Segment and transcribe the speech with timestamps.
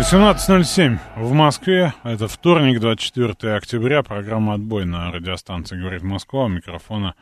[0.00, 1.92] 18.07 в Москве.
[2.04, 4.02] Это вторник, 24 октября.
[4.02, 6.46] Программа «Отбой» на радиостанции «Говорит Москва».
[6.46, 7.14] У микрофона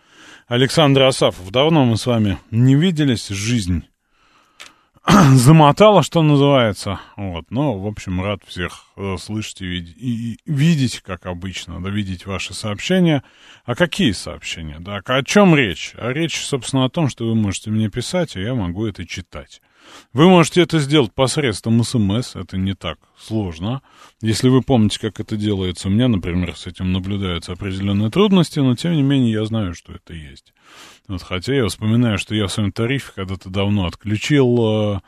[0.46, 1.50] Александр Асафов.
[1.50, 3.30] Давно мы с вами не виделись.
[3.30, 3.83] Жизнь
[5.34, 7.00] замотала, что называется.
[7.16, 7.46] Вот.
[7.50, 12.27] Но, в общем, рад всех э, слышать и, видеть, и видеть, как обычно, да, видеть
[12.27, 13.24] ваши сообщения.
[13.64, 14.77] А какие сообщения?
[14.78, 15.95] Да, о чем речь?
[15.98, 19.60] А речь, собственно, о том, что вы можете мне писать, и я могу это читать.
[20.12, 23.83] Вы можете это сделать посредством СМС, это не так сложно.
[24.20, 28.75] Если вы помните, как это делается, у меня, например, с этим наблюдаются определенные трудности, но
[28.75, 30.55] тем не менее я знаю, что это есть.
[31.08, 35.00] Вот, хотя я вспоминаю, что я в своем тарифе когда-то давно отключил,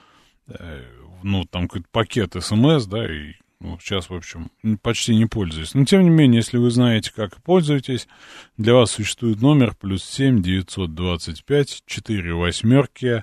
[0.48, 0.82] э,
[1.22, 4.50] ну, там какой-то пакет СМС, да, и ну, сейчас, в общем,
[4.80, 5.74] почти не пользуюсь.
[5.74, 8.08] Но, тем не менее, если вы знаете, как пользуетесь,
[8.56, 13.22] для вас существует номер плюс семь девятьсот двадцать пять четыре восьмерки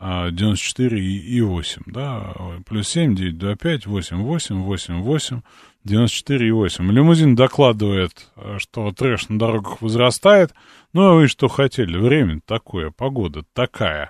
[0.00, 2.34] 94 и 8, да,
[2.66, 5.40] плюс 7, 9, 2, 5, 8, 8, 8, 8,
[5.84, 6.92] 94 и 8.
[6.92, 10.54] Лимузин докладывает, что трэш на дорогах возрастает,
[10.92, 14.08] ну, а вы что хотели, время такое, погода такая.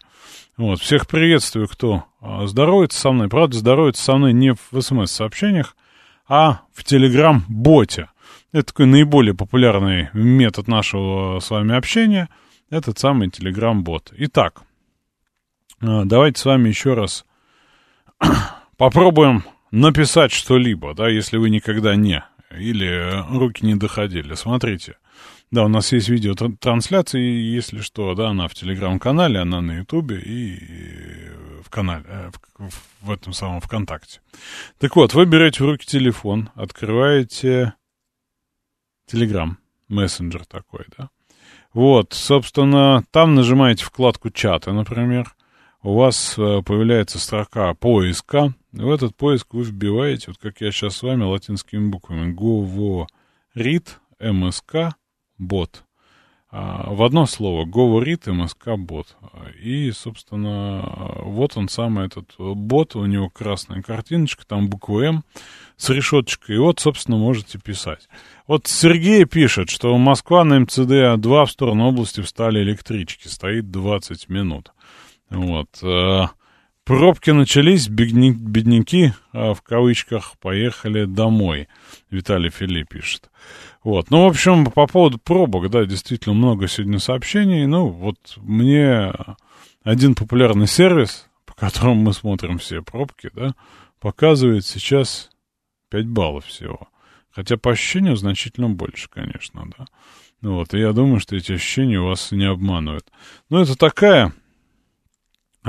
[0.57, 5.77] Вот, всех приветствую, кто а, здоровается со мной, правда, здоровается со мной не в смс-сообщениях,
[6.29, 8.11] а в Телеграм-боте.
[8.53, 12.29] Это такой наиболее популярный метод нашего с вами общения,
[12.71, 14.13] этот самый Телеграм-бот.
[14.17, 14.68] Итак, а,
[15.81, 17.25] давайте с вами еще раз
[18.77, 24.35] попробуем написать что-либо, да, если вы никогда не, или руки не доходили.
[24.35, 24.97] Смотрите,
[25.51, 30.59] да, у нас есть видеотрансляция, если что, да, она в Телеграм-канале, она на Ютубе и
[31.65, 34.21] в канале, э, в, в этом самом ВКонтакте.
[34.79, 37.75] Так вот, вы берете в руки телефон, открываете
[39.07, 39.59] Телеграм,
[39.89, 41.09] мессенджер такой, да.
[41.73, 45.35] Вот, собственно, там нажимаете вкладку чата, например,
[45.89, 48.53] у вас э, появляется строка поиска.
[48.73, 54.95] В этот поиск вы вбиваете, вот как я сейчас с вами, латинскими буквами, говорит МСК
[55.39, 55.85] бот.
[56.51, 59.17] А, в одно слово говорит МСК бот.
[59.63, 65.25] И, собственно, вот он самый этот бот, у него красная картиночка, там буква М
[65.79, 66.57] с решеточкой.
[66.57, 68.09] И вот, собственно, можете писать.
[68.47, 74.73] Вот Сергей пишет, что Москва на МЦД-2 в сторону области встали электрички, стоит 20 минут.
[75.31, 75.69] Вот.
[75.83, 76.27] Э,
[76.85, 81.69] пробки начались, бедняки, э, в кавычках, поехали домой.
[82.11, 83.31] Виталий Филипп пишет.
[83.85, 84.11] Вот.
[84.11, 87.67] Ну, в общем, по поводу пробок, да, действительно много сегодня сообщений.
[87.67, 89.13] Ну, вот мне
[89.83, 93.55] один популярный сервис, по которому мы смотрим все пробки, да,
[94.01, 95.31] показывает сейчас
[95.91, 96.89] 5 баллов всего.
[97.31, 99.87] Хотя по ощущению значительно больше, конечно, да.
[100.41, 103.11] Вот, и я думаю, что эти ощущения вас не обманывают.
[103.51, 104.33] Но это такая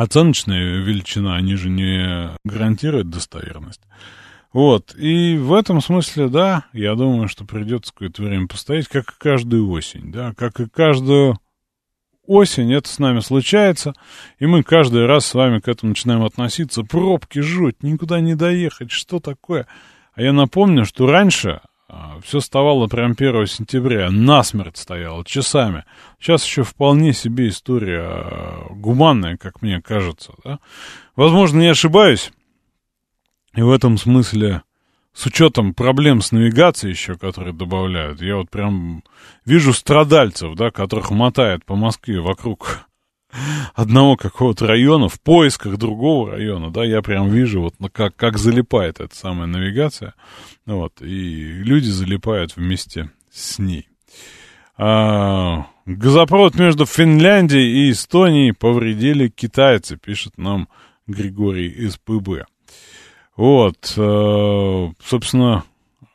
[0.02, 3.82] оценочная величина, они же не гарантируют достоверность.
[4.54, 9.20] Вот, и в этом смысле, да, я думаю, что придется какое-то время постоять, как и
[9.20, 11.38] каждую осень, да, как и каждую
[12.26, 13.94] осень это с нами случается,
[14.40, 16.84] и мы каждый раз с вами к этому начинаем относиться.
[16.84, 19.68] Пробки жуть, никуда не доехать, что такое?
[20.14, 21.62] А я напомню, что раньше
[22.24, 25.86] все вставало прям 1 сентября, насмерть стояло, часами.
[26.20, 30.34] Сейчас еще вполне себе история а, гуманная, как мне кажется.
[30.44, 30.60] Да?
[31.16, 32.32] Возможно, не ошибаюсь.
[33.56, 34.62] И в этом смысле,
[35.14, 39.04] с учетом проблем с навигацией еще, которые добавляют, я вот прям
[39.46, 42.89] вижу страдальцев, да, которых мотает по Москве вокруг
[43.76, 49.00] одного какого-то района в поисках другого района, да, я прям вижу вот как, как залипает
[49.00, 50.14] эта самая навигация,
[50.66, 53.88] вот, и люди залипают вместе с ней.
[54.78, 60.70] А, газопровод между Финляндией и Эстонией повредили китайцы, пишет нам
[61.06, 62.46] Григорий из ПБ.
[63.36, 65.64] Вот, э, собственно,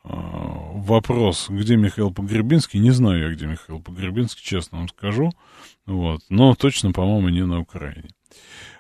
[0.05, 5.33] вопрос, где Михаил Погребинский, не знаю я, где Михаил Погребинский, честно вам скажу.
[5.87, 6.21] Вот.
[6.29, 8.11] Но точно, по-моему, не на Украине.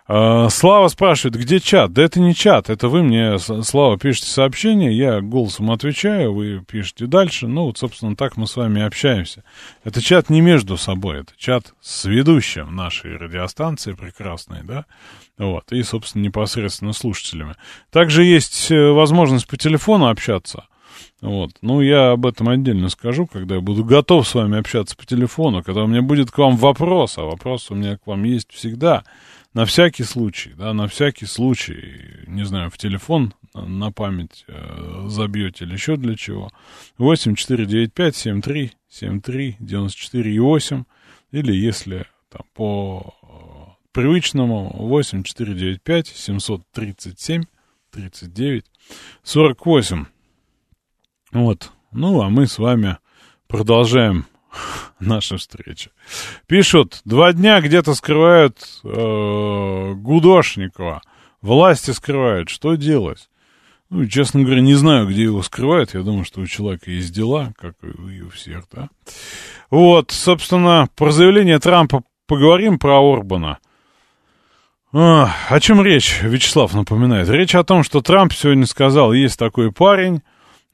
[0.06, 1.92] А, Слава спрашивает, где чат?
[1.94, 7.06] Да это не чат, это вы мне, Слава, пишете сообщение, я голосом отвечаю, вы пишете
[7.06, 7.46] дальше.
[7.46, 9.44] Ну, вот, собственно, так мы с вами общаемся.
[9.82, 14.84] Это чат не между собой, это чат с ведущим нашей радиостанции прекрасной, да?
[15.38, 17.54] Вот, и, собственно, непосредственно слушателями.
[17.90, 20.66] Также есть э, возможность по телефону общаться.
[21.24, 21.52] Вот.
[21.62, 25.62] Ну, я об этом отдельно скажу, когда я буду готов с вами общаться по телефону,
[25.62, 29.04] когда у меня будет к вам вопрос, а вопрос у меня к вам есть всегда.
[29.54, 35.64] На всякий случай, да, на всякий случай, не знаю, в телефон на память э, забьете
[35.64, 36.50] или еще для чего.
[36.98, 40.84] 8 495 73 73 94 и 8.
[41.32, 47.44] Или если там, по э, привычному 8 495 737
[47.92, 48.64] 39
[49.22, 50.04] 48.
[51.34, 51.72] Вот.
[51.92, 52.96] Ну, а мы с вами
[53.48, 54.24] продолжаем
[55.00, 55.90] наша встреча.
[56.46, 61.02] Пишут, два дня где-то скрывают э, Гудошникова.
[61.42, 62.48] Власти скрывают.
[62.48, 63.28] Что делать?
[63.90, 65.94] Ну, честно говоря, не знаю, где его скрывают.
[65.94, 68.88] Я думаю, что у человека есть дела, как и у всех, да.
[69.70, 73.58] Вот, собственно, про заявление Трампа поговорим, про Орбана.
[74.92, 77.28] А, о чем речь, Вячеслав напоминает?
[77.28, 80.22] Речь о том, что Трамп сегодня сказал, есть такой парень,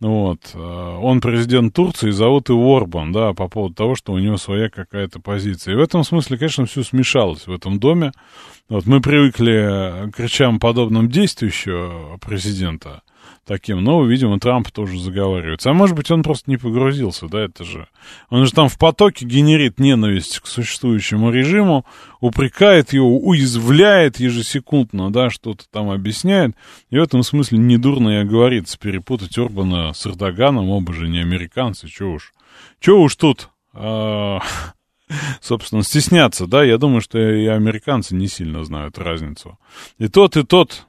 [0.01, 0.53] вот.
[0.55, 4.71] Э, он президент Турции, зовут его Орбан, да, по поводу того, что у него своя
[4.71, 5.75] какая-то позиция.
[5.75, 8.13] И в этом смысле, конечно, все смешалось в этом доме.
[8.69, 13.03] Вот мы привыкли к речам подобным действующего президента,
[13.47, 13.83] таким.
[13.83, 15.71] Но, видимо, Трамп тоже заговаривается.
[15.71, 17.89] А может быть, он просто не погрузился, да, это же...
[18.29, 21.85] Он же там в потоке генерит ненависть к существующему режиму,
[22.21, 26.55] упрекает его, уязвляет ежесекундно, да, что-то там объясняет.
[26.91, 31.89] И в этом смысле недурно и оговорится перепутать Орбана с Эрдоганом, оба же не американцы,
[31.89, 32.33] чё уж.
[32.79, 33.51] Чё уж тут...
[33.73, 34.41] А,
[35.41, 39.59] собственно, стесняться, да, я думаю, что и американцы не сильно знают разницу.
[39.99, 40.87] И тот, и тот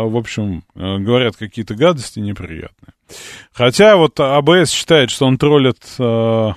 [0.00, 2.94] в общем, э, говорят какие-то гадости неприятные.
[3.52, 6.52] Хотя вот АБС считает, что он троллит э,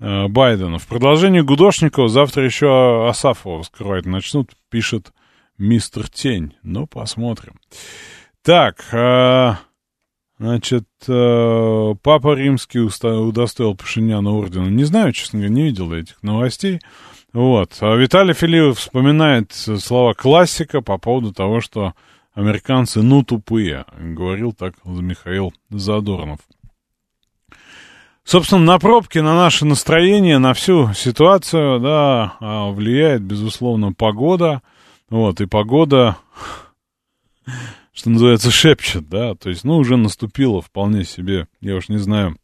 [0.00, 0.78] э, Байдена.
[0.78, 5.12] В продолжении Гудошникова завтра еще Асафова скрывать начнут, пишет
[5.56, 6.56] мистер Тень.
[6.64, 7.60] Ну, посмотрим.
[8.42, 8.86] Так,
[10.38, 14.68] значит, Папа Римский удостоил Пашиняна ордена.
[14.68, 16.80] Не знаю, честно говоря, не видел этих новостей.
[17.32, 17.76] Вот.
[17.80, 21.94] А Виталий Филиппов вспоминает слова классика по поводу того, что
[22.38, 26.38] Американцы, ну, тупые, говорил так Михаил Задорнов.
[28.22, 34.62] Собственно, на пробки, на наше настроение, на всю ситуацию, да, а, влияет, безусловно, погода.
[35.10, 36.16] Вот, и погода,
[37.92, 42.36] что называется, шепчет, да, то есть, ну, уже наступила вполне себе, я уж не знаю,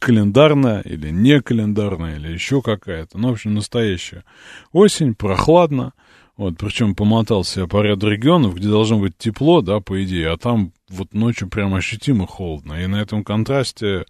[0.00, 4.24] календарная или не календарная, или еще какая-то, ну, в общем, настоящая.
[4.72, 5.92] Осень, прохладно,
[6.36, 10.72] вот, причем помотался по ряду регионов, где должно быть тепло, да, по идее, а там
[10.88, 12.74] вот ночью прям ощутимо холодно.
[12.74, 14.04] И на этом контрасте,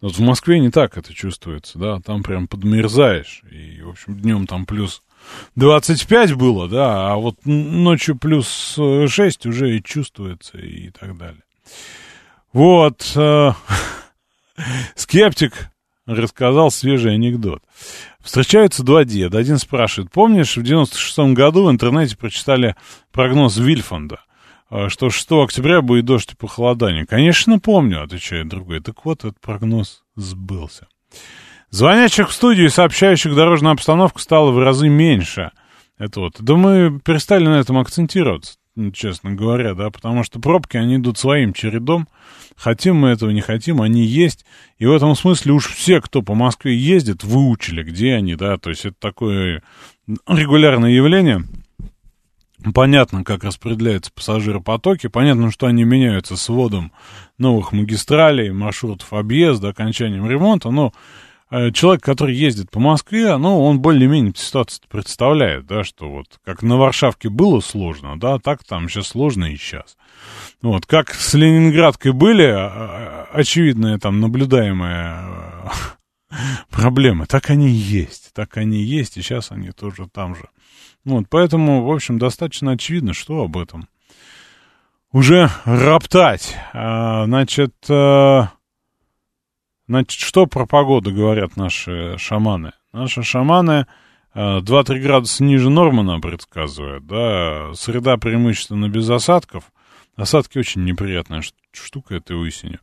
[0.00, 3.42] вот в Москве не так это чувствуется, да, там прям подмерзаешь.
[3.50, 5.02] И, в общем, днем там плюс
[5.54, 11.42] 25 было, да, а вот ночью плюс 6 уже и чувствуется и так далее.
[12.52, 13.52] Вот, э,
[14.96, 15.69] скептик
[16.18, 17.62] рассказал свежий анекдот.
[18.20, 19.38] Встречаются два деда.
[19.38, 22.76] Один спрашивает, помнишь, в 96-м году в интернете прочитали
[23.12, 24.20] прогноз Вильфанда,
[24.70, 27.06] э, что 6 октября будет дождь и похолодание?
[27.06, 28.80] Конечно, помню, отвечает другой.
[28.80, 30.88] Так вот, этот прогноз сбылся.
[31.70, 35.52] Звонящих в студию и сообщающих дорожную обстановку стало в разы меньше.
[35.98, 36.34] Это вот.
[36.40, 38.54] Да мы перестали на этом акцентироваться,
[38.92, 42.08] честно говоря, да, потому что пробки, они идут своим чередом.
[42.56, 44.44] Хотим мы этого, не хотим, они есть.
[44.78, 48.70] И в этом смысле уж все, кто по Москве ездит, выучили, где они, да, то
[48.70, 49.62] есть это такое
[50.26, 51.44] регулярное явление.
[52.74, 56.92] Понятно, как распределяются пассажиропотоки, понятно, что они меняются с вводом
[57.38, 60.92] новых магистралей, маршрутов объезда, окончанием ремонта, но
[61.50, 66.76] человек, который ездит по Москве, ну, он более-менее ситуацию представляет, да, что вот как на
[66.76, 69.96] Варшавке было сложно, да, так там сейчас сложно и сейчас.
[70.62, 75.18] Вот, как с Ленинградкой были а, а, очевидные там наблюдаемые
[76.30, 76.36] э,
[76.70, 80.48] проблемы, так они и есть, так они и есть, и сейчас они тоже там же.
[81.04, 83.88] Вот, поэтому, в общем, достаточно очевидно, что об этом
[85.12, 86.56] уже роптать.
[86.72, 88.42] А, значит, э,
[89.90, 92.70] Значит, что про погоду говорят наши шаманы?
[92.92, 93.88] Наши шаманы
[94.36, 99.64] 2-3 э, градуса ниже нормы нам предсказывают, да, среда преимущественно без осадков.
[100.14, 101.42] Осадки очень неприятная
[101.72, 102.78] штука этой осенью.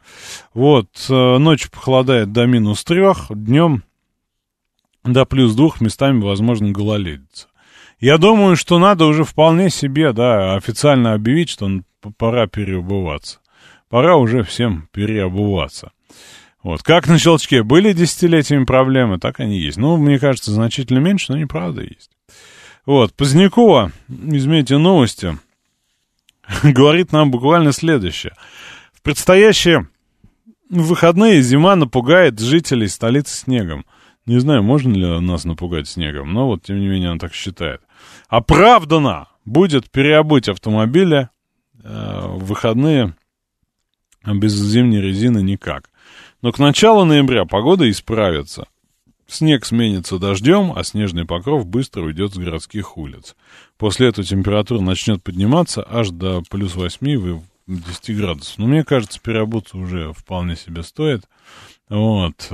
[0.53, 3.83] Вот, э, ночью похолодает до минус трех, днем
[5.05, 7.47] до плюс двух, местами, возможно, гололедица.
[8.01, 11.69] Я думаю, что надо уже вполне себе, да, официально объявить, что
[12.17, 13.39] пора переобуваться.
[13.87, 15.93] Пора уже всем переобуваться.
[16.67, 19.77] Вот, как на щелчке были десятилетиями проблемы, так они есть.
[19.77, 22.11] Ну, мне кажется, значительно меньше, но неправда есть.
[22.85, 25.37] Вот, Позднякова из «Медиа новости»
[26.63, 28.33] говорит нам буквально следующее.
[28.91, 29.87] В предстоящие
[30.69, 33.85] выходные зима напугает жителей столицы снегом.
[34.25, 37.79] Не знаю, можно ли нас напугать снегом, но вот, тем не менее, он так считает.
[38.27, 41.29] Оправдано будет переобуть автомобили
[41.81, 43.15] э, в выходные
[44.25, 45.89] без зимней резины никак.
[46.47, 48.69] Но к началу ноября погода исправится.
[49.27, 53.35] Снег сменится дождем, а снежный покров быстро уйдет с городских улиц.
[53.77, 58.59] После этого температура начнет подниматься аж до плюс 8 10 градусов.
[58.59, 61.25] Но мне кажется, переобуться уже вполне себе стоит.
[61.89, 62.47] Вот.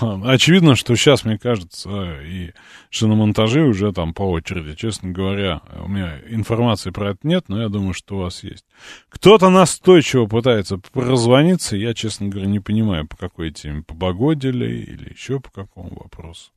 [0.00, 2.52] Очевидно, что сейчас, мне кажется, и
[2.90, 4.74] шиномонтажи уже там по очереди.
[4.74, 8.64] Честно говоря, у меня информации про это нет, но я думаю, что у вас есть.
[9.10, 14.82] Кто-то настойчиво пытается прозвониться, я, честно говоря, не понимаю, по какой теме, по погоде ли
[14.82, 16.50] или еще по какому вопросу.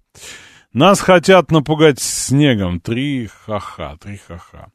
[0.73, 2.79] Нас хотят напугать снегом.
[2.79, 4.67] Три ха-ха, три ха-ха.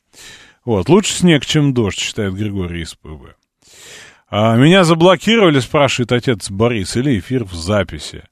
[0.65, 3.35] Вот, лучше снег, чем дождь, считает Григорий из ПВ.
[4.29, 8.25] А, меня заблокировали, спрашивает отец Борис, или эфир в записи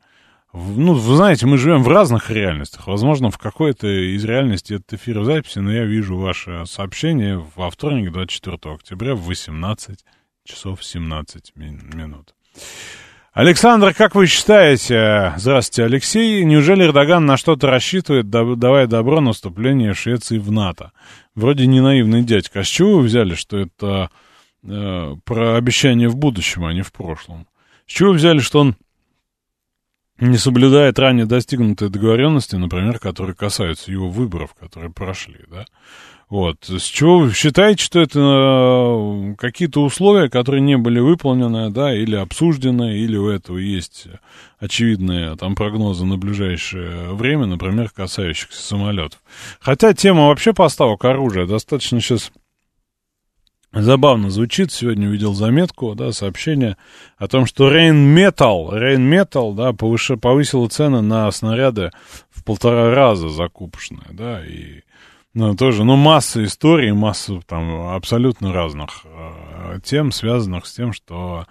[0.52, 2.86] ну, вы знаете, мы живем в разных реальностях.
[2.88, 7.70] Возможно, в какой-то из реальностей этот эфир в записи, но я вижу ваше сообщение во
[7.70, 10.04] вторник, 24 октября, в 18
[10.44, 12.34] часов 17 минут.
[13.32, 19.94] Александр, как вы считаете, здравствуйте, Алексей, неужели Эрдоган на что-то рассчитывает, давая добро на вступление
[19.94, 20.90] Швеции в НАТО?
[21.36, 22.60] Вроде не наивный дядька.
[22.60, 24.10] А с чего вы взяли, что это
[24.64, 27.46] э, про обещание в будущем, а не в прошлом?
[27.86, 28.74] С чего вы взяли, что он
[30.20, 35.64] не соблюдает ранее достигнутые договоренности, например, которые касаются его выборов, которые прошли, да.
[36.30, 36.58] Вот.
[36.68, 42.14] С чего вы считаете, что это э, какие-то условия, которые не были выполнены, да, или
[42.14, 44.06] обсуждены, или у этого есть
[44.60, 49.18] очевидные там прогнозы на ближайшее время, например, касающихся самолетов.
[49.58, 52.30] Хотя тема вообще поставок оружия достаточно сейчас
[53.72, 56.76] Забавно звучит, сегодня увидел заметку, да, сообщение
[57.18, 60.10] о том, что Rheinmetall, Rheinmetall, да, повыш...
[60.20, 61.92] повысила цены на снаряды
[62.30, 64.82] в полтора раза закупочные, да, и
[65.34, 71.46] ну, тоже, ну, масса историй, масса там абсолютно разных э, тем, связанных с тем, что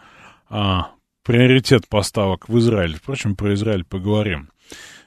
[0.50, 0.78] э,
[1.24, 2.98] приоритет поставок в Израиль.
[2.98, 4.50] Впрочем, про Израиль поговорим.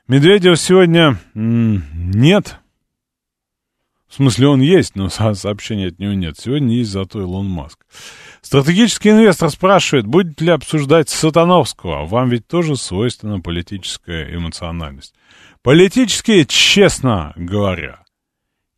[0.08, 2.56] Медведев сегодня нет,
[4.12, 6.38] в смысле, он есть, но сообщения от него нет.
[6.38, 7.78] Сегодня есть зато Илон Маск.
[8.42, 12.04] Стратегический инвестор спрашивает, будет ли обсуждать Сатановского.
[12.04, 15.14] Вам ведь тоже свойственна политическая эмоциональность.
[15.62, 18.00] Политически, честно говоря,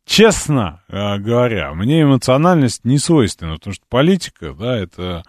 [0.05, 5.23] честно э, говоря, мне эмоциональность не свойственна, потому что политика, да, это...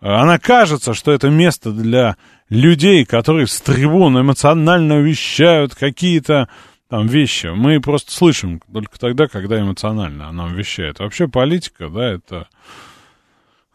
[0.00, 2.16] Она кажется, что это место для
[2.48, 6.48] людей, которые с трибун эмоционально вещают какие-то
[6.90, 7.46] там вещи.
[7.46, 10.98] Мы просто слышим только тогда, когда эмоционально она вещает.
[10.98, 12.48] Вообще политика, да, это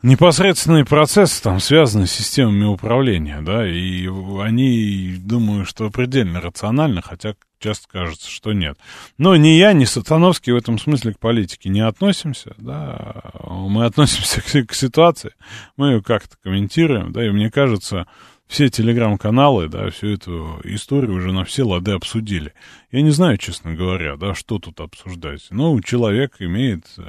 [0.03, 4.07] непосредственный процесс, там, связанный с системами управления, да, и
[4.41, 8.77] они, думаю, что предельно рационально, хотя часто кажется, что нет.
[9.17, 14.41] Но ни я, ни Сатановский в этом смысле к политике не относимся, да, мы относимся
[14.65, 15.31] к, к ситуации,
[15.77, 18.05] мы ее как-то комментируем, да, и мне кажется,
[18.47, 22.53] все телеграм-каналы, да, всю эту историю уже на все лады обсудили.
[22.95, 25.47] Я не знаю, честно говоря, да, что тут обсуждать.
[25.49, 27.03] Ну, человек имеет э,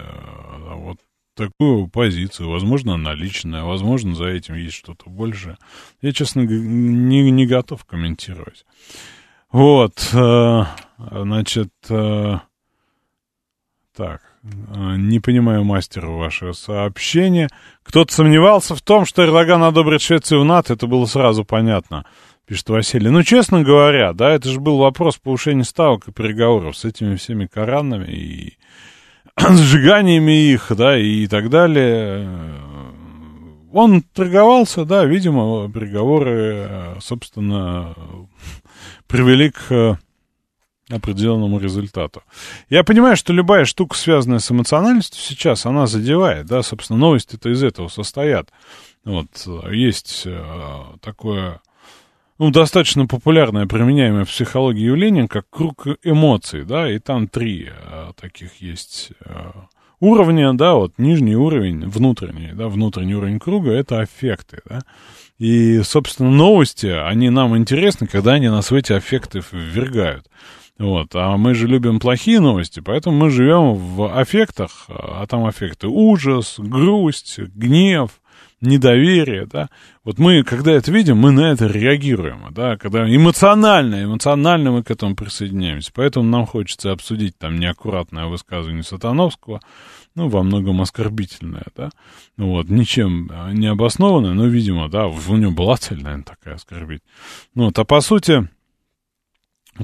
[0.74, 0.98] вот
[1.36, 5.58] такую позицию, возможно, она личная, возможно, за этим есть что-то больше.
[6.02, 8.66] Я, честно, не, не готов комментировать.
[9.52, 10.64] Вот, э,
[10.98, 12.34] значит, э,
[13.94, 17.48] так, э, не понимаю, мастер, ваше сообщение.
[17.84, 22.04] Кто-то сомневался в том, что Эрдоган одобрит Швецию в НАТО, это было сразу понятно,
[22.46, 23.10] пишет Василий.
[23.10, 27.46] Ну, честно говоря, да, это же был вопрос повышения ставок и переговоров с этими всеми
[27.46, 28.58] Коранами и
[29.38, 32.28] сжиганиями их, да, и так далее.
[33.72, 37.94] Он торговался, да, видимо, переговоры, собственно,
[39.06, 39.98] привели к
[40.88, 42.22] определенному результату.
[42.70, 47.62] Я понимаю, что любая штука, связанная с эмоциональностью сейчас, она задевает, да, собственно, новости-то из
[47.64, 48.50] этого состоят.
[49.04, 49.26] Вот,
[49.70, 51.60] есть э, такое,
[52.38, 58.12] ну, достаточно популярное, применяемое в психологии явление, как круг эмоций, да, и там три э,
[58.20, 59.52] таких есть э,
[60.00, 64.80] уровня, да, вот нижний уровень, внутренний, да, внутренний уровень круга, это аффекты, да,
[65.38, 70.26] и, собственно, новости, они нам интересны, когда они нас в эти аффекты ввергают.
[70.78, 75.88] Вот, а мы же любим плохие новости, поэтому мы живем в аффектах, а там аффекты
[75.88, 78.10] ужас, грусть, гнев,
[78.60, 79.68] недоверие, да.
[80.04, 84.90] Вот мы, когда это видим, мы на это реагируем, да, когда эмоционально, эмоционально мы к
[84.90, 85.90] этому присоединяемся.
[85.94, 89.60] Поэтому нам хочется обсудить там неаккуратное высказывание Сатановского,
[90.14, 91.90] ну, во многом оскорбительное, да,
[92.38, 96.54] ну, вот, ничем а, не обоснованное, но, видимо, да, у него была цель, наверное, такая
[96.54, 97.02] оскорбить.
[97.54, 98.48] Ну, вот, а по сути,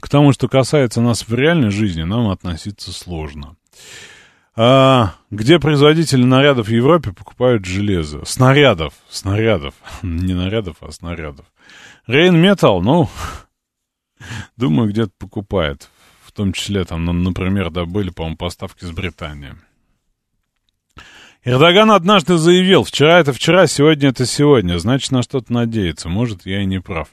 [0.01, 3.57] к тому, что касается нас в реальной жизни, нам относиться сложно.
[4.55, 8.25] А, где производители нарядов в Европе покупают железо?
[8.27, 11.47] Снарядов, снарядов, не нарядов, а снарядов.
[12.07, 13.09] Рейн Метал, ну,
[14.57, 15.89] думаю, где-то покупает.
[16.25, 19.55] В том числе, там, например, да, были, по-моему, поставки с Британии.
[21.45, 26.09] Эрдоган однажды заявил, вчера это вчера, сегодня это сегодня, значит, на что-то надеяться.
[26.09, 27.09] Может, я и не прав.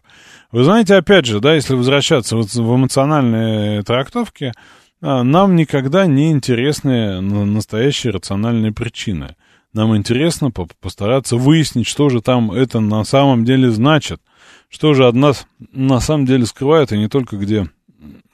[0.52, 4.54] Вы знаете, опять же, да, если возвращаться вот в эмоциональные трактовки,
[5.02, 9.36] нам никогда не интересны настоящие рациональные причины.
[9.74, 14.22] Нам интересно постараться выяснить, что же там это на самом деле значит,
[14.68, 17.70] что же от нас на самом деле скрывает, и не только где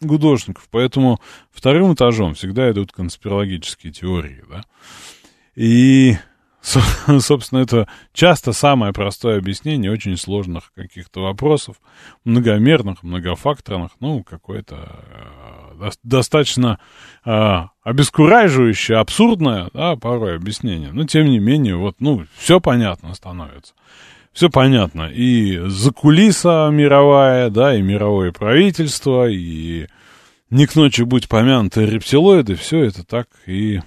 [0.02, 0.68] художников.
[0.72, 1.20] Поэтому
[1.52, 4.64] вторым этажом всегда идут конспирологические теории, да.
[5.56, 6.18] И,
[7.20, 11.78] собственно, это часто самое простое объяснение очень сложных каких-то вопросов,
[12.24, 15.45] многомерных, многофакторных, ну, какое-то э,
[16.04, 16.80] достаточно
[17.26, 20.92] э, обескураживающее, абсурдное, да, порой объяснение.
[20.92, 23.74] Но, тем не менее, вот, ну, все понятно становится.
[24.34, 25.10] Все понятно.
[25.12, 29.88] И за кулиса мировая, да, и мировое правительство, и
[30.50, 33.80] не к ночи будь помянуты рептилоиды, все это так и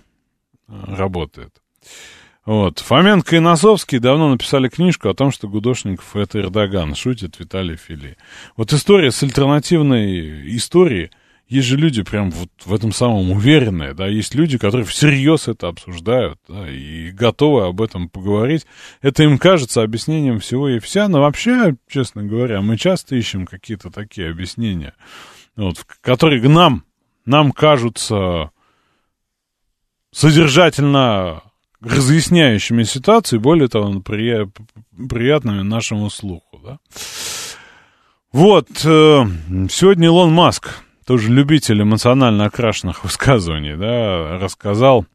[0.69, 1.53] работает.
[2.49, 2.79] Вот.
[2.79, 8.17] Фоменко и Носовский давно написали книжку о том, что Гудошников— это Эрдоган, шутит Виталий Фили.
[8.57, 11.11] Вот история с альтернативной историей,
[11.49, 15.69] есть же люди прям вот в этом самом уверенные, да, есть люди, которые всерьез это
[15.69, 18.67] обсуждают, да, и готовы об этом поговорить.
[19.01, 23.91] Это им кажется объяснением всего и вся, но вообще, честно говоря, мы часто ищем какие-то
[23.91, 24.95] такие объяснения,
[25.57, 26.85] вот, которые нам,
[27.25, 28.51] нам кажутся
[30.13, 31.43] содержательно
[31.81, 34.49] разъясняющими ситуацию, более того, при,
[35.09, 36.61] приятными нашему слуху.
[36.63, 36.79] Да?
[38.33, 39.25] Вот, э,
[39.71, 45.07] сегодня Илон Маск, тоже любитель эмоционально окрашенных высказываний, да, рассказал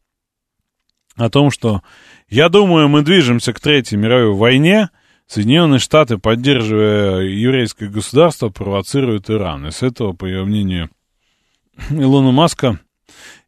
[1.14, 1.82] о том, что
[2.28, 4.90] я думаю, мы движемся к Третьей мировой войне,
[5.28, 9.68] Соединенные Штаты, поддерживая еврейское государство, провоцируют Иран.
[9.68, 10.90] И с этого, по его мнению,
[11.90, 12.80] Илона Маска,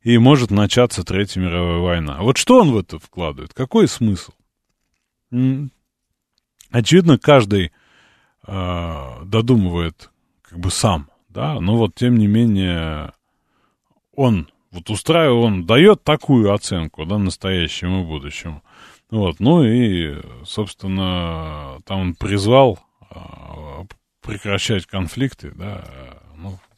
[0.02, 2.18] и может начаться Третья мировая война.
[2.20, 3.54] Вот что он в это вкладывает?
[3.54, 4.30] Какой смысл?
[6.70, 7.72] Очевидно, каждый
[8.46, 10.10] э, додумывает
[10.42, 13.12] как бы сам, да, но вот тем не менее
[14.14, 18.62] он вот устраивает, он дает такую оценку, да, настоящему и будущему.
[19.10, 22.78] Вот, ну и, собственно, там он призвал
[23.10, 23.16] э,
[24.22, 25.84] прекращать конфликты, да,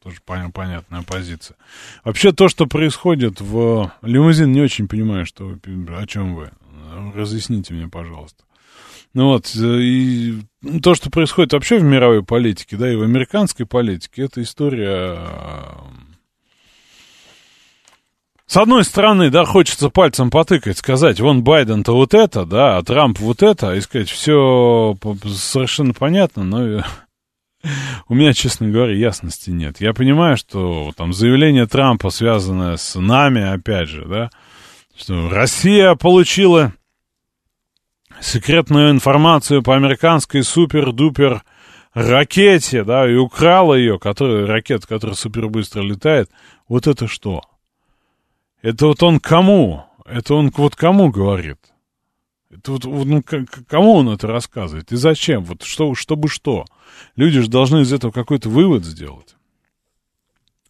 [0.03, 1.57] тоже понятная позиция.
[2.03, 6.51] Вообще то, что происходит в лимузин, не очень понимаю, что о чем вы.
[7.14, 8.42] Разъясните мне, пожалуйста.
[9.18, 10.42] Ну вот, и
[10.81, 15.18] то, что происходит вообще в мировой политике, да, и в американской политике, это история...
[18.46, 23.18] С одной стороны, да, хочется пальцем потыкать, сказать, вон Байден-то вот это, да, а Трамп
[23.18, 26.85] вот это, и сказать, все совершенно понятно, но
[28.09, 29.81] у меня, честно говоря, ясности нет.
[29.81, 34.31] Я понимаю, что там заявление Трампа, связанное с нами, опять же, да,
[34.96, 36.72] что Россия получила
[38.20, 41.42] секретную информацию по американской супер-дупер
[41.94, 46.31] ракете, да, и украла ее, которая, ракета, которая супер быстро летает.
[46.68, 47.42] Вот это что?
[48.62, 49.85] Это вот он кому?
[50.04, 51.59] Это он вот кому говорит?
[52.50, 53.22] Это вот, ну,
[53.68, 54.90] кому он это рассказывает?
[54.90, 55.44] И зачем?
[55.44, 56.64] Вот что, чтобы что?
[57.14, 59.37] Люди же должны из этого какой-то вывод сделать.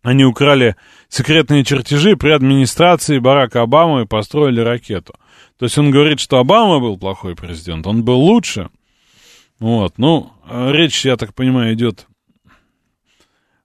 [0.02, 0.76] Они украли
[1.08, 5.14] секретные чертежи при администрации Барака Обамы и построили ракету.
[5.58, 8.70] То есть он говорит, что Обама был плохой президент, он был лучше.
[9.58, 12.06] Вот, ну, речь, я так понимаю, идет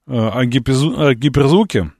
[0.07, 1.91] э, о, гиперзву- о гиперзвуке.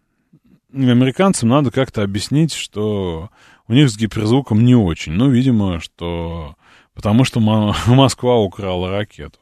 [0.74, 3.30] Американцам надо как-то объяснить, что
[3.68, 5.14] у них с гиперзвуком не очень.
[5.14, 6.56] Ну, видимо, что...
[6.96, 7.40] Потому что
[7.88, 9.40] Москва украла ракету.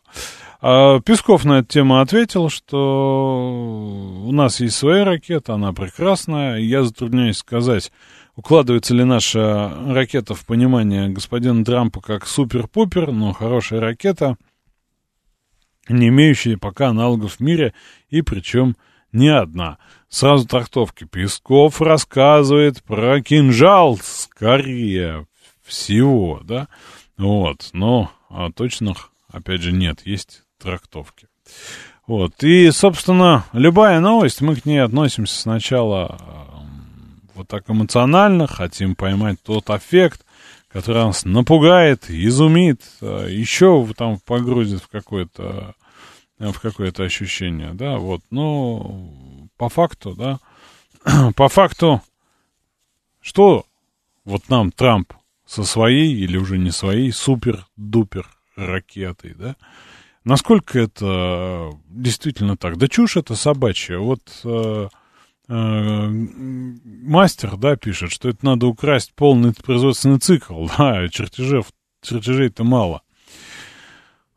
[0.62, 6.60] А Песков на эту тему ответил, что у нас есть своя ракета, она прекрасная.
[6.60, 7.92] Я затрудняюсь сказать,
[8.36, 14.38] укладывается ли наша ракета в понимание господина Трампа как супер-пупер, но хорошая ракета,
[15.90, 17.74] не имеющая пока аналогов в мире,
[18.10, 18.76] и причем
[19.12, 19.78] не одна.
[20.10, 21.06] Сразу трактовки.
[21.06, 25.28] Песков рассказывает про кинжал, скорее
[25.64, 26.68] всего, да.
[27.18, 31.28] Вот, но а точных, опять же, нет, есть трактовки.
[32.08, 36.51] Вот, и, собственно, любая новость, мы к ней относимся сначала
[37.36, 40.26] вот так эмоционально, хотим поймать тот эффект,
[40.68, 45.76] который нас напугает, изумит, еще там погрузит в какое-то
[46.40, 49.12] в какое-то ощущение, да, вот, но
[49.58, 50.40] по факту, да,
[51.36, 52.02] по факту,
[53.22, 53.66] что
[54.26, 55.14] вот нам Трамп
[55.46, 59.56] со своей или уже не своей супер-дупер ракетой, да,
[60.24, 62.78] насколько это действительно так?
[62.78, 63.98] Да чушь это собачья.
[63.98, 64.90] Вот э, э,
[65.52, 71.64] мастер, да, пишет, что это надо украсть полный производственный цикл, да, чертежей,
[72.02, 73.02] чертежей-то мало.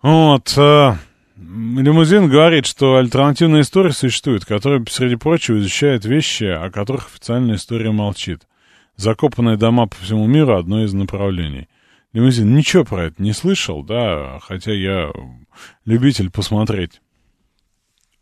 [0.02, 0.94] Вот, э,
[1.36, 7.90] Лимузин говорит, что альтернативная история существует, которая, среди прочего, изучает вещи, о которых официальная история
[7.90, 8.46] молчит.
[8.96, 11.68] Закопанные дома по всему миру— одно из направлений.
[12.12, 15.10] Лимузин ничего про это не слышал, да, хотя я
[15.84, 17.00] любитель посмотреть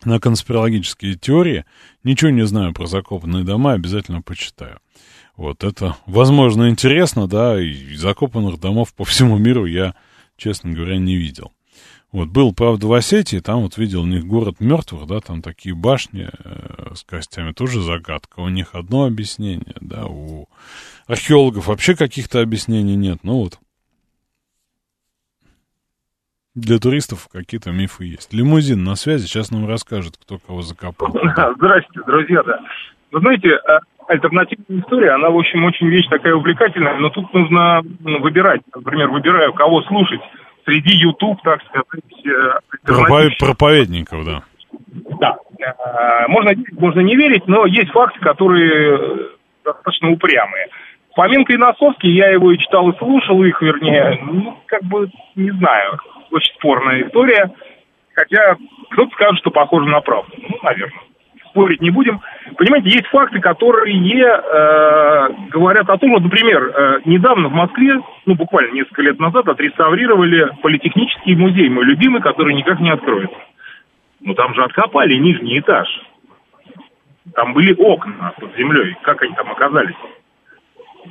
[0.04, 1.64] на конспирологические теории,
[2.04, 4.78] ничего не знаю про закопанные дома, обязательно почитаю.
[5.36, 9.94] Вот это, возможно, интересно, да, и закопанных домов по всему миру я,
[10.36, 11.52] честно говоря, не видел.
[12.12, 15.74] Вот, был, правда, в Осетии, там вот видел у них город мертвых, да, там такие
[15.74, 18.40] башни э, с костями, тоже загадка.
[18.40, 20.46] У них одно объяснение, да, у
[21.06, 23.20] археологов вообще каких-то объяснений нет.
[23.22, 23.58] Ну вот,
[26.54, 28.32] для туристов какие-то мифы есть.
[28.32, 31.08] Лимузин на связи, сейчас нам расскажет, кто кого закопал.
[31.56, 32.60] Здравствуйте, друзья, да.
[33.10, 37.82] Вы знаете, э, альтернативная история, она, в общем, очень вещь такая увлекательная, но тут нужно
[38.00, 38.60] ну, выбирать.
[38.74, 40.20] Например, выбираю, кого слушать
[40.64, 42.26] среди YouTube, так сказать.
[42.26, 44.42] Э, проповедников, да.
[45.20, 45.36] Да.
[45.58, 49.30] Э, можно, можно не верить, но есть факты, которые
[49.64, 50.68] достаточно упрямые.
[51.14, 55.50] Фоменко и Носовский, я его и читал, и слушал их, вернее, ну, как бы, не
[55.50, 55.98] знаю,
[56.32, 57.52] очень спорная история.
[58.14, 58.56] Хотя
[58.90, 60.32] кто-то скажет, что похоже на правду.
[60.36, 61.00] Ну, наверное
[61.52, 62.20] спорить не будем.
[62.56, 68.34] Понимаете, есть факты, которые э, говорят о том, вот, например, э, недавно в Москве, ну,
[68.34, 73.36] буквально несколько лет назад, отреставрировали политехнический музей, мой любимый, который никак не откроется.
[74.20, 75.88] Ну, там же откопали нижний этаж.
[77.34, 78.96] Там были окна под землей.
[79.02, 79.96] Как они там оказались?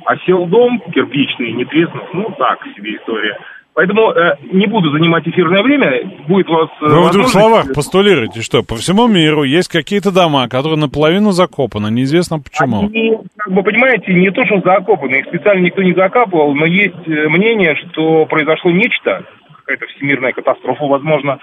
[0.04, 3.38] А сел дом кирпичный, не треснув, ну, так себе история.
[3.74, 6.04] Поэтому э, не буду занимать эфирное время.
[6.28, 6.68] Будет у вас...
[6.82, 11.30] Э, Вы в двух словах постулируете, что по всему миру есть какие-то дома, которые наполовину
[11.30, 12.80] закопаны, неизвестно почему.
[12.80, 17.06] Они, как бы, понимаете, не то, что закопаны, их специально никто не закапывал, но есть
[17.06, 19.24] э, мнение, что произошло нечто,
[19.60, 21.38] какая-то всемирная катастрофа, возможно,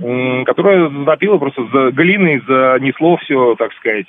[0.00, 4.06] э, которая затопила просто за глиной, занесло все, так сказать,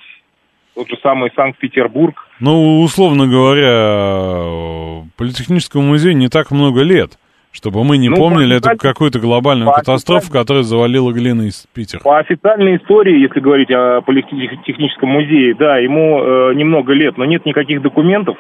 [0.76, 2.16] тот же самый Санкт-Петербург.
[2.40, 7.20] Ну, условно говоря, Политехническому музею не так много лет
[7.52, 12.02] чтобы мы не ну, помнили эту какую-то глобальную катастрофу, которая завалила глины из Питера.
[12.02, 17.46] По официальной истории, если говорить о политехническом музее, да, ему э, немного лет, но нет
[17.46, 18.38] никаких документов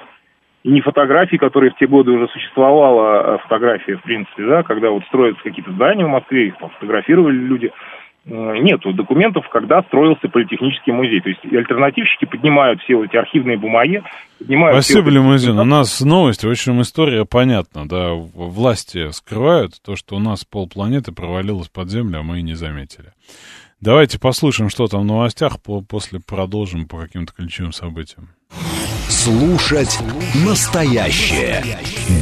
[0.63, 5.03] и ни фотографий, которые в те годы уже существовала фотография, в принципе, да, когда вот
[5.05, 7.71] строятся какие-то здания в Москве, их там фотографировали люди.
[8.29, 11.19] Э, нету документов, когда строился политехнический музей.
[11.21, 14.03] То есть альтернативщики поднимают все эти архивные бумаги.
[14.37, 15.57] Поднимают Спасибо, Лимузин.
[15.57, 17.87] У нас новости, в общем, история понятна.
[17.87, 22.53] Да, власти скрывают то, что у нас полпланеты провалилось под землю, а мы и не
[22.53, 23.13] заметили.
[23.81, 25.53] Давайте послушаем, что там в новостях,
[25.87, 28.29] после продолжим по каким-то ключевым событиям.
[29.07, 29.99] Слушать
[30.45, 31.63] настоящее.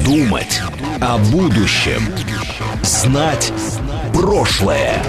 [0.06, 0.62] Думать
[1.02, 2.00] о будущем.
[2.82, 3.52] Знать
[4.20, 5.04] прошлое.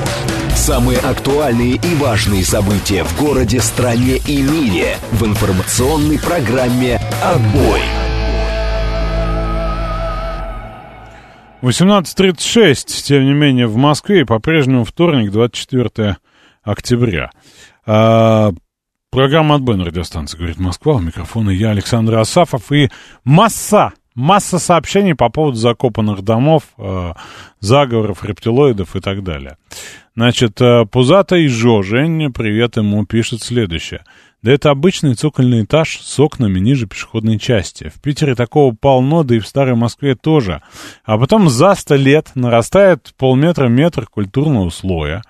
[0.55, 7.81] Самые актуальные и важные события в городе, стране и мире в информационной программе «Отбой».
[11.63, 16.19] 18.36, тем не менее, в Москве, и по-прежнему вторник, 24
[16.63, 17.31] октября.
[17.87, 18.53] А,
[19.11, 20.97] программа «Отбой» на радиостанции «Говорит Москва».
[20.97, 22.91] У микрофона я, Александр Асафов, и
[23.25, 27.13] масса масса сообщений по поводу закопанных домов, э,
[27.61, 29.57] заговоров, рептилоидов и так далее.
[30.17, 30.85] Значит, э,
[31.49, 34.03] Жо, Женя, привет ему, пишет следующее.
[34.43, 37.93] Да это обычный цокольный этаж с окнами ниже пешеходной части.
[37.95, 40.63] В Питере такого полно, да и в Старой Москве тоже.
[41.05, 45.23] А потом за сто лет нарастает полметра-метр культурного слоя.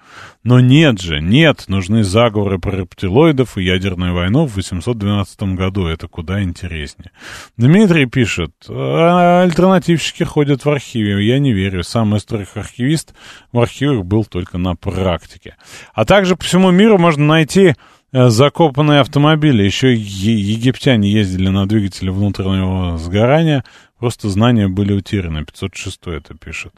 [0.45, 5.87] Но нет же, нет, нужны заговоры про рептилоидов и ядерную войну в 812 году.
[5.87, 7.11] Это куда интереснее.
[7.57, 11.27] Дмитрий пишет, «А, альтернативщики ходят в архиве.
[11.27, 11.83] Я не верю.
[11.83, 13.15] Сам историк-архивист
[13.53, 15.57] в архивах был только на практике.
[15.93, 17.75] А также по всему миру можно найти
[18.11, 19.63] Э, закопанные автомобили.
[19.63, 23.65] Еще египтяне ездили на двигателе внутреннего сгорания.
[23.99, 25.45] Просто знания были утеряны.
[25.45, 26.73] 506 это пишет.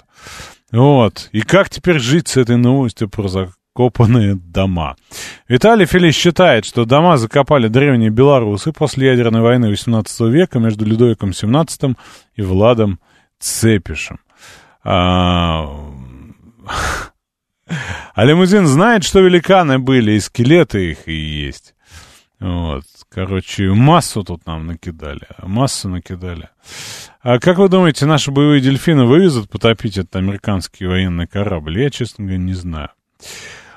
[0.73, 1.29] Вот.
[1.33, 4.97] И как теперь жить с этой новостью про закопанные дома?
[5.49, 11.31] Виталий Филипп считает, что дома закопали древние белорусы после ядерной войны 18 века между Людовиком
[11.31, 11.97] XVII
[12.35, 13.01] и Владом
[13.39, 14.21] Цепишем.
[14.83, 15.69] А...
[18.15, 21.75] а лимузин знает, что великаны были, и скелеты их и есть.
[22.39, 22.85] Вот.
[23.13, 25.27] Короче, массу тут нам накидали.
[25.43, 26.49] Массу накидали.
[27.23, 31.81] А как вы думаете, наши боевые дельфины вывезут потопить этот американский военный корабль?
[31.81, 32.91] Я, честно говоря, не знаю.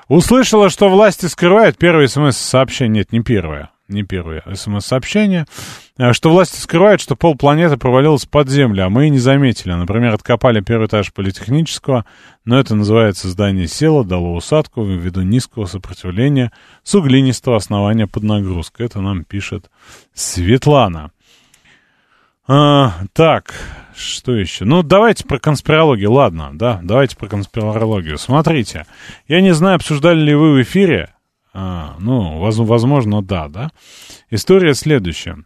[0.08, 3.00] Услышала, что власти скрывают первое смс-сообщение.
[3.00, 5.46] Нет, не первое не первое смс-сообщение,
[5.98, 9.72] э, что власти скрывают, что полпланеты провалилась под землю, а мы и не заметили.
[9.72, 12.04] Например, откопали первый этаж политехнического,
[12.44, 18.86] но это называется здание села, дало усадку ввиду низкого сопротивления с углинистого основания под нагрузкой.
[18.86, 19.70] Это нам пишет
[20.14, 21.10] Светлана.
[22.46, 23.54] А, так,
[23.96, 24.66] что еще?
[24.66, 28.18] Ну, давайте про конспирологию, ладно, да, давайте про конспирологию.
[28.18, 28.84] Смотрите,
[29.28, 31.13] я не знаю, обсуждали ли вы в эфире,
[31.54, 33.70] а, ну, воз, возможно, да, да.
[34.28, 35.44] История следующая.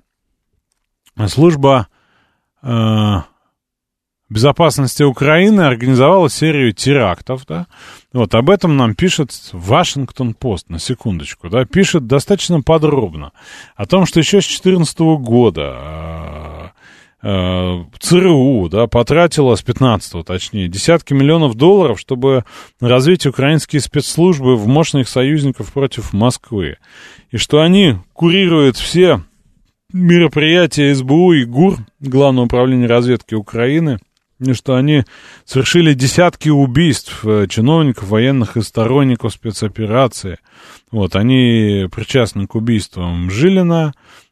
[1.27, 1.89] Служба
[2.63, 3.17] э,
[4.31, 7.67] безопасности Украины организовала серию терактов, да.
[8.13, 13.33] Вот об этом нам пишет Вашингтон-Пост, на секундочку, да, пишет достаточно подробно
[13.77, 16.68] о том, что еще с 2014 года Э,
[17.21, 22.45] ЦРУ, да, потратила с 15 точнее, десятки миллионов долларов, чтобы
[22.81, 26.77] развить украинские спецслужбы в мощных союзников против Москвы.
[27.31, 29.23] И что они курируют все
[29.93, 33.99] мероприятия СБУ и ГУР, Главного управления разведки Украины,
[34.39, 35.03] и что они
[35.45, 40.39] совершили десятки убийств э, чиновников, военных и сторонников спецоперации.
[40.93, 44.28] Вот, они причастны к убийствам Жилина, Э,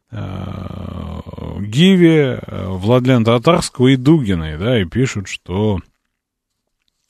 [1.60, 5.80] Гиви, э, Владлен Татарского и Дугиной, да, и пишут, что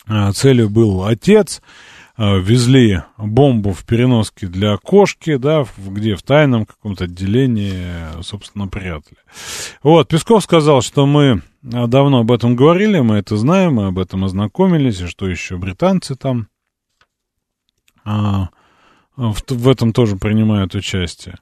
[0.08, 1.60] э, целью был отец,
[2.18, 9.18] везли бомбу в переноске для кошки, да, где в тайном каком-то отделении, собственно, прятали.
[9.82, 14.24] Вот, Песков сказал, что мы давно об этом говорили, мы это знаем, мы об этом
[14.24, 16.48] ознакомились, и что еще британцы там
[18.06, 18.48] а,
[19.16, 21.36] в, в этом тоже принимают участие.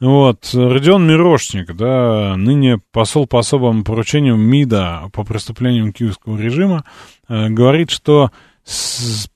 [0.00, 6.84] Вот, Родион Мирошник, да, ныне посол по особым поручениям МИДа по преступлениям киевского режима,
[7.28, 8.30] э, говорит, что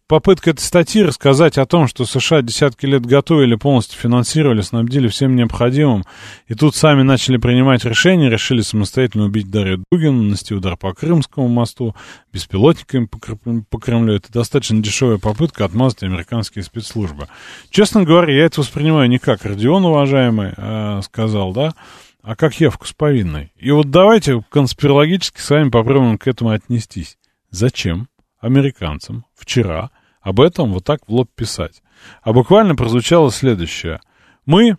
[0.09, 5.37] попытка этой статьи рассказать о том, что США десятки лет готовили, полностью финансировали, снабдили всем
[5.37, 6.05] необходимым,
[6.49, 11.47] и тут сами начали принимать решения, решили самостоятельно убить Дарью Дугину, нанести удар по Крымскому
[11.47, 11.95] мосту,
[12.33, 14.14] беспилотниками по Кремлю.
[14.14, 17.29] Это достаточно дешевая попытка отмазать американские спецслужбы.
[17.71, 21.75] Честно говоря, я это воспринимаю не как Родион, уважаемый, а, сказал, да,
[22.23, 23.53] а как явку с повинной.
[23.57, 27.16] И вот давайте конспирологически с вами попробуем к этому отнестись.
[27.51, 28.09] Зачем?
[28.40, 31.83] Американцам вчера об этом вот так в лоб писать.
[32.22, 34.00] А буквально прозвучало следующее.
[34.46, 34.76] Мы э,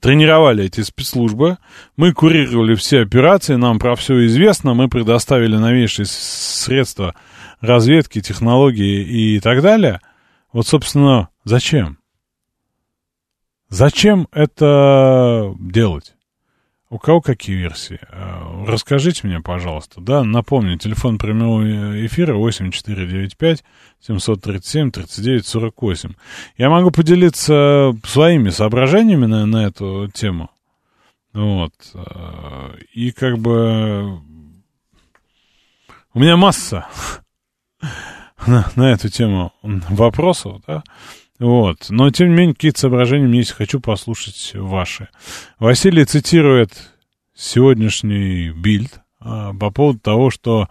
[0.00, 1.58] тренировали эти спецслужбы,
[1.96, 7.14] мы курировали все операции, нам про все известно, мы предоставили новейшие средства
[7.60, 9.02] разведки, технологии
[9.36, 10.00] и так далее.
[10.52, 11.98] Вот, собственно, зачем?
[13.68, 16.14] Зачем это делать?
[16.92, 17.98] У кого какие версии?
[18.10, 20.02] А, расскажите мне, пожалуйста.
[20.02, 21.62] Да, напомню, телефон прямого
[22.06, 23.64] эфира 8495
[23.98, 26.12] 737 39 48.
[26.58, 30.50] Я могу поделиться своими соображениями на, на эту тему.
[31.32, 31.72] Вот.
[31.94, 34.20] А, и как бы...
[36.12, 36.88] У меня масса
[38.46, 40.82] на, на эту тему вопросов, да.
[41.42, 41.86] Вот.
[41.90, 45.08] Но, тем не менее, какие-то соображения меня есть, хочу послушать ваши.
[45.58, 46.70] Василий цитирует
[47.34, 50.68] сегодняшний бильд а, по поводу того, что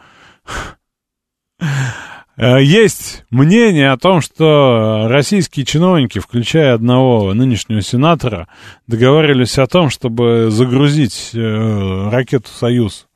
[2.37, 8.47] э, есть мнение о том, что российские чиновники, включая одного нынешнего сенатора,
[8.87, 13.07] договаривались о том, чтобы загрузить э, ракету «Союз»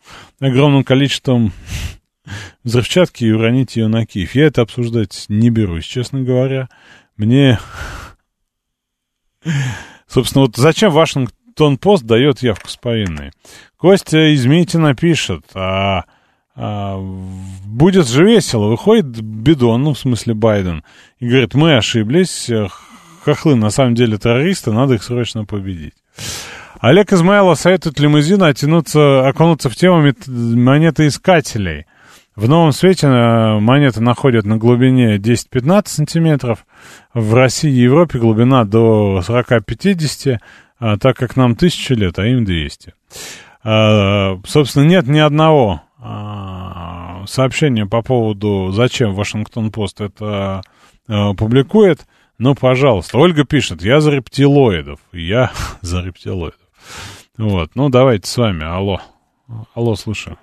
[0.41, 1.53] огромным количеством
[2.65, 4.35] взрывчатки и уронить ее на Киев.
[4.35, 6.67] Я это обсуждать не берусь, честно говоря.
[7.17, 7.60] Мне...
[10.08, 13.32] Собственно, вот зачем Вашингтон-Пост дает явку с повинной?
[13.78, 16.06] Костя из Митина пишет, а,
[16.56, 16.97] а,
[17.65, 18.67] будет же весело.
[18.67, 20.84] Выходит Бидон, ну, в смысле Байден,
[21.19, 22.49] и говорит, мы ошиблись,
[23.23, 25.93] хохлы на самом деле террористы, надо их срочно победить.
[26.80, 31.86] Олег Измайлов советует лимузину оттянуться, окунуться в тему монетоискателей.
[32.36, 36.65] В новом свете э, монеты находят на глубине 10-15 сантиметров.
[37.13, 40.39] В России и Европе глубина до 40-50,
[40.78, 42.93] а так как нам тысячу лет, а им 200.
[43.63, 50.62] А, собственно, нет ни одного а, сообщения по поводу, зачем Вашингтон-Пост это
[51.08, 52.06] а, публикует.
[52.38, 53.17] Ну, пожалуйста.
[53.17, 55.00] Ольга пишет, я за рептилоидов.
[55.13, 56.60] Я за рептилоидов.
[57.38, 58.65] Вот, ну, давайте с вами.
[58.65, 59.00] Алло.
[59.74, 60.38] Алло, слушаю.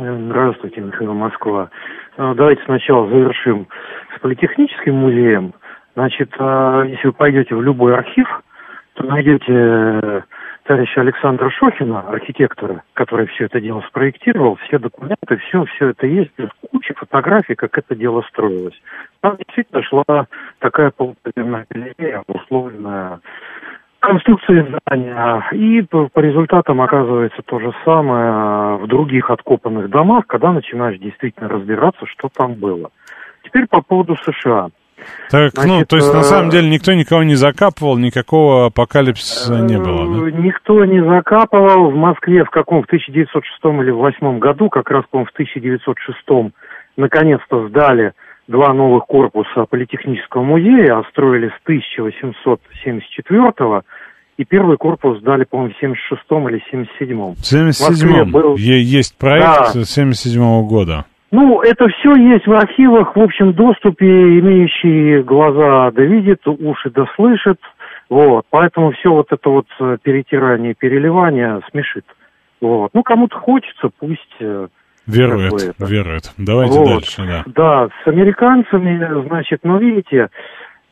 [0.00, 1.70] Здравствуйте, Михаил Москва.
[2.16, 3.66] Ну, давайте сначала завершим
[4.16, 5.54] с Политехническим музеем.
[5.94, 8.28] Значит, если вы пойдете в любой архив,
[8.94, 10.24] то найдете
[10.62, 16.30] товарища Александра Шохина, архитектора, который все это дело спроектировал, все документы, все, все это есть,
[16.70, 18.80] куча фотографий, как это дело строилось.
[19.20, 20.28] Там действительно шла
[20.60, 23.18] такая полуподземная галерея, условленная
[24.00, 25.44] конструкции здания.
[25.52, 31.48] И по, по результатам оказывается то же самое в других откопанных домах, когда начинаешь действительно
[31.48, 32.90] разбираться, что там было.
[33.44, 34.68] Теперь по поводу США.
[35.30, 38.66] Так, ну, Значит, ну, то есть на самом э, деле никто никого не закапывал, никакого
[38.66, 40.30] апокалипсиса не было, да?
[40.36, 41.90] Никто не закапывал.
[41.90, 46.52] В Москве в каком, в 1906 или в 2008 году, как раз, по в 1906
[46.96, 48.12] наконец-то сдали
[48.48, 53.82] два новых корпуса Политехнического музея, а строили с 1874
[54.38, 57.34] и первый корпус сдали, по-моему, в 76-м или 77-м.
[57.34, 58.56] В 77-м был...
[58.56, 59.80] есть проект да.
[59.80, 61.04] 77-го года.
[61.30, 67.04] Ну, это все есть в архивах, в общем доступе, имеющие глаза да видит, уши да
[67.16, 67.58] слышит.
[68.08, 72.06] Вот, поэтому все вот это вот э, перетирание, переливание смешит.
[72.60, 72.90] Вот.
[72.94, 74.36] Ну, кому-то хочется, пусть...
[75.08, 76.32] Верует, верует.
[76.36, 76.86] Давайте вот.
[76.86, 77.42] дальше, да.
[77.46, 80.28] Да, с американцами, значит, ну, видите,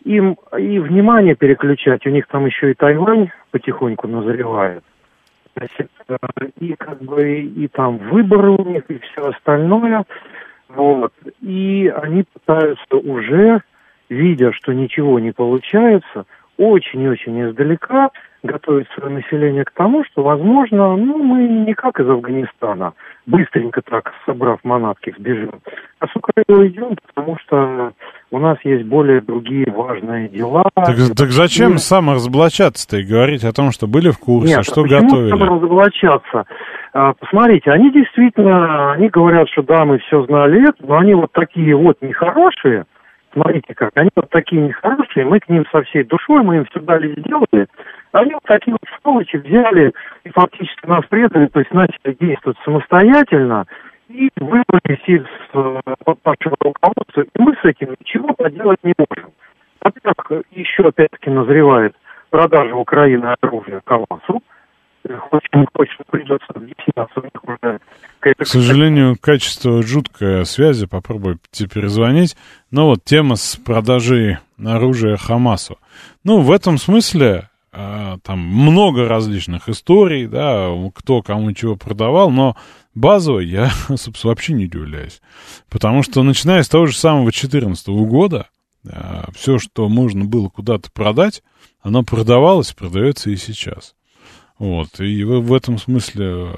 [0.05, 4.83] им и внимание переключать, у них там еще и Тайвань потихоньку назревает.
[5.55, 6.17] Значит, э,
[6.61, 10.05] и как бы и там выборы у них, и все остальное.
[10.69, 11.13] Вот.
[11.43, 13.61] И они пытаются уже,
[14.09, 16.25] видя, что ничего не получается,
[16.57, 18.11] очень-очень издалека
[18.47, 22.95] готовить свое население к тому, что, возможно, ну, мы не как из Афганистана,
[23.27, 25.61] быстренько так, собрав манатки, сбежим,
[25.99, 27.93] а с Украины уйдем, потому что
[28.31, 30.65] у нас есть более другие важные дела.
[30.75, 31.79] Так, так зачем и...
[31.79, 35.31] саморазоблачаться-то и говорить о том, что были в курсе, Нет, что а готовили?
[35.31, 36.45] саморазоблачаться?
[36.93, 41.31] А, посмотрите, они действительно, они говорят, что да, мы все знали это, но они вот
[41.33, 42.85] такие вот нехорошие,
[43.37, 46.81] смотрите как, они вот такие нехорошие, мы к ним со всей душой, мы им все
[46.81, 47.67] дали сделали,
[48.17, 49.93] они вот такие вот сволочи взяли
[50.25, 53.67] и фактически нас предали, то есть начали действовать самостоятельно
[54.09, 55.25] и выбрались из
[55.55, 55.81] э,
[56.25, 59.31] нашего руководства, и мы с этим ничего поделать не можем.
[59.81, 61.95] Во-первых, еще опять-таки назревает
[62.31, 64.43] продажа Украины оружия Кавасу,
[67.45, 67.81] уже.
[68.21, 72.37] К сожалению, качество жуткое связи, попробуйте перезвонить.
[72.71, 75.79] Но вот тема с продажей оружия Хамасу.
[76.25, 77.49] Ну, в этом смысле
[78.23, 82.57] там много различных историй, да, кто кому чего продавал, но
[82.95, 85.21] базово я, собственно, вообще не удивляюсь.
[85.69, 88.49] Потому что, начиная с того же самого 2014 года,
[88.85, 91.43] э, все, что можно было куда-то продать,
[91.81, 93.95] оно продавалось, продается и сейчас.
[94.59, 96.55] Вот, и в, этом смысле э,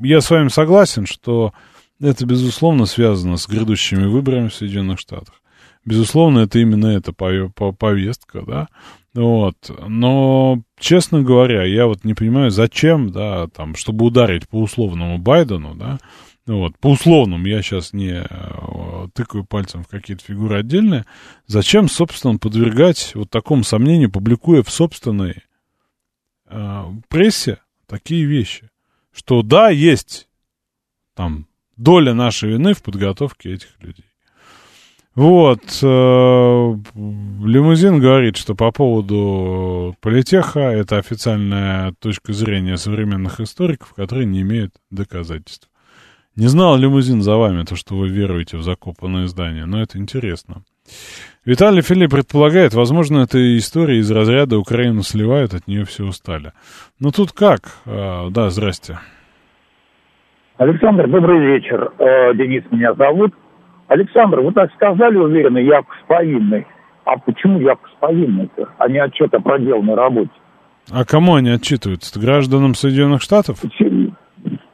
[0.00, 1.52] я с вами согласен, что
[2.00, 5.42] это, безусловно, связано с грядущими выборами в Соединенных Штатах.
[5.84, 8.68] Безусловно, это именно эта повестка, да.
[9.16, 9.56] Вот.
[9.88, 15.74] Но, честно говоря, я вот не понимаю, зачем, да, там, чтобы ударить по условному Байдену,
[15.74, 15.98] да,
[16.46, 21.06] вот, по условному, я сейчас не э, тыкаю пальцем в какие-то фигуры отдельные,
[21.46, 25.42] зачем, собственно, подвергать вот такому сомнению, публикуя в собственной
[26.48, 28.70] э, прессе такие вещи,
[29.12, 30.28] что да, есть
[31.14, 34.04] там доля нашей вины в подготовке этих людей.
[35.16, 44.26] Вот, э, Лимузин говорит, что по поводу политеха это официальная точка зрения современных историков, которые
[44.26, 45.70] не имеют доказательств.
[46.36, 50.64] Не знал Лимузин за вами то, что вы веруете в закопанное здание, но это интересно.
[51.46, 56.52] Виталий Филипп предполагает, возможно, это история из разряда Украину сливают, от нее все устали.
[57.00, 57.78] Но тут как?
[57.86, 58.98] А, да, здрасте.
[60.58, 61.90] Александр, добрый вечер.
[61.98, 63.32] Э, Денис меня зовут.
[63.88, 66.66] Александр, вы так сказали уверенно, Яков повинный.
[67.04, 70.30] А почему Яков повинный-то, а не отчет о проделанной работе?
[70.92, 72.18] А кому они отчитываются?
[72.18, 73.58] Гражданам Соединенных Штатов?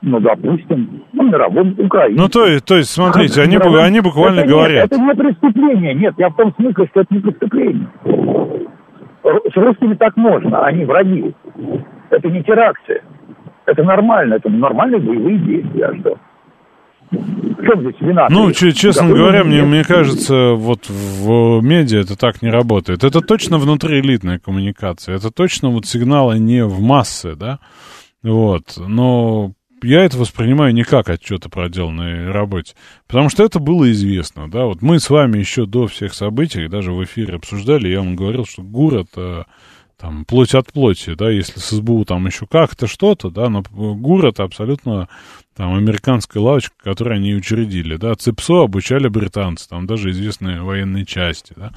[0.03, 2.21] Ну, допустим, ну, мировым Украине.
[2.21, 4.91] Ну, то, то есть, смотрите, они, они буквально это говорят.
[4.91, 7.87] Нет, это не преступление, нет, я в том смысле, что это не преступление.
[9.25, 11.35] С русскими так можно, они враги.
[12.11, 13.03] Это не теракты.
[13.67, 16.19] Это нормально, это нормальные боевые действия, а что?
[17.13, 18.29] Чем здесь вина?
[18.31, 23.05] Ну, честно говоря, мне, мне кажется, вот в медиа это так не работает.
[23.05, 25.17] Это точно внутриэлитная коммуникация.
[25.17, 27.59] Это точно вот сигналы не в массы, да?
[28.23, 29.53] Вот, но
[29.83, 32.75] я это воспринимаю не как отчет о проделанной работе,
[33.09, 36.93] потому что это было известно, да, вот мы с вами еще до всех событий, даже
[36.93, 39.47] в эфире обсуждали, я вам говорил, что ГУР это
[39.99, 44.27] там плоть от плоти, да, если с СБУ там еще как-то что-то, да, но ГУР
[44.27, 45.09] это абсолютно
[45.55, 51.53] там американская лавочка, которую они учредили, да, ЦИПСО обучали британцы, там даже известные военные части,
[51.57, 51.73] да,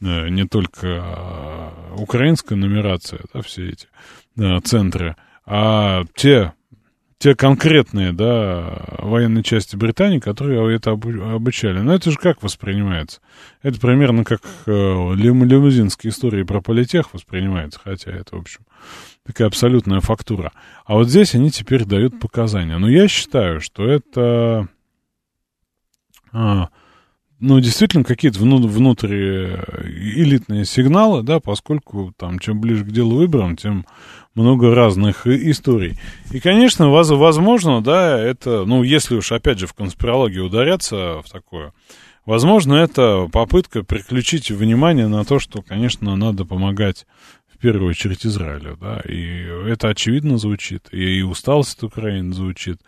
[0.00, 3.88] э, не только а, украинская нумерация, да, все эти
[4.36, 6.52] да, центры, а те
[7.18, 11.80] те конкретные, да, военные части Британии, которые это обучали.
[11.80, 13.20] Но это же как воспринимается?
[13.62, 14.70] Это примерно как э,
[15.14, 18.60] лим лимузинские истории про политех воспринимается, хотя это, в общем,
[19.26, 20.52] такая абсолютная фактура.
[20.84, 22.78] А вот здесь они теперь дают показания.
[22.78, 24.68] Но я считаю, что это...
[26.32, 26.68] А,
[27.38, 33.84] ну, действительно, какие-то вну, внутриэлитные сигналы, да, поскольку там, чем ближе к делу выборам, тем
[34.34, 35.98] много разных историй.
[36.30, 41.72] И, конечно, возможно, да, это, ну, если уж, опять же, в конспирологию ударяться в такое,
[42.24, 47.06] возможно, это попытка переключить внимание на то, что, конечно, надо помогать
[47.66, 52.80] первую очередь Израилю, да, и это очевидно звучит, и усталость от Украины звучит.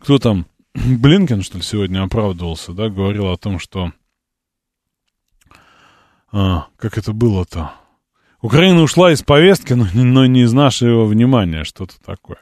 [0.00, 3.92] Кто там Блинкен, что ли, сегодня оправдывался, да, говорил о том, что...
[6.32, 7.74] А, как это было-то?
[8.40, 12.38] Украина ушла из повестки, но, но не из нашего внимания, что-то такое.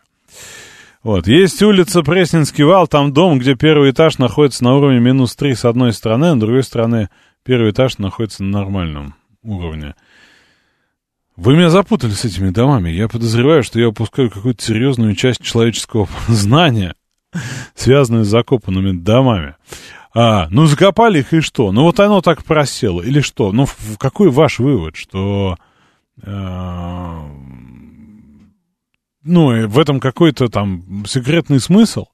[1.02, 1.26] Вот.
[1.26, 5.66] Есть улица Пресненский вал, там дом, где первый этаж находится на уровне минус 3 с
[5.66, 7.10] одной стороны, а с другой стороны
[7.44, 9.94] первый этаж находится на нормальном уровне.
[11.42, 12.90] Вы меня запутали с этими домами.
[12.90, 16.94] Я подозреваю, что я упускаю какую-то серьезную часть человеческого знания
[17.74, 19.56] связанные с закопанными домами.
[20.14, 21.72] А, ну, закопали их и что?
[21.72, 23.02] Ну, вот оно так просело.
[23.02, 23.50] Или что?
[23.50, 23.66] Ну,
[23.98, 25.56] какой ваш вывод, что...
[26.22, 27.22] Э,
[29.24, 32.06] ну, в этом какой-то там секретный смысл?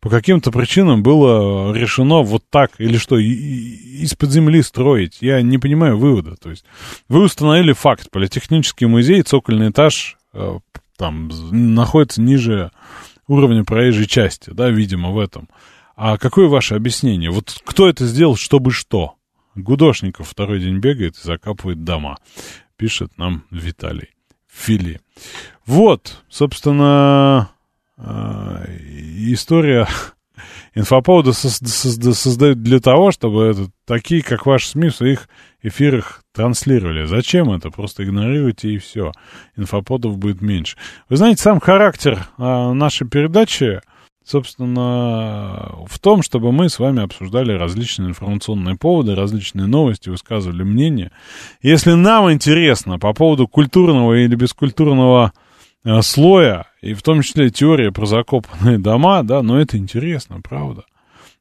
[0.00, 5.18] По каким-то причинам было решено вот так, или что, из-под земли строить?
[5.20, 6.36] Я не понимаю вывода.
[6.36, 6.64] То есть
[7.08, 8.10] вы установили факт.
[8.10, 10.58] Политехнический музей, цокольный этаж, э,
[10.96, 12.70] там, находится ниже
[13.26, 15.48] уровня проезжей части, да, видимо, в этом.
[15.96, 17.30] А какое ваше объяснение?
[17.30, 19.14] Вот кто это сделал, чтобы что?
[19.54, 22.18] Гудошников второй день бегает и закапывает дома,
[22.76, 24.10] пишет нам Виталий
[24.52, 25.00] Фили.
[25.64, 27.50] Вот, собственно,
[27.96, 28.64] а,
[29.34, 29.86] история
[30.74, 35.28] инфоповоды создают для того, чтобы это, такие, как ваши СМИ, в своих
[35.62, 37.06] эфирах транслировали.
[37.06, 37.70] Зачем это?
[37.70, 39.12] Просто игнорируйте и все.
[39.56, 40.76] Инфоподов будет меньше.
[41.08, 43.80] Вы знаете, сам характер а, нашей передачи,
[44.22, 51.10] собственно, в том, чтобы мы с вами обсуждали различные информационные поводы, различные новости, высказывали мнения.
[51.62, 55.32] Если нам интересно по поводу культурного или бескультурного
[56.02, 60.84] слоя, и в том числе теория про закопанные дома, да, но это интересно, правда.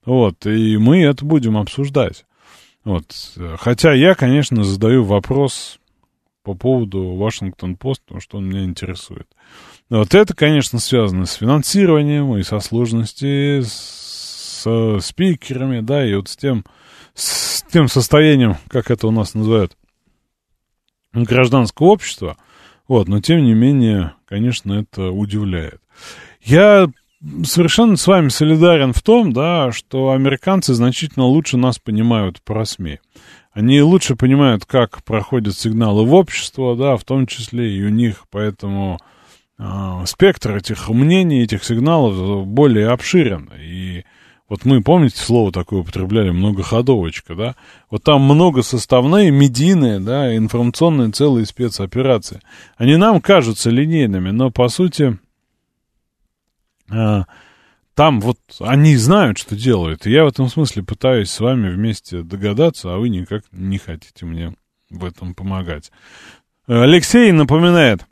[0.05, 2.25] Вот, и мы это будем обсуждать.
[2.83, 3.05] Вот.
[3.59, 5.79] Хотя я, конечно, задаю вопрос
[6.43, 9.27] по поводу Вашингтон-Пост, потому что он меня интересует.
[9.89, 16.37] Вот это, конечно, связано с финансированием и со сложностями с спикерами, да, и вот с
[16.37, 16.65] тем,
[17.13, 19.75] с тем состоянием, как это у нас называют,
[21.13, 22.37] гражданского общества.
[22.87, 25.81] Вот, но тем не менее, конечно, это удивляет.
[26.41, 26.87] Я
[27.43, 32.99] совершенно с вами солидарен в том, да, что американцы значительно лучше нас понимают про СМИ.
[33.51, 38.25] Они лучше понимают, как проходят сигналы в общество, да, в том числе и у них,
[38.29, 38.99] поэтому
[39.57, 43.49] э, спектр этих мнений, этих сигналов более обширен.
[43.57, 44.03] И
[44.47, 47.55] вот мы, помните, слово такое употребляли, многоходовочка, да?
[47.89, 52.41] Вот там много составные, медийные, да, информационные целые спецоперации.
[52.77, 55.17] Они нам кажутся линейными, но по сути
[56.91, 57.25] а,
[57.95, 60.05] там вот они знают, что делают.
[60.05, 64.25] И я в этом смысле пытаюсь с вами вместе догадаться, а вы никак не хотите
[64.25, 64.55] мне
[64.91, 65.91] в этом помогать.
[66.67, 68.05] Алексей напоминает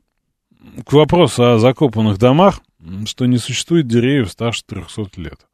[0.86, 2.62] к вопросу о закопанных домах,
[3.06, 5.46] что не существует деревьев старше 300 лет.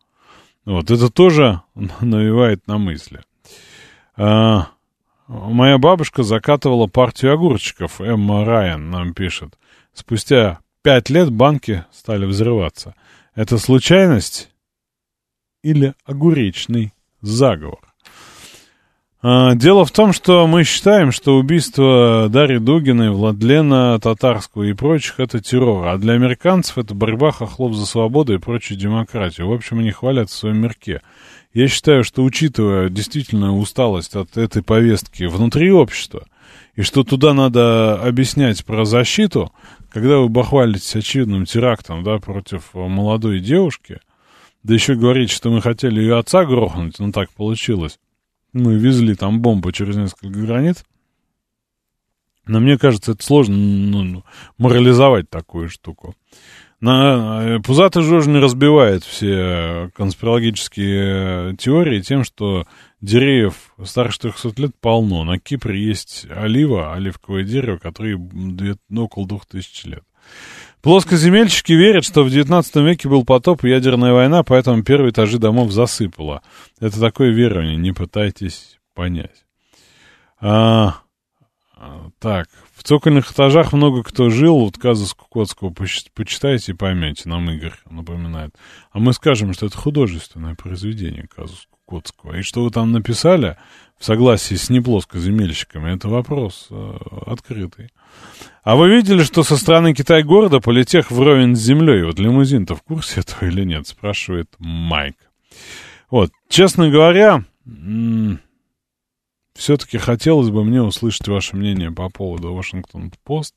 [0.66, 1.62] Вот, это тоже
[2.01, 3.22] навевает на мысли.
[4.16, 4.70] А,
[5.28, 9.57] моя бабушка закатывала партию огурчиков, Эмма Райан нам пишет.
[9.93, 12.95] Спустя пять лет банки стали взрываться.
[13.36, 14.51] Это случайность
[15.64, 17.88] или огуречный заговор?
[19.22, 25.15] А, дело в том, что мы считаем, что убийство Дарьи Дугиной, Владлена Татарского и прочих—
[25.20, 29.49] это террор, а для американцев это борьба хохлов за свободу и прочую демократию.
[29.49, 31.01] В общем, они хвалят в своем мирке.
[31.53, 36.24] Я считаю, что учитывая действительно усталость от этой повестки внутри общества—
[36.80, 39.51] и что туда надо объяснять про защиту,
[39.91, 43.99] когда вы бахвалитесь очевидным терактом, да, против молодой девушки,
[44.63, 47.99] да еще говорить, что мы хотели ее отца грохнуть, ну так получилось.
[48.54, 50.84] Мы везли там бомбу через несколько границ.
[52.45, 54.24] Но мне кажется, это сложно ну,
[54.58, 56.16] морализовать такую штуку.
[56.82, 62.66] На, э, Пузатый Жорж не разбивает все конспирологические теории тем, что
[63.02, 65.24] деревьев старше 300 лет полно.
[65.26, 70.04] На Кипре есть олива, оливковое дерево, которое ну, около 2000 лет.
[70.82, 75.71] Плоскоземельщики верят, что в 19 веке был потоп и ядерная война, поэтому первые этажи домов
[75.71, 76.41] засыпало.
[76.80, 79.45] Это такое верование, не пытайтесь понять.
[80.39, 81.01] А,
[82.19, 85.73] так, в цокольных этажах много кто жил, вот казус Кукотского
[86.13, 88.55] почитайте и поймете, нам Игорь напоминает.
[88.91, 92.38] А мы скажем, что это художественное произведение казус Кукотского.
[92.38, 93.57] И что вы там написали
[93.97, 97.89] в согласии с неплоскоземельщиками, это вопрос э, открытый.
[98.63, 102.03] А вы видели, что со стороны Китай-города полетех вровень с землей?
[102.03, 103.88] Вот лимузин-то в курсе этого или нет?
[103.88, 105.15] Спрашивает Майк.
[106.11, 107.45] Вот, честно говоря,
[109.55, 113.55] все-таки хотелось бы мне услышать ваше мнение по поводу Вашингтон-Пост.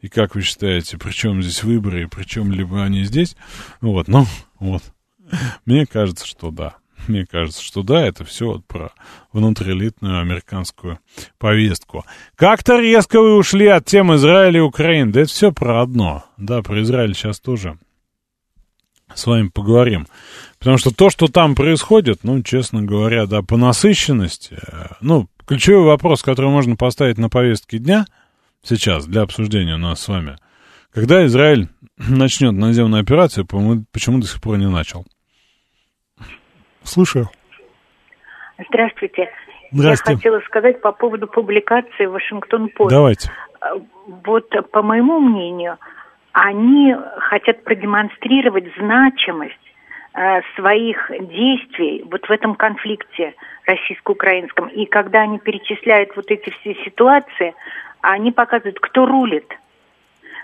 [0.00, 3.36] И как вы считаете, при чем здесь выборы, и при чем либо они здесь?
[3.80, 4.26] Вот, ну,
[4.58, 4.82] вот.
[5.64, 6.76] Мне кажется, что да.
[7.08, 8.92] Мне кажется, что да, это все про
[9.32, 10.98] внутриэлитную американскую
[11.38, 12.04] повестку.
[12.36, 15.12] Как-то резко вы ушли от темы Израиля и Украины.
[15.12, 16.24] Да это все про одно.
[16.36, 17.78] Да, про Израиль сейчас тоже
[19.14, 20.06] с вами поговорим.
[20.58, 25.84] Потому что то, что там происходит, ну, честно говоря, да, по насыщенности, э, ну, ключевой
[25.84, 28.06] вопрос, который можно поставить на повестке дня
[28.62, 30.36] сейчас для обсуждения у нас с вами,
[30.92, 35.06] когда Израиль начнет наземную операцию, почему до сих пор не начал?
[36.82, 37.28] Слушаю.
[38.68, 39.30] Здравствуйте.
[39.72, 40.12] Здравствуйте.
[40.12, 42.90] Я хотела сказать по поводу публикации Вашингтон-Пост.
[42.90, 43.30] Давайте.
[43.60, 43.78] Э,
[44.24, 45.78] вот, по моему мнению,
[46.32, 49.54] они хотят продемонстрировать значимость
[50.14, 53.34] э, своих действий вот в этом конфликте
[53.66, 54.68] российско-украинском.
[54.68, 57.54] И когда они перечисляют вот эти все ситуации,
[58.00, 59.46] они показывают, кто рулит–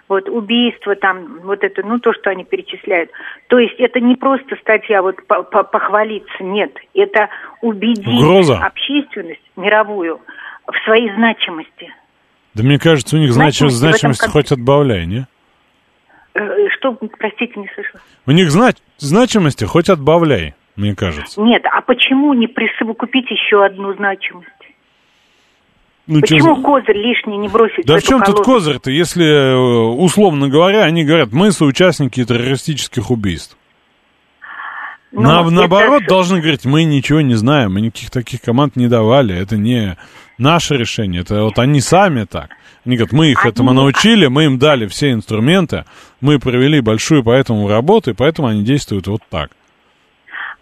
[0.08, 3.10] вот убийство там, вот это, ну то, что они перечисляют.
[3.48, 7.28] То есть это не просто статья вот похвалиться, нет, это
[7.60, 8.58] убедить Угроза.
[8.58, 10.20] общественность мировую
[10.66, 11.92] в своей значимости.
[12.54, 14.32] Да мне кажется, у них значимость, значимость этом...
[14.32, 15.26] хоть отбавляй, не?
[16.34, 18.00] Э, что, простите, не слышала.
[18.26, 18.76] У них знач...
[18.98, 21.40] значимости хоть отбавляй, мне кажется.
[21.40, 24.48] Нет, а почему не присовокупить еще одну значимость?
[26.06, 26.62] Ну, Почему чё...
[26.62, 27.84] козырь лишний не бросить?
[27.84, 28.36] Да в, в чем колоду?
[28.36, 33.56] тут козырь-то, если, э, условно говоря, они говорят, мы соучастники террористических убийств?
[35.10, 35.50] Ну, На, это...
[35.50, 39.96] Наоборот, должны говорить, мы ничего не знаем, мы никаких таких команд не давали, это не
[40.38, 42.50] наше решение, это вот они сами так.
[42.84, 43.50] Они говорят, мы их они...
[43.50, 45.86] этому научили, мы им дали все инструменты,
[46.20, 49.50] мы провели большую по этому работу, и поэтому они действуют вот так.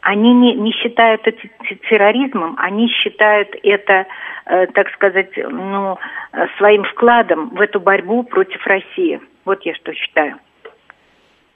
[0.04, 1.40] Они не, не считают это
[1.88, 4.06] терроризмом, они считают это
[4.46, 5.96] Э, так сказать, ну,
[6.32, 9.20] э, своим вкладом в эту борьбу против России.
[9.46, 10.36] Вот я что считаю.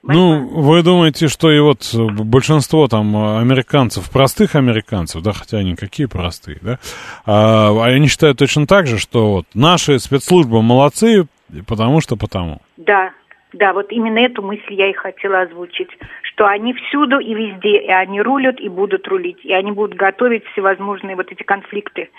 [0.03, 6.07] Ну, вы думаете, что и вот большинство там американцев, простых американцев, да, хотя они какие
[6.07, 6.79] простые, да,
[7.27, 11.27] а, они считают точно так же, что вот наши спецслужбы молодцы,
[11.67, 12.63] потому что потому.
[12.77, 13.11] Да,
[13.53, 15.91] да, вот именно эту мысль я и хотела озвучить,
[16.39, 20.45] что они всюду и везде, и они рулят, и будут рулить, и они будут готовить
[20.53, 22.11] всевозможные вот эти конфликты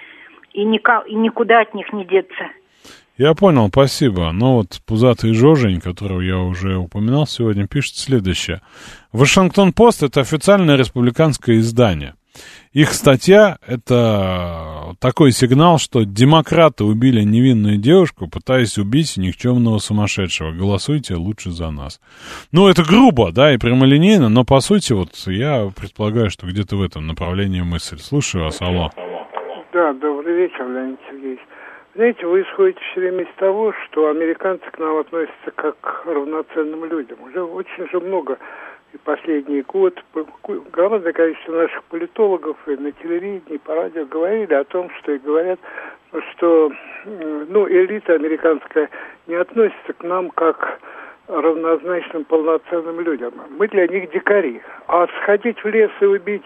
[0.52, 2.50] и, никак, и никуда от них не деться.
[3.18, 4.32] Я понял, спасибо.
[4.34, 8.62] Но вот пузатый Жожень, которого я уже упоминал сегодня, пишет следующее.
[9.14, 12.16] Вашингтон-Пост— это официальное республиканское издание.
[12.72, 20.52] Их статья— это такой сигнал, что демократы убили невинную девушку, пытаясь убить никчемного сумасшедшего.
[20.52, 22.00] Голосуйте лучше за нас.
[22.52, 26.84] Ну, это грубо, да, и прямолинейно, но по сути, вот я предполагаю, что где-то в
[26.84, 27.98] этом направлении мысль.
[27.98, 28.92] Слушаю вас, алло.
[29.74, 31.40] Да, добрый вечер, Леонид Сергеевич.
[31.96, 36.86] Знаете, вы исходите все время из того, что американцы к нам относятся как к равноценным
[36.86, 37.22] людям.
[37.24, 38.38] Уже очень же много
[38.94, 40.04] и последний год
[40.72, 45.20] громадное количество наших политологов и на телевидении, и по радио говорили о том, что и
[45.20, 45.60] говорят,
[46.32, 46.72] что
[47.06, 48.90] ну, элита американская
[49.28, 50.80] не относится к нам как
[51.28, 53.34] равнозначным полноценным людям.
[53.58, 54.62] Мы для них дикари.
[54.88, 56.46] А сходить в лес и убить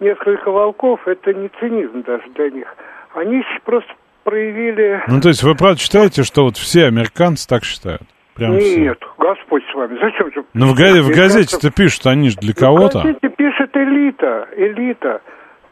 [0.00, 2.76] несколько волков, это не цинизм даже для них.
[3.14, 3.90] Они просто
[4.24, 5.02] проявили...
[5.08, 8.02] Ну, то есть вы правда считаете, что вот все американцы так считают?
[8.38, 9.12] Прям Нет, все.
[9.18, 10.44] Господь с вами, зачем же...
[10.54, 13.00] Ну, в, га- в газете-то пишут, они же для кого-то.
[13.00, 15.20] В газете пишет элита, элита.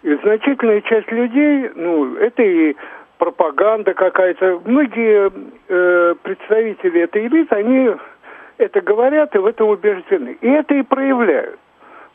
[0.02, 2.74] И значительная часть людей, ну, это и
[3.18, 4.60] пропаганда какая-то.
[4.64, 5.30] Многие
[5.68, 7.90] э, представители этой элиты, они
[8.58, 10.36] это говорят и в этом убеждены.
[10.40, 11.60] И это и проявляют.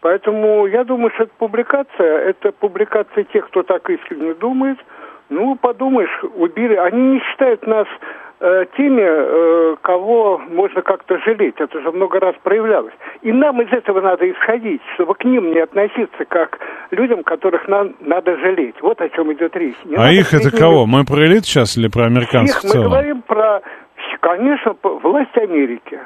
[0.01, 4.79] Поэтому я думаю, что эта публикация, это публикация тех, кто так искренне думает.
[5.29, 6.75] Ну, подумаешь, убили.
[6.75, 7.87] Они не считают нас
[8.41, 11.55] э, теми, э, кого можно как-то жалеть.
[11.57, 12.93] Это уже много раз проявлялось.
[13.21, 17.95] И нам из этого надо исходить, чтобы к ним не относиться как людям, которых нам
[18.01, 18.75] надо жалеть.
[18.81, 19.75] Вот о чем идет речь.
[19.85, 20.85] Не а их это кого?
[20.85, 22.85] Мы про элит сейчас или про американцев Их в целом?
[22.85, 23.61] мы говорим про,
[24.19, 25.99] конечно, власть Америки.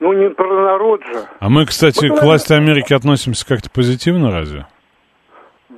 [0.00, 1.22] Ну, не про народ же.
[1.40, 4.66] А мы, кстати, Вот к власти Америки относимся как-то позитивно разве?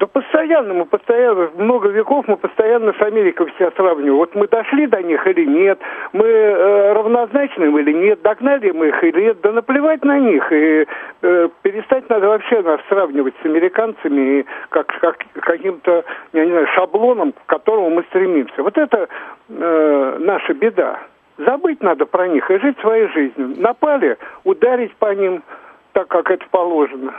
[0.00, 4.16] Да постоянно, мы постоянно, много веков мы постоянно с Америкой все сравниваем.
[4.16, 5.78] Вот мы дошли до них или нет,
[6.14, 10.50] мы э, равнозначны им или нет, догнали мы их или нет, да наплевать на них.
[10.52, 10.86] И
[11.20, 16.66] э, перестать надо вообще нас сравнивать с американцами и как, как каким-то, я не знаю,
[16.68, 18.62] шаблоном, к которому мы стремимся.
[18.62, 19.06] Вот это
[19.50, 20.98] э, наша беда.
[21.36, 23.52] Забыть надо про них и жить своей жизнью.
[23.58, 25.42] Напали, ударить по ним
[25.92, 27.12] так, как это положено.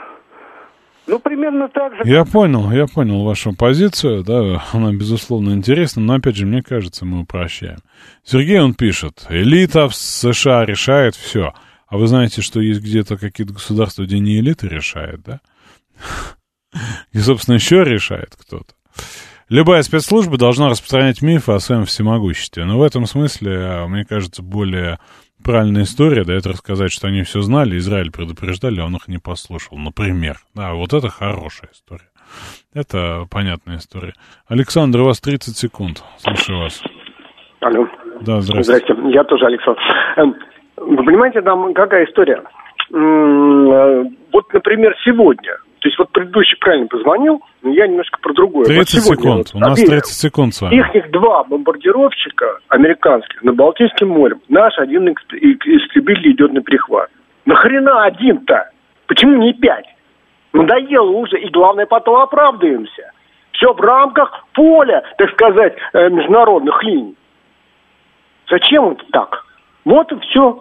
[1.06, 2.02] Ну, примерно так же.
[2.04, 7.04] Я понял, я понял вашу позицию, да, она, безусловно, интересна, но, опять же, мне кажется,
[7.04, 7.78] мы упрощаем.
[8.24, 11.52] Сергей, он пишет, элита в США решает все.
[11.88, 15.40] А вы знаете, что есть где-то какие-то государства, где не элита решает, да?
[17.12, 18.74] И, собственно, еще решает кто-то.
[19.48, 22.64] Любая спецслужба должна распространять мифы о своем всемогуществе.
[22.64, 24.98] Но в этом смысле, мне кажется, более
[25.42, 29.18] правильная история, да, это рассказать, что они все знали, Израиль предупреждали, а он их не
[29.18, 30.36] послушал, например.
[30.54, 32.08] Да, вот это хорошая история.
[32.74, 34.14] Это понятная история.
[34.48, 36.02] Александр, у вас 30 секунд.
[36.18, 36.82] Слушаю вас.
[37.60, 37.86] Алло.
[38.22, 38.62] Да, здравствуйте.
[38.94, 39.80] Здрасте, я тоже Александр.
[40.16, 40.34] Эм,
[40.76, 42.42] Вы понимаете, там какая история?
[42.92, 48.66] Э, Вот, например, сегодня, то есть вот предыдущий правильно позвонил, но я немножко про другое.
[48.66, 49.50] 30 вот секунд.
[49.52, 49.90] вот У нас объявили.
[50.00, 50.76] 30 секунд с вами.
[50.76, 54.36] Их два бомбардировщика американских на Балтийском море.
[54.48, 57.10] Наш один истребитель идет на перехват.
[57.46, 58.70] Нахрена один-то?
[59.08, 59.86] Почему не пять?
[60.52, 63.10] Надоело уже, и главное, потом оправдываемся.
[63.50, 67.16] Все в рамках поля, так сказать, э, международных линий.
[68.48, 69.44] Зачем это так?
[69.84, 70.60] Вот и все.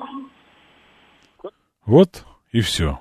[1.85, 2.99] Вот и все.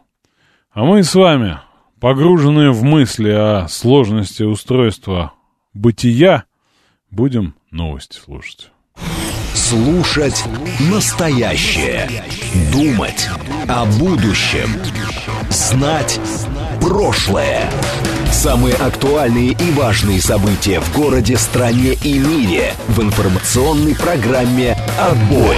[0.75, 1.57] А мы с вами,
[2.01, 5.35] погруженные в мысли о сложности устройства
[5.75, 6.45] бытия,
[7.11, 8.71] будем новости слушать.
[9.55, 10.45] Слушать
[10.91, 12.09] настоящее.
[12.73, 13.29] Думать
[13.69, 14.71] о будущем.
[15.51, 16.19] Знать
[16.81, 17.71] прошлое.
[18.33, 25.57] Самые актуальные и важные события в городе, стране и мире в информационной программе «Отбой».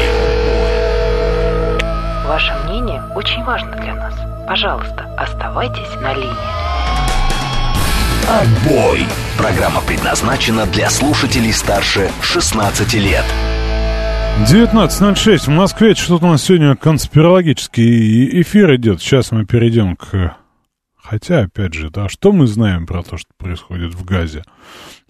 [2.27, 4.12] Ваше мнение очень важно для нас.
[4.47, 6.63] Пожалуйста, оставайтесь на линии.
[8.29, 9.07] «Отбой».
[9.37, 13.25] Программа предназначена для слушателей старше 16 лет.
[14.47, 15.95] 19.06 в Москве.
[15.95, 19.01] Что-то у нас сегодня конспирологический эфир идет.
[19.01, 20.37] Сейчас мы перейдем к...
[21.13, 24.45] Хотя, опять же, да, что мы знаем про то, что происходит в Газе?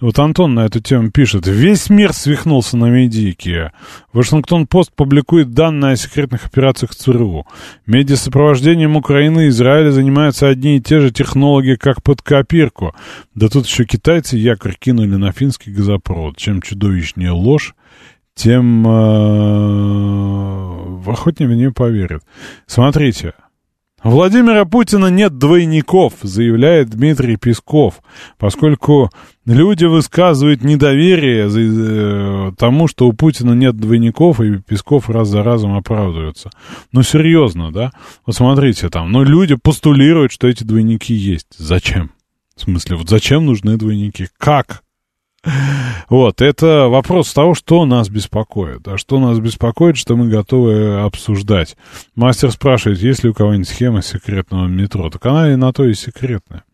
[0.00, 1.46] Вот Антон на эту тему пишет.
[1.46, 3.70] Весь мир свихнулся на медийке.
[4.12, 7.46] Вашингтон-Пост публикует данные о секретных операциях ЦРУ.
[7.86, 12.96] Медиасопровождением Украины и Израиля занимаются одни и те же технологи, как под копирку.
[13.36, 16.36] Да тут еще китайцы якорь кинули на финский газопровод.
[16.36, 17.76] Чем чудовищнее ложь,
[18.34, 18.90] тем э,
[21.06, 22.24] охотнее в нее поверят.
[22.66, 23.34] Смотрите,
[24.02, 28.00] Владимира Путина нет двойников, заявляет Дмитрий Песков,
[28.36, 29.10] поскольку
[29.46, 35.76] люди высказывают недоверие э, тому, что у Путина нет двойников, и Песков раз за разом
[35.76, 36.50] оправдывается.
[36.90, 37.92] Ну, серьезно, да?
[38.26, 41.48] Вот смотрите там, ну, люди постулируют, что эти двойники есть.
[41.56, 42.10] Зачем?
[42.56, 44.28] В смысле, вот зачем нужны двойники?
[44.36, 44.82] Как?
[46.08, 48.86] Вот, это вопрос того, что нас беспокоит.
[48.86, 51.76] А что нас беспокоит, что мы готовы обсуждать.
[52.14, 55.10] Мастер спрашивает, есть ли у кого-нибудь схема секретного метро.
[55.10, 56.64] Так она и на то и секретная.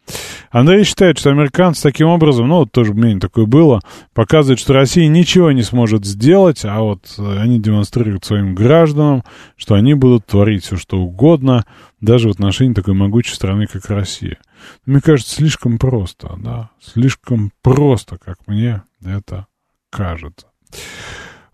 [0.51, 3.83] Андрей считает, что американцы таким образом, ну, вот тоже мнение такое было,
[4.15, 9.25] показывают, что Россия ничего не сможет сделать, а вот они демонстрируют своим гражданам,
[9.57, 11.67] что они будут творить все, что угодно,
[12.01, 14.39] даже в отношении такой могучей страны, как Россия.
[14.87, 19.47] Мне кажется, слишком просто, да, слишком просто, как мне это
[19.91, 20.47] кажется.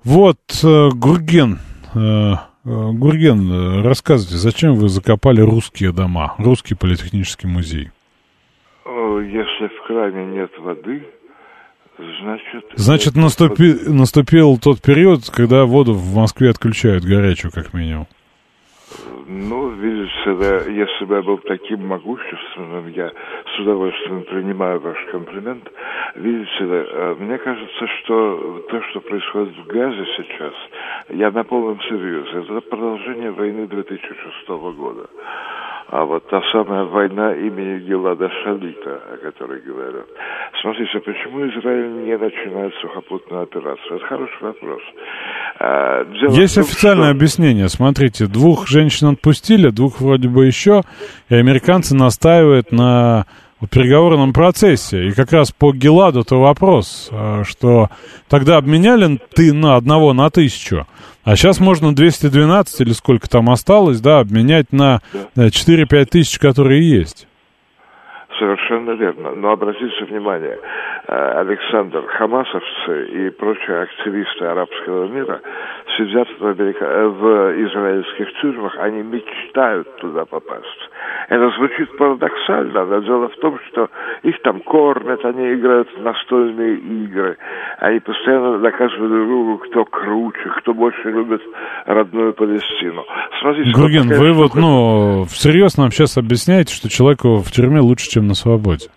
[0.02, 1.58] Вот, э, Гурген,
[1.94, 2.34] э, э,
[2.64, 7.90] Гурген, рассказывайте, зачем вы закопали русские дома, русский политехнический музей?
[8.86, 11.06] Если в кране нет воды,
[11.96, 12.64] значит...
[12.76, 18.06] Значит, наступи, наступил тот период, когда воду в Москве отключают горячую, как минимум.
[19.26, 25.70] Ну, видите, да, если бы я был таким могущественным, я с удовольствием принимаю ваш комплимент,
[26.14, 30.54] Видите ли, э, мне кажется, что то, что происходит в Газе сейчас,
[31.08, 35.08] я на полном серьезе, это продолжение войны 2006 года.
[35.94, 40.06] А вот та самая война имени Гелада Шалита, о которой говорят.
[40.60, 43.98] Смотрите, почему Израиль не начинает сухопутную операцию?
[43.98, 44.82] Это хороший вопрос.
[45.60, 47.16] А, Есть том, официальное что...
[47.16, 47.68] объяснение.
[47.68, 50.80] Смотрите, двух женщин отпустили, двух вроде бы еще,
[51.28, 53.26] и американцы настаивают на
[53.70, 55.08] переговорном процессе.
[55.08, 57.90] И как раз по Геладу-то вопрос, а, что
[58.28, 60.86] тогда обменяли ты на одного на тысячу,
[61.22, 65.00] а сейчас можно 212 или сколько там осталось, да, обменять на
[65.36, 67.26] 4-5 тысяч, которые есть.
[68.38, 69.34] Совершенно верно.
[69.36, 70.58] Но обратите внимание,
[71.06, 75.40] э, Александр, хамасовцы и прочие активисты арабского мира
[75.96, 76.84] сидят в, Америка...
[76.84, 77.24] Э, в
[77.66, 80.90] израильских тюрьмах, они мечтают туда попасть.
[81.28, 83.88] Это звучит парадоксально, но дело в том, что
[84.22, 87.36] их там кормят, они играют в настольные игры,
[87.78, 91.40] они постоянно доказывают друг другу, кто круче, кто больше любит
[91.86, 93.04] родную Палестину.
[93.40, 98.23] Смотрите, вот вы вот, ну, всерьез нам сейчас объясняете, что человеку в тюрьме лучше, чем
[98.24, 98.88] на свободе?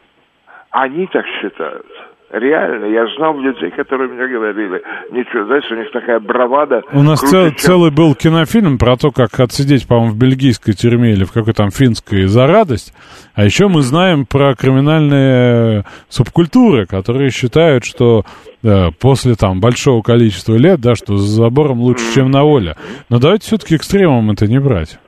[0.71, 1.86] Они так считают.
[2.30, 6.82] Реально, я знал людей, которые мне говорили, ничего, знаешь, у них такая бравада.
[6.91, 7.57] У нас круче, цел, чем...
[7.57, 11.71] целый был кинофильм про то, как отсидеть, по-моему, в бельгийской тюрьме или в какой там
[11.71, 12.93] финской за радость.
[13.34, 18.23] А еще мы знаем про криминальные субкультуры, которые считают, что
[18.61, 22.75] да, после там большого количества лет, да, что за забором лучше, чем на воле.
[23.09, 24.99] Но давайте все-таки экстремум это не брать.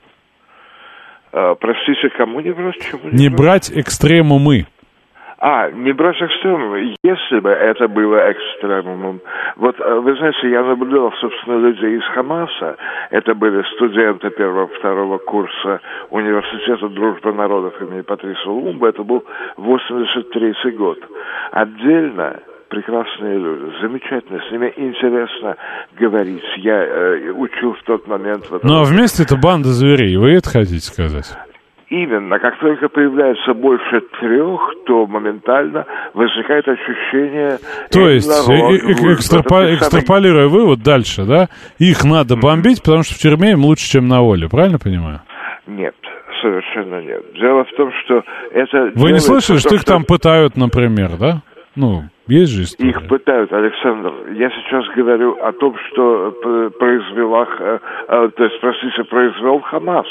[1.31, 2.79] А, простите, кому не брать?
[2.79, 3.69] Чему не, не брать?
[3.69, 4.65] брать экстремумы.
[5.41, 6.95] А, не брать экстремум.
[7.01, 9.21] Если бы это было экстремумом.
[9.55, 12.75] Вот, э, вы знаете, я наблюдал, собственно, людей из Хамаса.
[13.09, 18.89] Это были студенты первого-второго курса Университета дружбы народов имени Патриса Лумба.
[18.89, 19.23] Это был
[19.55, 20.99] 83 год.
[21.51, 25.57] Отдельно прекрасные люди, замечательно, с ними интересно
[25.99, 26.43] говорить.
[26.57, 28.45] Я э, учил в тот момент...
[28.45, 28.69] В этом...
[28.69, 31.35] Ну, а вместе это банда зверей, вы это хотите сказать?
[31.89, 37.57] Именно, как только появляется больше трех, то моментально возникает ощущение...
[37.91, 41.47] То есть, э экстрапо экстраполируя вывод дальше, да,
[41.79, 45.21] их надо бомбить, потому что в тюрьме им лучше, чем на воле, правильно понимаю?
[45.65, 45.95] Нет,
[46.43, 47.23] совершенно нет.
[47.33, 48.91] Дело в том, что это...
[48.93, 51.41] Вы не слышали, что их там пытают, например, да?
[51.75, 52.89] Ну, есть же история.
[52.89, 54.13] Их пытают, Александр.
[54.33, 56.31] Я сейчас говорю о том, что
[56.79, 60.07] произвела, э, э, то есть, простите, произвел Хамас.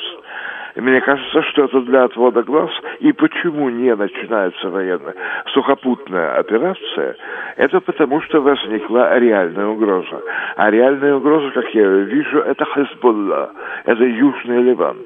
[0.77, 2.71] Мне кажется, что это для отвода глаз.
[3.01, 5.15] И почему не начинается военная
[5.53, 7.17] сухопутная операция,
[7.57, 10.23] это потому, что возникла реальная угроза.
[10.57, 13.51] А реальная угроза, как я вижу, это Хезболла,
[13.87, 14.99] это Южный Ливан.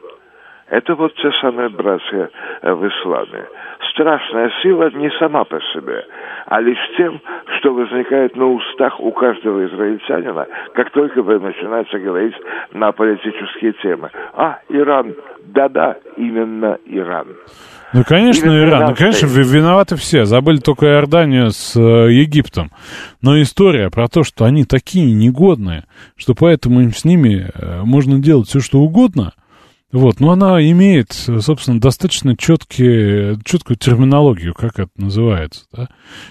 [0.73, 2.31] Это вот те самые братья
[2.63, 3.45] э, в исламе.
[3.93, 6.03] Страшная сила не сама по себе,
[6.47, 7.21] а лишь тем,
[7.59, 12.35] что возникает на устах у каждого израильтянина, как только вы начинаете говорить
[12.73, 14.09] на политические темы.
[14.33, 15.15] А, Иран,
[15.45, 17.27] да-да, именно Иран.
[17.93, 18.87] Ну, конечно, Именно Иран.
[18.89, 20.25] Ну, конечно, виноваты все.
[20.25, 22.71] Забыли только Иорданию с э, Египтом.
[23.21, 25.85] Но история про то, что они такие негодные,
[26.17, 29.35] что поэтому им с ними э, можно делать все, что угодно,
[29.93, 35.89] вот, но она имеет, собственно, достаточно четкие, четкую терминологию, как это называется, да?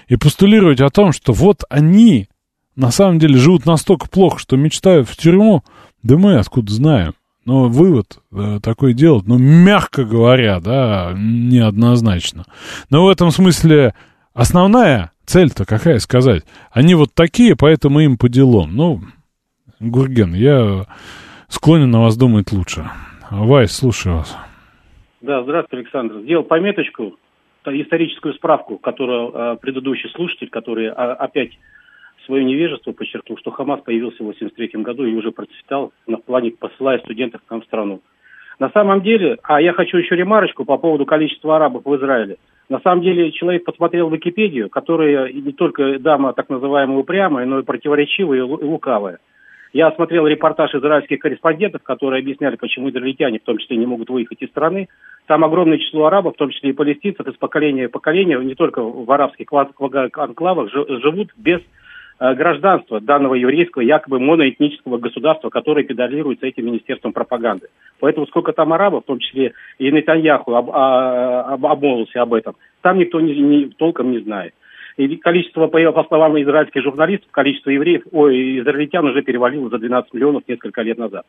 [0.08, 2.28] И постулировать о том, что вот они
[2.74, 5.62] на самом деле живут настолько плохо, что мечтают в тюрьму,
[6.02, 7.14] да мы откуда знаем.
[7.44, 12.44] Но вывод да, такой делать, ну, мягко говоря, да, неоднозначно.
[12.88, 13.94] Но в этом смысле
[14.32, 16.44] основная цель-то какая сказать?
[16.70, 18.76] Они вот такие, поэтому им по делам.
[18.76, 19.02] Ну,
[19.80, 20.86] Гурген, я
[21.48, 22.88] склонен на вас думать лучше.
[23.34, 24.36] Вайс, слушаю вас.
[25.22, 26.20] Да, здравствуйте, Александр.
[26.20, 27.16] Сделал пометочку,
[27.64, 31.52] историческую справку, которую э, предыдущий слушатель, который а, опять
[32.26, 36.98] свое невежество подчеркнул, что Хамас появился в 83 году и уже процветал на плане посылая
[36.98, 38.02] студентов к нам в страну.
[38.58, 42.36] На самом деле, а я хочу еще ремарочку по поводу количества арабов в Израиле.
[42.68, 47.64] На самом деле, человек посмотрел Википедию, которая не только дама так называемая упрямая, но и
[47.64, 49.20] противоречивая и лукавая.
[49.72, 54.42] Я смотрел репортаж израильских корреспондентов, которые объясняли, почему израильтяне в том числе не могут выехать
[54.42, 54.88] из страны.
[55.26, 58.82] Там огромное число арабов, в том числе и палестинцев, из поколения в поколение, не только
[58.82, 61.60] в арабских анклавах, живут без
[62.20, 67.68] э, гражданства данного еврейского, якобы моноэтнического государства, которое педалируется этим министерством пропаганды.
[67.98, 72.56] Поэтому сколько там арабов, в том числе и Нетаньяху об, а, об, обмолвился об этом,
[72.82, 74.52] там никто не, не, толком не знает.
[74.96, 80.42] И количество, по словам израильских журналистов, количество евреев, ой, израильтян уже перевалило за 12 миллионов
[80.46, 81.24] несколько лет назад.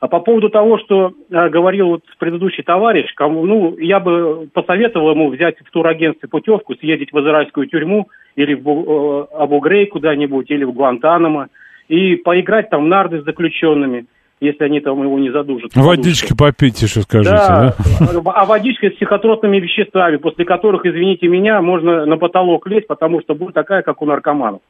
[0.00, 5.12] А по поводу того, что э, говорил вот предыдущий товарищ, кому, ну, я бы посоветовал
[5.12, 10.64] ему взять в турагентстве путевку, съездить в израильскую тюрьму или в э, Абу-Грей куда-нибудь, или
[10.64, 11.48] в Гуантанамо,
[11.88, 14.06] и поиграть там в нарды с заключенными,
[14.40, 15.70] если они там его не задушат.
[15.74, 18.20] Водички попить еще скажите, Да, да?
[18.34, 23.34] а водичка с психотропными веществами, после которых, извините меня, можно на потолок лезть, потому что
[23.34, 24.60] будет такая, как у наркоманов.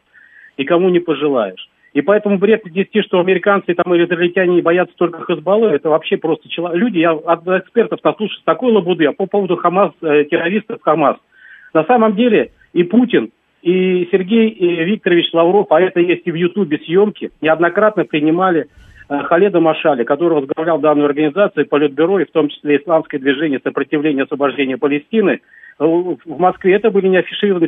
[0.57, 1.69] И кому не пожелаешь.
[1.95, 6.17] И поэтому бред нести, что американцы там или израильтяне не боятся только Хазбаллы, это вообще
[6.17, 10.81] просто чело- люди, я от экспертов наслушаюсь такой лабуды, а по поводу Хамас, э, террористов
[10.83, 11.17] Хамас.
[11.73, 13.31] На самом деле и Путин,
[13.63, 18.67] и Сергей и Викторович Лавров, а это есть и в Ютубе съемки, неоднократно принимали
[19.09, 24.79] Халеда Машали, который возглавлял данную организацию, Политбюро, и в том числе Исламское движение сопротивления освобождения
[24.79, 25.41] Палестины,
[25.79, 27.19] э, в Москве это были не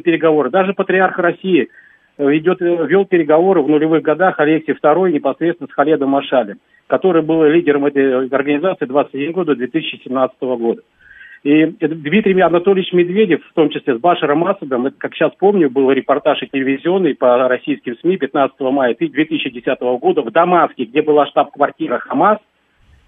[0.00, 0.50] переговоры.
[0.50, 1.68] Даже патриарх России
[2.16, 6.56] э, ведет, э, вел переговоры в нулевых годах Алексей II непосредственно с Халедом Машали,
[6.86, 10.82] который был лидером этой организации 21 года 2017 года.
[11.42, 15.90] И Дмитрий Анатольевич Медведев, в том числе с Башаром Асадом, это, как сейчас помню, был
[15.90, 21.98] репортаж и телевизионный по российским СМИ 15 мая 2010 года в Дамаске, где была штаб-квартира
[21.98, 22.38] Хамас,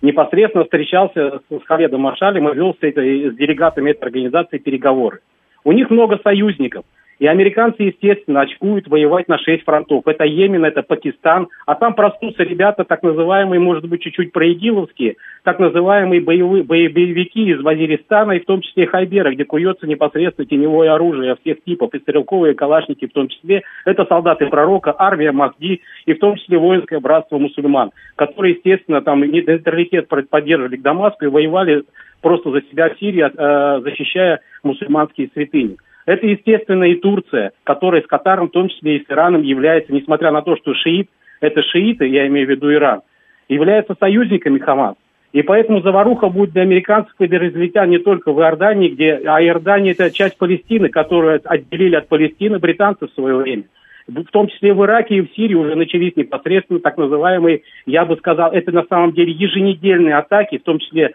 [0.03, 5.21] непосредственно встречался с Халедом Машалем и вел с, этой, с делегатами этой организации переговоры.
[5.65, 6.85] У них много союзников.
[7.19, 10.07] И американцы, естественно, очкуют воевать на шесть фронтов.
[10.07, 11.49] Это Йемен, это Пакистан.
[11.67, 17.61] А там проснутся ребята, так называемые, может быть, чуть-чуть проигиловские, так называемые боевые, боевики из
[17.61, 22.53] Вазиристана, и в том числе Хайбера, где куется непосредственно теневое оружие всех типов, и стрелковые,
[22.55, 23.63] и калашники в том числе.
[23.85, 29.23] Это солдаты пророка, армия Махди, и в том числе воинское братство мусульман, которые, естественно, там
[29.23, 31.83] нейтралитет поддерживали к Дамаску и воевали
[32.23, 35.77] просто за себя в Сирии, э, защищая мусульманские святыни.
[36.09, 40.31] Это, естественно, и Турция, которая с Катаром, в том числе и с Ираном, является, несмотря
[40.31, 41.11] на то, что шиит,
[41.43, 43.03] это шииты, я имею в виду Иран,
[43.47, 44.95] являются союзниками Хамас.
[45.35, 49.43] И поэтому заваруха будет для американцев и для израильтян не только в Иордании, где, а
[49.43, 53.65] Иордания это часть Палестины, которую отделили от Палестины британцы в свое время.
[54.07, 58.17] В том числе в Ираке и в Сирии уже начались непосредственно так называемые, я бы
[58.17, 61.13] сказал, это на самом деле еженедельные атаки, в том числе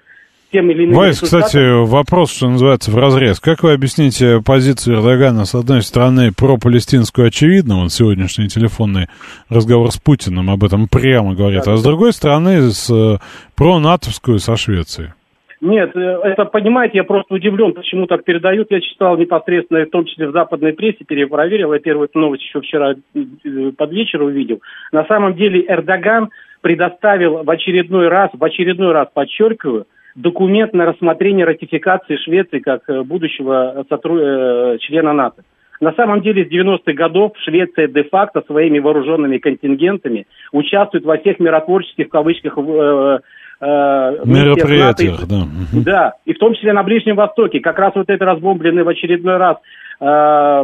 [0.53, 3.39] тем или иным Вайс, кстати, вопрос, что называется, в разрез.
[3.39, 9.07] Как вы объясните позицию Эрдогана, с одной стороны, про-палестинскую очевидно, он сегодняшний телефонный
[9.49, 13.17] разговор с Путиным об этом прямо говорит, а с другой стороны, с э,
[13.55, 15.09] про-натовскую со Швецией?
[15.59, 18.69] Нет, э, это, понимаете, я просто удивлен, почему так передают.
[18.69, 21.73] Я читал непосредственно, в том числе в западной прессе, перепроверил.
[21.73, 24.61] Я первую эту новость еще вчера э, под вечер увидел.
[24.91, 26.29] На самом деле Эрдоган
[26.61, 33.01] предоставил в очередной раз, в очередной раз подчеркиваю, документ на рассмотрение ратификации Швеции как э,
[33.03, 34.17] будущего сотру...
[34.17, 35.43] э, члена НАТО.
[35.81, 42.07] На самом деле с 90-х годов Швеция де-факто своими вооруженными контингентами участвует во всех миротворческих,
[42.07, 43.19] в кавычках, э,
[43.59, 45.47] э, Мероприятиях, НАТО.
[45.73, 45.81] да.
[45.83, 47.59] Да, и в том числе на Ближнем Востоке.
[47.59, 49.57] Как раз вот это разбомбленная в очередной раз
[49.99, 50.05] э,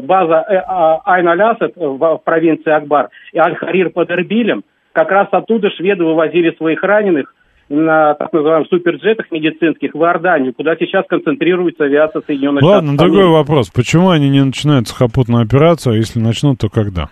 [0.06, 5.70] база э, а, Айн-Алясад в, в провинции Акбар и Аль-Харир под Эрбилем, как раз оттуда
[5.72, 7.34] шведы вывозили своих раненых
[7.70, 13.14] на так называемых суперджетах медицинских в Иорданию, куда сейчас концентрируется авиация Соединенных Ладно, Штатов.
[13.14, 13.70] другой вопрос.
[13.70, 17.10] Почему они не начинают сухопутную операцию, а если начнут, то когда?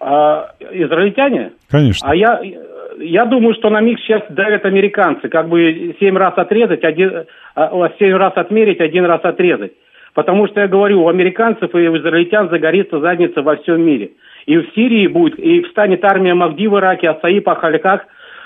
[0.00, 1.52] А, израильтяне?
[1.70, 2.08] Конечно.
[2.08, 2.40] А я,
[2.98, 5.28] я думаю, что на миг сейчас давят американцы.
[5.28, 7.24] Как бы семь раз отрезать, один,
[7.54, 9.72] а, семь раз отмерить, один раз отрезать.
[10.14, 14.12] Потому что я говорю, у американцев и у израильтян загорится задница во всем мире.
[14.46, 18.02] И в Сирии будет, и встанет армия Махди в Ираке, Асаиб, Ахальках,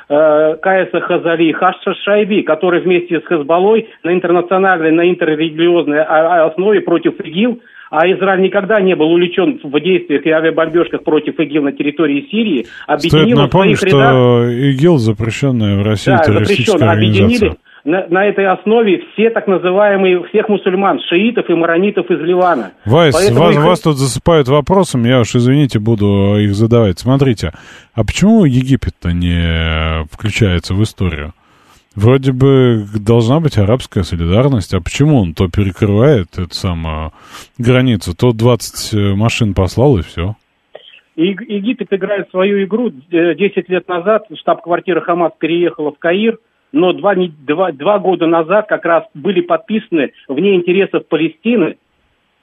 [0.09, 7.21] э, Каеса Хазари, Хаша Шайби, который вместе с Хезболой на интернациональной, на интеррелигиозной основе против
[7.21, 12.27] ИГИЛ, а Израиль никогда не был увлечен в действиях и авиабомбежках против ИГИЛ на территории
[12.31, 17.25] Сирии, Стоит объединил в напомнить, своих рядах что ИГИЛ запрещенная в России да, террористическая организация.
[17.25, 17.57] Объединили
[17.87, 22.73] на, на этой основе все так называемые, всех мусульман, шиитов и маронитов из Ливана.
[22.85, 26.99] Вайс, Поэтому вас, их- вас тут засыпают вопросами, я уж, извините, буду их задавать.
[26.99, 27.53] Смотрите,
[27.95, 31.33] а почему Египет-то не включается в историю?
[31.95, 37.13] Вроде бы должна быть арабская солидарность, а почему он то перекрывает эту самую
[37.57, 40.37] границу, то 20 машин послал и все?
[41.17, 42.93] Египет играет свою игру.
[43.11, 46.39] Э, 10 лет назад штаб-квартира Хамас переехала в Каир,
[46.77, 51.79] но два, два, два года назад как раз были подписаны вне интересов Палестины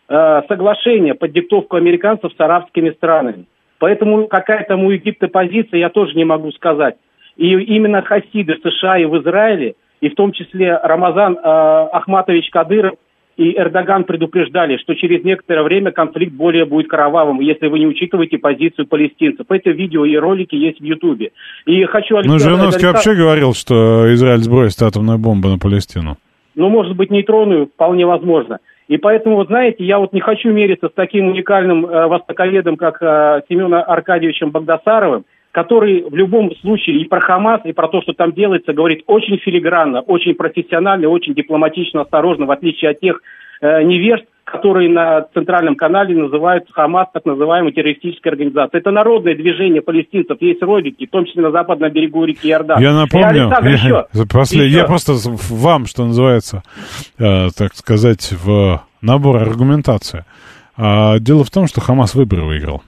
[0.10, 3.46] э, соглашения под диктовку американцев с арабскими странами.
[3.78, 6.96] Поэтому какая там у Египта позиция, я тоже не могу сказать.
[7.38, 12.50] И именно хасиды в США и в Израиле, и в том числе Рамазан э, Ахматович
[12.50, 12.96] Кадыров
[13.38, 18.38] и Эрдоган предупреждали, что через некоторое время конфликт более будет кровавым, если вы не учитываете
[18.38, 19.46] позицию палестинцев.
[19.50, 21.32] Это видео и ролики есть в Ютубе.
[21.66, 22.16] И хочу...
[22.24, 26.18] Ну, Жириновский Александр- вообще говорил, что Израиль сбросит атомную бомбу на Палестину.
[26.56, 28.60] ну, может быть, нейтронную, вполне возможно.
[28.88, 33.02] И поэтому, вот знаете, я вот не хочу мериться с таким уникальным э, востоковедом, как
[33.02, 38.14] э, Семеном Аркадьевичем Багдасаровым, который в любом случае и про Хамас, и про то, что
[38.14, 43.22] там делается, говорит очень филигранно, очень профессионально, очень дипломатично, осторожно, в отличие от тех
[43.62, 48.82] э, невежд, которые на центральном канале называют Хамас так называемой террористической организацией.
[48.82, 52.82] Это народное движение палестинцев, есть ролики, в том числе на западном берегу реки Иордан.
[52.82, 54.78] Я напомню, я, еще, после, еще.
[54.78, 55.14] я просто
[55.50, 56.64] вам, что называется,
[57.20, 60.26] э, так сказать, в набор аргументации.
[60.76, 62.82] А, дело в том, что Хамас выборы выиграл.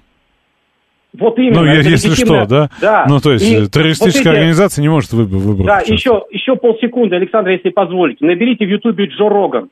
[1.19, 1.61] Вот именно.
[1.61, 2.69] Ну, если что, да?
[2.81, 3.05] да.
[3.07, 5.65] Ну, то есть И террористическая вот эти- организация не может выбрать.
[5.67, 8.25] Да, еще, еще полсекунды, Александр, если позволите.
[8.25, 9.69] Наберите в Ютубе Джо Роган.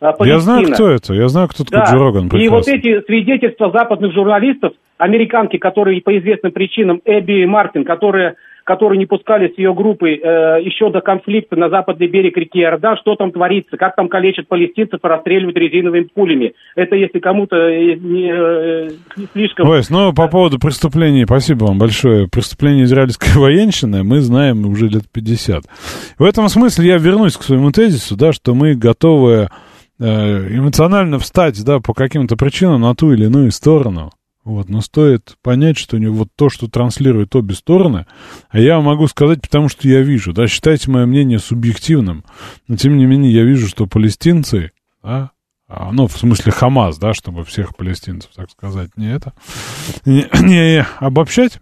[0.00, 0.74] а, Я знаю, Палестина.
[0.74, 1.14] кто это.
[1.14, 1.92] Я знаю, кто такой Да.
[1.92, 2.26] Джо Роган.
[2.26, 2.56] И прекрасно.
[2.56, 8.34] вот эти свидетельства западных журналистов, американки, которые по известным причинам, Эбби Мартин, которые,
[8.66, 12.96] которые не пускали с ее группой э, еще до конфликта на западный берег реки Иордан,
[12.96, 16.52] что там творится, как там калечат палестинцев и расстреливают резиновыми пулями.
[16.74, 19.68] Это если кому-то э, не, э, не слишком...
[19.68, 22.28] Ой, ну, по поводу преступлений, спасибо вам большое.
[22.28, 25.62] Преступление израильской военщины мы знаем уже лет 50.
[26.18, 29.48] В этом смысле я вернусь к своему тезису, да, что мы готовы
[30.00, 34.10] э, эмоционально встать, да, по каким-то причинам на ту или иную сторону.
[34.46, 38.06] Вот, но стоит понять, что не вот то, что транслируют обе стороны,
[38.48, 42.24] а я могу сказать, потому что я вижу, да, считайте мое мнение субъективным,
[42.68, 44.70] но тем не менее я вижу, что палестинцы,
[45.02, 45.32] да,
[45.66, 49.32] а, ну, в смысле Хамас, да, чтобы всех палестинцев, так сказать, не это,
[50.04, 51.58] не, не обобщать,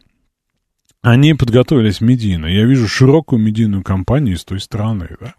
[1.00, 2.44] они подготовились медийно.
[2.44, 5.34] Я вижу широкую медийную кампанию из той страны, да.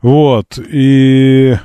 [0.00, 1.56] Вот, и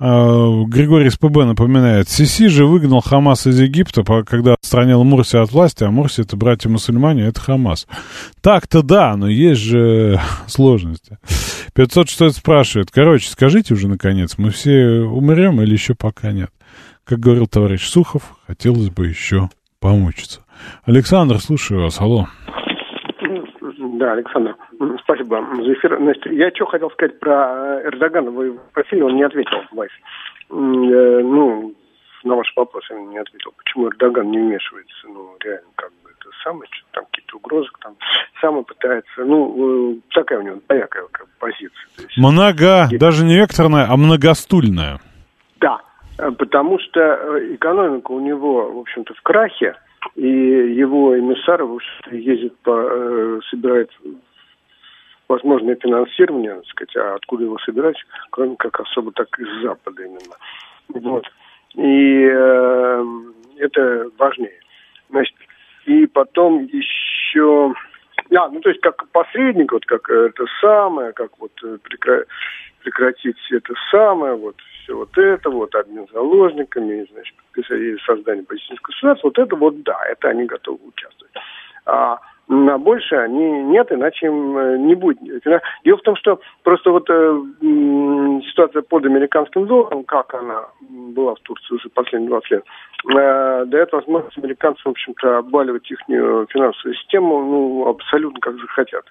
[0.00, 5.90] Григорий СПБ напоминает, Сиси же выгнал Хамас из Египта, когда отстранил Мурси от власти, а
[5.90, 7.86] Мурси это братья-мусульмане, это Хамас.
[8.40, 11.18] Так-то да, но есть же сложности.
[11.74, 16.50] 506 спрашивает, короче, скажите уже наконец, мы все умрем или еще пока нет?
[17.04, 20.40] Как говорил товарищ Сухов, хотелось бы еще помучиться.
[20.84, 22.26] Александр, слушаю вас, алло.
[24.00, 24.56] Да, Александр,
[25.04, 25.98] спасибо за эфир.
[25.98, 28.30] Значит, я что хотел сказать про э, Эрдогана.
[28.30, 29.90] Вы просили, он не ответил, Вайс.
[30.48, 31.74] Э, Ну,
[32.24, 33.52] на ваш вопрос он не ответил.
[33.58, 37.94] Почему Эрдоган не вмешивается, ну, реально, как бы, это самое, что там какие-то угрозы, там,
[38.40, 41.88] сам пытается, ну, э, такая у него двоякая как бы, позиция.
[41.98, 44.98] Есть, Много, даже не векторная, а многостульная.
[45.60, 45.78] Да,
[46.38, 47.00] потому что
[47.54, 49.76] экономика у него, в общем-то, в крахе,
[50.16, 53.90] и его эмиссары, в общем-то, ездят по, э, собирают
[55.28, 57.96] возможное финансирование, так сказать, а откуда его собирать,
[58.30, 60.36] кроме как особо так из Запада именно.
[60.88, 61.24] Вот.
[61.74, 63.04] И э,
[63.58, 64.58] это важнее.
[65.08, 65.36] Значит,
[65.86, 67.72] и потом еще...
[68.36, 72.24] А, ну, то есть, как посредник, вот как это самое, как вот э, прекра-
[72.82, 79.28] прекратить это самое, вот все вот это, вот обмен заложниками, значит, подписание- создание палестинского государства,
[79.28, 81.32] вот это вот да, это они готовы участвовать.
[81.86, 82.18] А
[82.48, 85.20] на больше они нет, иначе им э, не будет.
[85.84, 87.42] Дело в том, что просто вот э,
[88.50, 92.64] ситуация под американским долларом, как она была в Турции уже последние 20 лет,
[93.14, 99.04] э, дает возможность американцам, в общем-то, обваливать их финансовую систему, ну, абсолютно как захотят.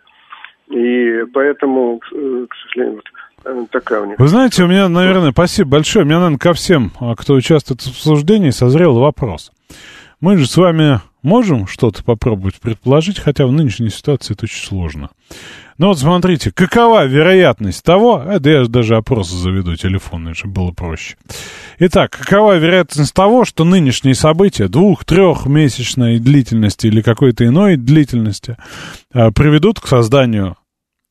[0.70, 3.29] И поэтому, э, к сожалению, вот э,
[3.72, 4.20] такая у них.
[4.20, 6.06] Вы знаете, у меня, наверное, спасибо большое.
[6.06, 9.52] У меня, наверное, ко всем, а, кто участвует в обсуждении, созрел вопрос.
[10.20, 15.10] Мы же с вами можем что-то попробовать предположить, хотя в нынешней ситуации это очень сложно.
[15.78, 21.16] Ну вот смотрите, какова вероятность того, это я даже опросы заведу телефонный, чтобы было проще.
[21.80, 28.58] Итак, какова вероятность того, что нынешние события двух-трехмесячной длительности или какой-то иной длительности
[29.14, 30.58] а, приведут к созданию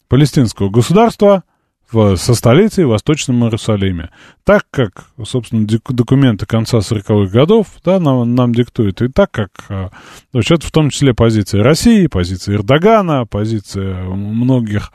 [0.08, 1.44] палестинского государства
[1.90, 4.10] в, со столицей в Восточном Иерусалиме.
[4.44, 9.88] Так как, собственно, документы конца 40-х годов да, нам, нам диктуют, и так как, э,
[10.32, 14.92] значит, это в том числе позиция России, позиция Эрдогана, позиция многих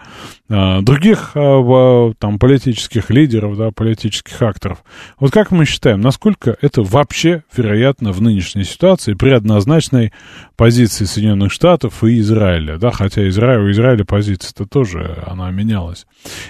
[0.49, 4.83] э, других в- там, политических лидеров, да, политических акторов.
[5.19, 10.13] Вот как мы считаем, насколько это вообще вероятно в нынешней ситуации при однозначной
[10.55, 16.05] позиции Соединенных Штатов и Израиля, да, хотя Израиль, у Израиля позиция-то тоже, она менялась.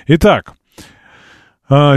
[0.08, 0.33] Итак, а,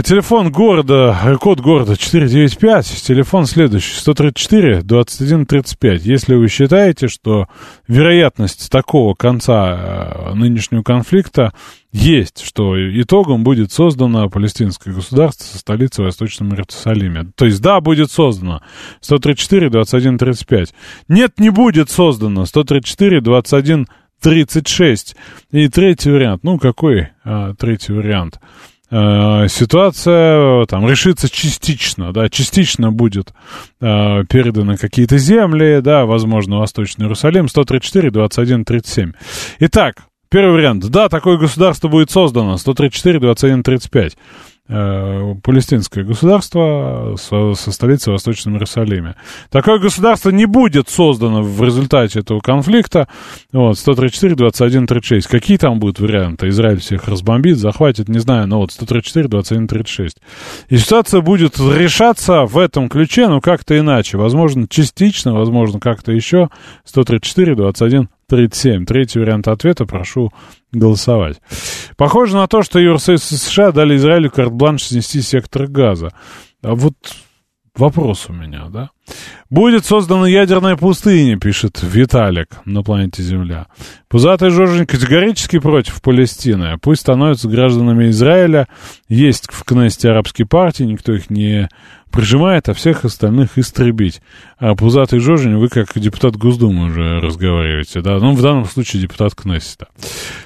[0.01, 6.05] телефон города, код города 495, телефон следующий, 134 21 35.
[6.05, 7.47] Если вы считаете, что
[7.87, 11.53] вероятность такого конца э, нынешнего конфликта
[11.91, 17.31] есть, что итогом будет создано палестинское государство со столицей Восточном Иерусалиме.
[17.35, 18.61] То есть, да, будет создано
[19.01, 20.73] 134 21 35.
[21.07, 23.87] Нет, не будет создано 134 21
[24.21, 25.15] 36.
[25.51, 26.43] И третий вариант.
[26.43, 28.39] Ну, какой а, третий вариант?
[28.89, 33.33] Э, ситуация там решится частично, да, частично будет
[33.81, 39.11] э, переданы какие-то земли, да, возможно, Восточный Иерусалим, 134, 21, 37.
[39.59, 40.87] Итак, первый вариант.
[40.89, 44.15] Да, такое государство будет создано, 134, 21, 35 э,
[44.67, 49.15] палестинское государство со, со столицей в Восточном Иерусалиме.
[49.49, 53.07] Такое государство не будет создано в результате этого конфликта.
[53.53, 55.27] Вот, 134, 21, 36.
[55.27, 56.49] Какие там будут варианты?
[56.49, 60.17] Израиль всех разбомбит, захватит, не знаю, но вот 134, 21, 36.
[60.69, 64.17] И ситуация будет решаться в этом ключе, но как-то иначе.
[64.17, 66.49] Возможно, частично, возможно, как-то еще.
[66.83, 68.85] 134, 21, 37.
[68.85, 70.31] Третий вариант ответа прошу
[70.71, 71.41] голосовать.
[71.95, 76.11] Похоже на то, что Евросоюз и США дали Израилю карт-бланш снести сектор газа.
[76.61, 76.95] А вот
[77.75, 78.89] вопрос у меня, да?
[79.49, 83.67] Будет создана ядерная пустыня, пишет Виталик на планете Земля.
[84.09, 86.77] Пузатый Жоржин категорически против Палестины.
[86.81, 88.67] Пусть становятся гражданами Израиля.
[89.07, 91.69] Есть в Кнессете арабские партии, никто их не
[92.11, 94.21] прижимает, а всех остальных истребить.
[94.59, 98.17] А пузатый Жожень, вы как депутат Госдумы уже разговариваете, да?
[98.17, 99.87] Ну, в данном случае депутат Кнессета.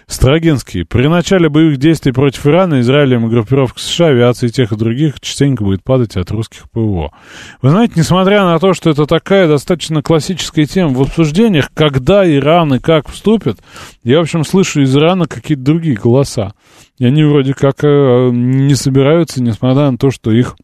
[0.07, 0.83] Строгинский.
[0.83, 5.63] При начале боевых действий против Ирана, Израилем и группировок США, авиации тех и других частенько
[5.63, 7.13] будет падать от русских ПВО.
[7.61, 12.75] Вы знаете, несмотря на то, что это такая достаточно классическая тема в обсуждениях, когда Иран
[12.75, 13.59] и как вступят,
[14.03, 16.53] я, в общем, слышу из Ирана какие-то другие голоса.
[16.97, 20.55] И они вроде как э, не собираются, несмотря на то, что их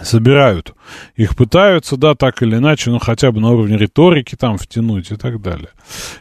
[0.00, 0.74] собирают.
[1.16, 5.16] Их пытаются, да, так или иначе, ну, хотя бы на уровне риторики там втянуть и
[5.16, 5.68] так далее.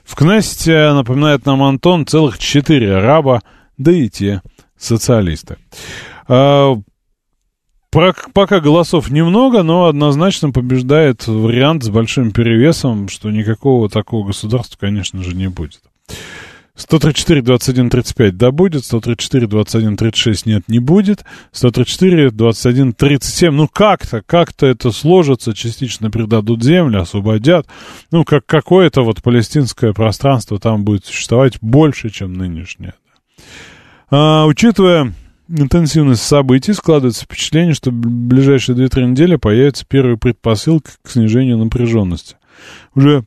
[0.04, 3.42] В Кнессете, напоминает нам Антон, целых четыре араба,
[3.78, 4.42] да и те
[4.78, 5.58] социалисты.
[7.92, 15.22] Пока голосов немного, но однозначно побеждает вариант с большим перевесом, что никакого такого государства, конечно
[15.22, 15.82] же, не будет.
[16.76, 23.68] 134, 21, 35 да будет, 134, 21, 36 нет, не будет, 134, 21, 37, ну
[23.68, 27.68] как-то, как-то это сложится, частично передадут землю, освободят,
[28.10, 32.94] ну как какое-то вот палестинское пространство там будет существовать больше, чем нынешнее.
[34.10, 35.14] А, учитывая
[35.52, 42.38] интенсивность событий, складывается впечатление, что в ближайшие 2-3 недели появится первая предпосылка к снижению напряженности.
[42.96, 43.24] Уже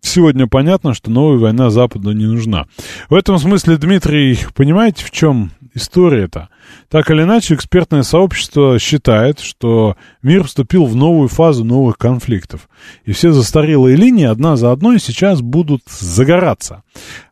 [0.00, 2.66] сегодня понятно, что новая война Западу не нужна.
[3.08, 6.48] В этом смысле, Дмитрий, понимаете, в чем история-то?
[6.88, 12.68] Так или иначе, экспертное сообщество считает, что мир вступил в новую фазу новых конфликтов.
[13.04, 16.82] И все застарелые линии одна за одной сейчас будут загораться.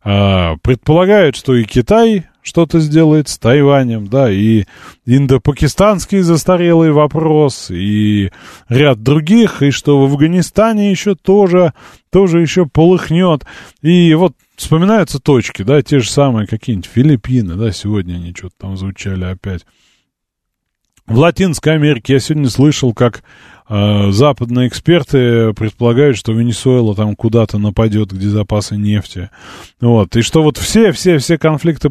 [0.03, 4.65] А, предполагают, что и Китай что-то сделает с Тайванем, да, и
[5.05, 8.31] индо-пакистанский застарелый вопрос, и
[8.69, 11.75] ряд других, и что в Афганистане еще тоже,
[12.11, 13.45] тоже еще полыхнет.
[13.83, 18.77] И вот вспоминаются точки, да, те же самые какие-нибудь Филиппины, да, сегодня они что-то там
[18.77, 19.67] звучали опять.
[21.07, 23.23] В Латинской Америке я сегодня слышал, как
[23.69, 29.31] западные эксперты предполагают, что Венесуэла там куда-то нападет, где запасы нефти.
[29.81, 30.17] Вот.
[30.17, 31.91] И что вот все-все-все конфликты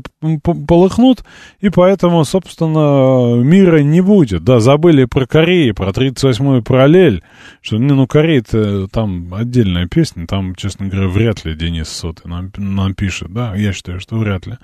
[0.67, 1.23] полыхнут,
[1.59, 4.43] и поэтому, собственно, мира не будет.
[4.43, 7.23] Да, забыли про Корею, про 38-ю параллель,
[7.61, 12.51] что, не, ну, Корея-то там отдельная песня, там, честно говоря, вряд ли Денис Соты нам,
[12.57, 14.57] нам пишет, да, я считаю, что вряд ли.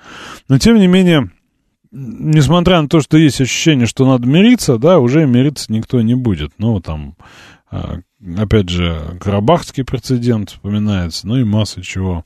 [0.48, 1.30] Но, тем не менее,
[1.94, 6.52] несмотря на то, что есть ощущение, что надо мириться, да, уже мириться никто не будет.
[6.58, 7.14] Ну, там,
[7.70, 8.00] а,
[8.36, 12.24] опять же, карабахский прецедент вспоминается, ну и масса чего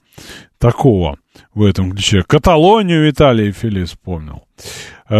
[0.58, 1.18] такого
[1.54, 2.22] в этом ключе.
[2.26, 4.44] Каталонию Виталий Фили вспомнил.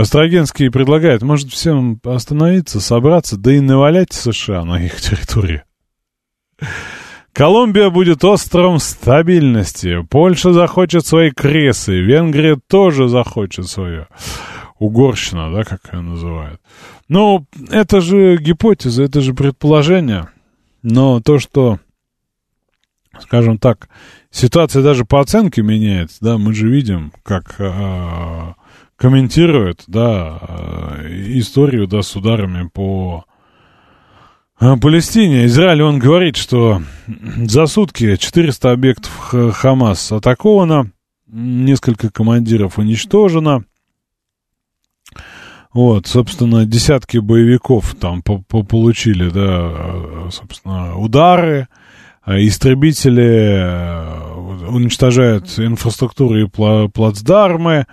[0.03, 5.63] Строгинский предлагает, может, всем остановиться, собраться, да и навалять США на их территории.
[7.39, 10.03] Колумбия будет островом стабильности.
[10.11, 12.01] Польша захочет свои кресы.
[12.01, 14.09] Венгрия тоже захочет свое.
[14.81, 16.61] Угорщина, да, как ее называют.
[17.09, 20.27] Ну, это же гипотеза, это же предположение.
[20.83, 21.79] Но то, что,
[23.21, 23.89] скажем так,
[24.33, 28.53] ситуация даже по оценке меняется, да, мы же видим, как э,
[28.97, 30.41] комментируют, да,
[31.07, 33.27] историю, да, с ударами по
[34.59, 35.47] о Палестине.
[35.47, 40.91] Израиль, он говорит, что за сутки 400 объектов Хамас атаковано,
[41.29, 43.65] несколько командиров уничтожено.
[45.73, 51.69] Вот, собственно, десятки боевиков там по -по получили, да, собственно, удары,
[52.23, 56.49] а истребители э, уничтожают инфраструктуру и
[56.89, 57.87] плацдармы,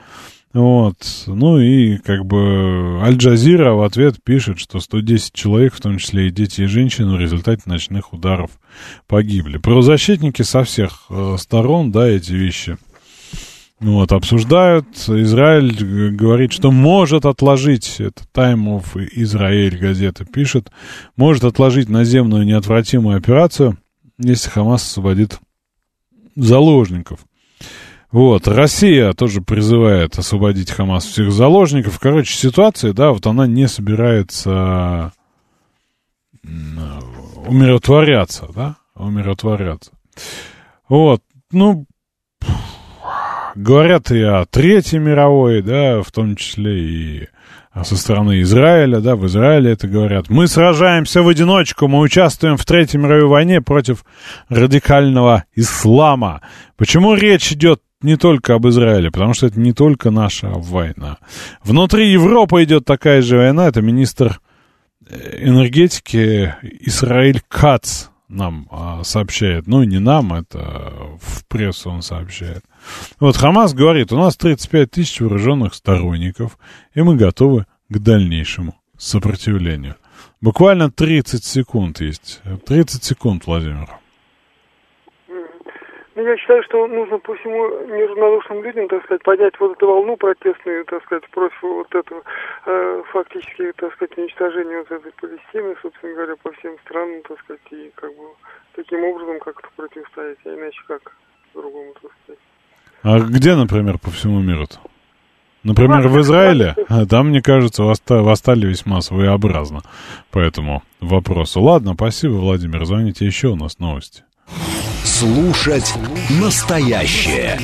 [0.55, 0.95] вот.
[1.27, 6.31] Ну и как бы Аль-Джазира в ответ пишет, что 110 человек, в том числе и
[6.31, 8.51] дети и женщины, в результате ночных ударов
[9.05, 9.57] погибли.
[9.57, 12.77] Правозащитники со всех э, сторон, да, эти вещи
[13.81, 14.87] Вот, обсуждают.
[15.09, 20.71] Израиль говорит, что может отложить, это Time of Израиль газета пишет,
[21.17, 23.77] может отложить наземную неотвратимую операцию,
[24.17, 25.37] если Хамас освободит
[26.37, 27.25] заложников.
[28.15, 31.99] Вот, Россия тоже призывает освободить Хамас всех заложников.
[31.99, 35.11] Короче, ситуация, да, вот она не собирается
[37.45, 39.91] умиротворяться, да, умиротворяться.
[40.87, 41.87] Вот, ну,
[43.53, 47.27] говорят и о Третьей мировой, да, в том числе и
[47.83, 50.29] со стороны Израиля, да, в Израиле это говорят.
[50.29, 54.05] Мы сражаемся в одиночку, мы участвуем в Третьей мировой войне против
[54.47, 56.39] радикального ислама.
[56.77, 61.17] Почему речь идет не только об Израиле, потому что это не только наша война.
[61.63, 64.39] Внутри Европы идет такая же война, это министр
[65.07, 69.67] э, энергетики Исраиль Кац нам а, сообщает.
[69.67, 72.63] Ну, не нам, это в прессу он сообщает.
[73.19, 76.57] Вот Хамас говорит, у нас 35 тысяч вооруженных сторонников,
[76.93, 79.95] и мы готовы к дальнейшему сопротивлению.
[80.41, 82.41] Буквально 30 секунд есть.
[82.65, 83.89] 30 секунд, Владимир.
[86.15, 90.15] Ну, я считаю, что нужно по всему неравнодушным людям, так сказать, поднять вот эту волну
[90.15, 92.21] протестную, так сказать, против вот этого
[92.65, 97.61] э, фактически, так сказать, уничтожения вот этой Палестины, собственно говоря, по всем странам, так сказать,
[97.71, 98.23] и как бы
[98.75, 101.01] таким образом как-то противостоять, а иначе как
[101.53, 102.41] другому, так сказать.
[103.03, 104.79] А где, например, по всему миру-то?
[105.63, 109.81] Например, в Израиле, а там, мне кажется, восстали весьма своеобразно
[110.31, 111.59] по этому вопросу.
[111.59, 112.85] Ладно, спасибо, Владимир.
[112.85, 114.23] Звоните еще, у нас новости.
[115.05, 115.93] Слушать
[116.41, 117.59] настоящее.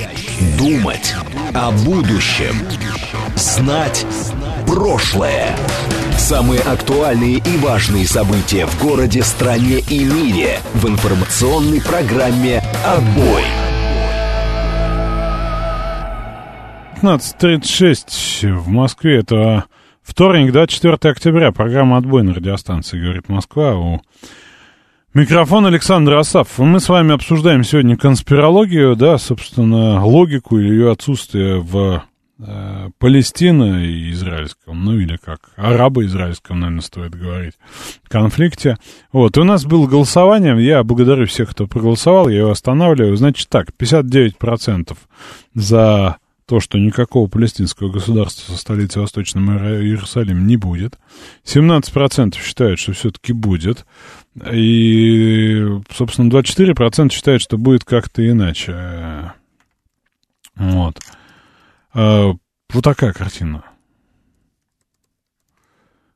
[0.60, 1.16] Думать
[1.56, 2.54] о будущем.
[3.36, 4.06] Знать
[4.68, 5.58] прошлое.
[6.18, 13.44] Самые актуальные и важные события в городе, стране и мире в информационной программе «Отбой».
[17.02, 19.18] 15.36 в Москве.
[19.18, 19.66] Это
[20.04, 21.52] вторник, 24 октября.
[21.52, 23.76] Программа «Отбой» на радиостанции «Говорит Москва».
[23.76, 24.02] У
[25.14, 26.58] микрофона Александр Асав.
[26.58, 32.04] Мы с вами обсуждаем сегодня конспирологию, да, собственно, логику ее отсутствие в
[32.40, 37.54] э, Палестино и израильском, ну или как, арабо-израильском, наверное, стоит говорить,
[38.08, 38.78] конфликте.
[39.12, 43.18] Вот, и у нас было голосование, я благодарю всех, кто проголосовал, я его останавливаю.
[43.18, 44.98] Значит так, 59%
[45.54, 46.18] за
[46.52, 51.00] то, что никакого палестинского государства со столицей Восточным Иерусалим не будет.
[51.46, 53.86] 17% считают, что все-таки будет.
[54.36, 59.34] И, собственно, 24% считают, что будет как-то иначе.
[60.56, 61.00] Вот.
[61.94, 62.32] А,
[62.72, 63.64] вот такая картина.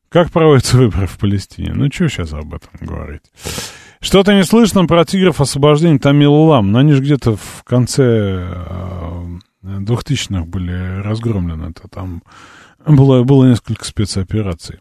[0.10, 1.74] Как проводятся выборы в Палестине?
[1.74, 3.24] Ну, что сейчас об этом говорить?
[4.00, 6.72] Что-то не слышно про тигров освобождения Тамил-Лам.
[6.72, 9.26] Но они же где-то в конце а,
[9.62, 11.72] 2000-х были разгромлены.
[11.72, 12.24] Это там
[12.86, 14.80] было, было несколько спецопераций.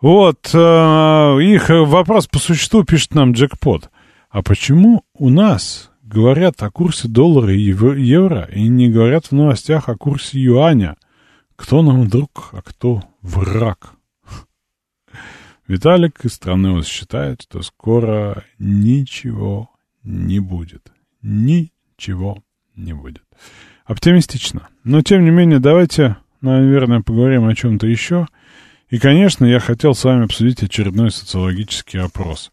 [0.00, 3.90] Вот, э, их вопрос по существу пишет нам Джекпот.
[4.28, 9.88] А почему у нас говорят о курсе доллара и евро и не говорят в новостях
[9.88, 10.96] о курсе юаня?
[11.56, 13.94] Кто нам друг, а кто враг?
[15.66, 19.70] Виталик из страны считает, что скоро ничего
[20.02, 20.92] не будет.
[21.22, 22.42] Ничего
[22.76, 23.22] не будет.
[23.86, 24.68] Оптимистично.
[24.84, 28.26] Но, тем не менее, давайте, наверное, поговорим о чем-то еще.
[28.88, 32.52] И, конечно, я хотел с вами обсудить очередной социологический опрос.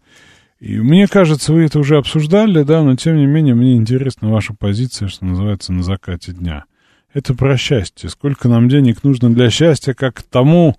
[0.60, 4.54] И мне кажется, вы это уже обсуждали, да, но, тем не менее, мне интересна ваша
[4.54, 6.66] позиция, что называется, на закате дня.
[7.14, 8.10] Это про счастье.
[8.10, 10.76] Сколько нам денег нужно для счастья, как тому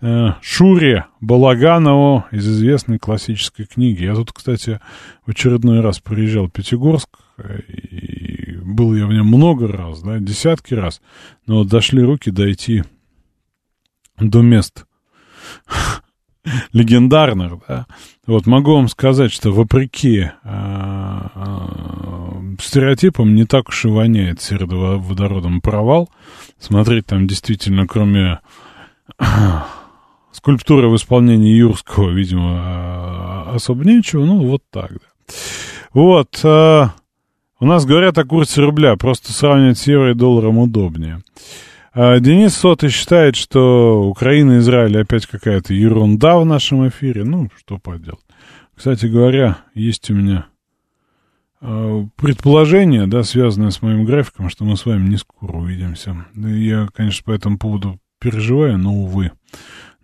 [0.00, 4.04] э, Шуре Балаганову из известной классической книги.
[4.04, 4.80] Я тут, кстати,
[5.26, 7.10] в очередной раз приезжал в Пятигорск,
[7.68, 11.02] и был я в нем много раз, да, десятки раз,
[11.46, 12.84] но дошли руки дойти
[14.18, 14.86] до мест
[16.72, 17.86] легендарных, да.
[18.26, 25.60] Вот могу вам сказать, что вопреки а, а, стереотипам не так уж и воняет сероводородом
[25.60, 26.08] провал.
[26.58, 28.40] Смотреть там действительно, кроме
[30.32, 34.24] скульптуры в исполнении Юрского, видимо, а, особо нечего.
[34.24, 35.34] Ну, вот так, да.
[35.92, 36.40] Вот,
[37.64, 41.22] у нас говорят о курсе рубля, просто сравнивать с евро и долларом удобнее.
[41.96, 47.22] А Денис Соты считает, что Украина и Израиль опять какая-то ерунда в нашем эфире.
[47.22, 48.18] Ну, что поделать.
[48.74, 50.46] Кстати говоря, есть у меня
[51.60, 56.26] э, предположение, да, связанное с моим графиком, что мы с вами не скоро увидимся.
[56.34, 59.30] Я, конечно, по этому поводу переживаю, но, увы.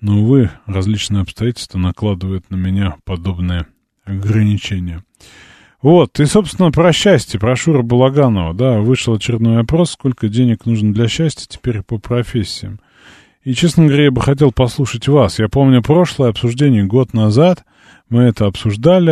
[0.01, 3.67] Но, увы, различные обстоятельства накладывают на меня подобные
[4.05, 5.03] ограничения.
[5.83, 10.93] Вот, и, собственно, про счастье, про Шура Балаганова, да, вышел очередной опрос, сколько денег нужно
[10.93, 12.81] для счастья теперь по профессиям.
[13.45, 15.39] И, честно говоря, я бы хотел послушать вас.
[15.39, 17.65] Я помню прошлое обсуждение год назад,
[18.11, 19.11] мы это обсуждали,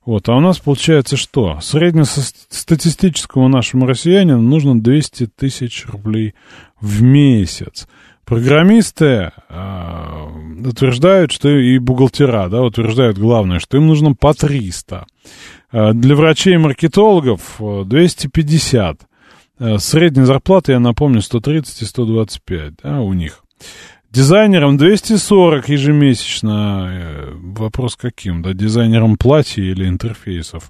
[0.06, 1.60] Вот, а у нас получается что?
[1.61, 6.34] Среднестатистическому нашему россиянину нужно 200 тысяч рублей
[6.80, 7.88] в месяц.
[8.26, 10.28] Программисты э,
[10.65, 15.06] утверждают, что и бухгалтера, да, утверждают главное, что им нужно по 300.
[15.72, 19.02] Э, для врачей и маркетологов 250.
[19.60, 23.44] Э, средняя зарплата, я напомню, 130 и 125, да, у них.
[24.11, 26.89] Дизайнерам 240 ежемесячно.
[26.91, 30.69] Э, вопрос каким, да, дизайнерам платья или интерфейсов.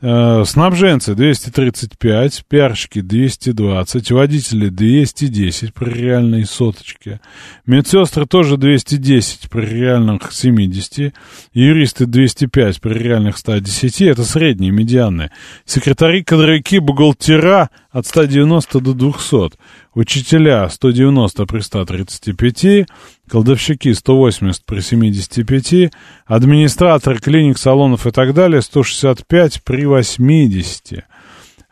[0.00, 7.20] Э, снабженцы 235, пиарщики 220, водители 210 при реальной соточке,
[7.66, 11.12] медсестры тоже 210 при реальных 70,
[11.52, 15.32] юристы 205 при реальных 110, это средние, медианные,
[15.64, 19.58] секретари, кадровики, бухгалтера от 190 до 200,
[19.94, 22.86] учителя 190 при 135,
[23.28, 25.92] колдовщики 180 при 75,
[26.26, 31.04] администратор клиник, салонов и так далее 165 при 80.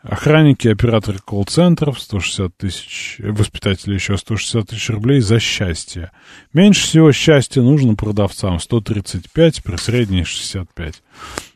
[0.03, 6.11] Охранники, операторы колл-центров 160 тысяч, воспитатели еще 160 тысяч рублей за счастье.
[6.53, 11.01] Меньше всего счастья нужно продавцам 135 при средней 65.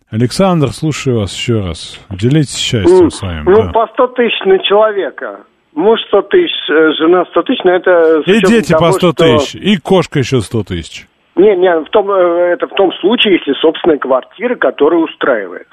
[0.10, 1.98] Александр, слушаю вас еще раз.
[2.10, 3.46] Делитесь счастьем ну, своим.
[3.46, 3.72] Ну, да.
[3.72, 5.46] по 100 тысяч на человека.
[5.74, 8.24] Муж 100 тысяч, э, жена 100 тысяч, но это...
[8.26, 11.08] И дети по того, 100 что- тысяч, и кошка еще 100 тысяч.
[11.36, 15.68] Не, не, в том, э, это в том случае, если собственная квартира, которая устраивает.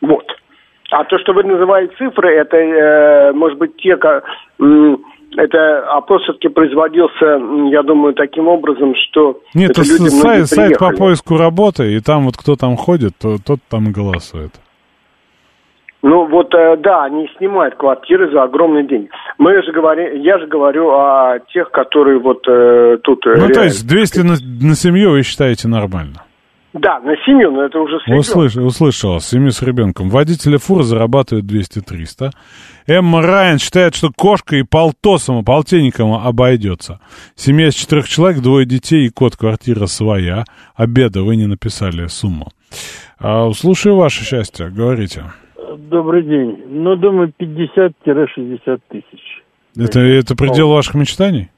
[0.00, 0.24] Вот.
[0.90, 3.98] А то, что вы называете цифры, это, э, может быть, те,
[4.60, 4.98] м,
[5.36, 7.40] это опрос все-таки производился,
[7.70, 12.00] я думаю, таким образом, что Нет, это это люди сайт, сайт по поиску работы, и
[12.00, 14.52] там вот кто там ходит, то, тот там и голосует.
[16.02, 19.08] Ну вот, э, да, они снимают квартиры за огромные деньги.
[19.38, 23.24] Мы же говорим, я же говорю о тех, которые вот э, тут.
[23.26, 23.62] э, Ну, то реально.
[23.64, 24.34] есть 200 на,
[24.68, 26.24] на семью вы считаете нормально?
[26.72, 28.18] Да, на семью, но это уже с ребенком.
[28.20, 30.08] Услыш, услышал, семью с ребенком.
[30.08, 32.30] Водители фур зарабатывают 200-300.
[32.86, 36.98] Эмма Райан считает, что кошка и полтосом, и полтинником обойдется.
[37.36, 40.44] Семья из четырех человек, двое детей и кот, квартира своя.
[40.74, 42.48] Обеда вы не написали сумму.
[43.20, 45.24] А, слушаю ваше счастье, говорите.
[45.76, 46.62] Добрый день.
[46.68, 49.42] Ну, думаю, 50-60 тысяч.
[49.76, 51.48] Это, это предел ваших мечтаний?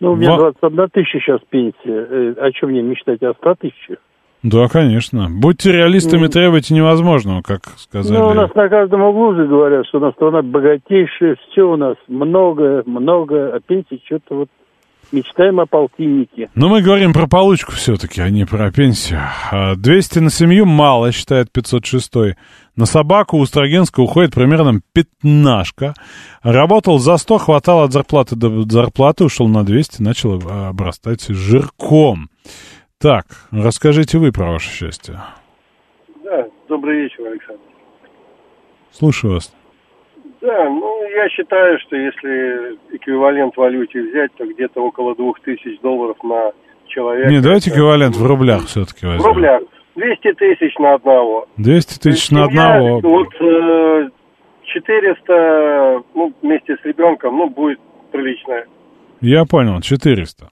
[0.00, 1.74] Ну, у меня Ва- 21 тысяча сейчас пенсия.
[1.86, 3.22] Э, О чем мне мечтать?
[3.22, 3.98] О 100 тысячах?
[4.44, 5.26] Да, конечно.
[5.30, 6.28] Будьте реалистами, Ну.
[6.28, 8.16] требуйте невозможного, как сказали.
[8.18, 11.76] Ну, у нас на каждом углу же говорят, что у нас страна богатейшая, все у
[11.76, 14.48] нас много, много, а пенсии что-то вот
[15.10, 16.50] мечтаем о полтиннике.
[16.54, 19.18] Но мы говорим про получку все-таки, а не про пенсию.
[19.50, 22.36] А 200 на семью мало, считает 506
[22.78, 25.94] На собаку у Строгинска уходит примерно пятнашка.
[26.44, 32.30] Работал за 100, хватало от зарплаты до зарплаты, ушел на 200, начал обрастать жирком.
[33.00, 35.18] Так, расскажите вы про ваше счастье.
[36.22, 37.60] Да, добрый вечер, Александр.
[38.92, 39.52] Слушаю вас.
[40.40, 46.16] Да, ну, я считаю, что если эквивалент валюте взять, то где-то около двух тысяч долларов
[46.22, 46.52] на
[46.86, 47.28] человека.
[47.28, 49.26] Не, давайте эквивалент в рублях все-таки В возьмем.
[49.26, 49.62] рублях.
[49.98, 51.48] 200 тысяч на одного.
[51.56, 53.00] 200 тысяч на одного.
[53.00, 54.08] Вот э,
[54.62, 57.80] 400, ну, вместе с ребенком, ну, будет
[58.12, 58.66] приличная.
[59.20, 60.50] Я понял, 400.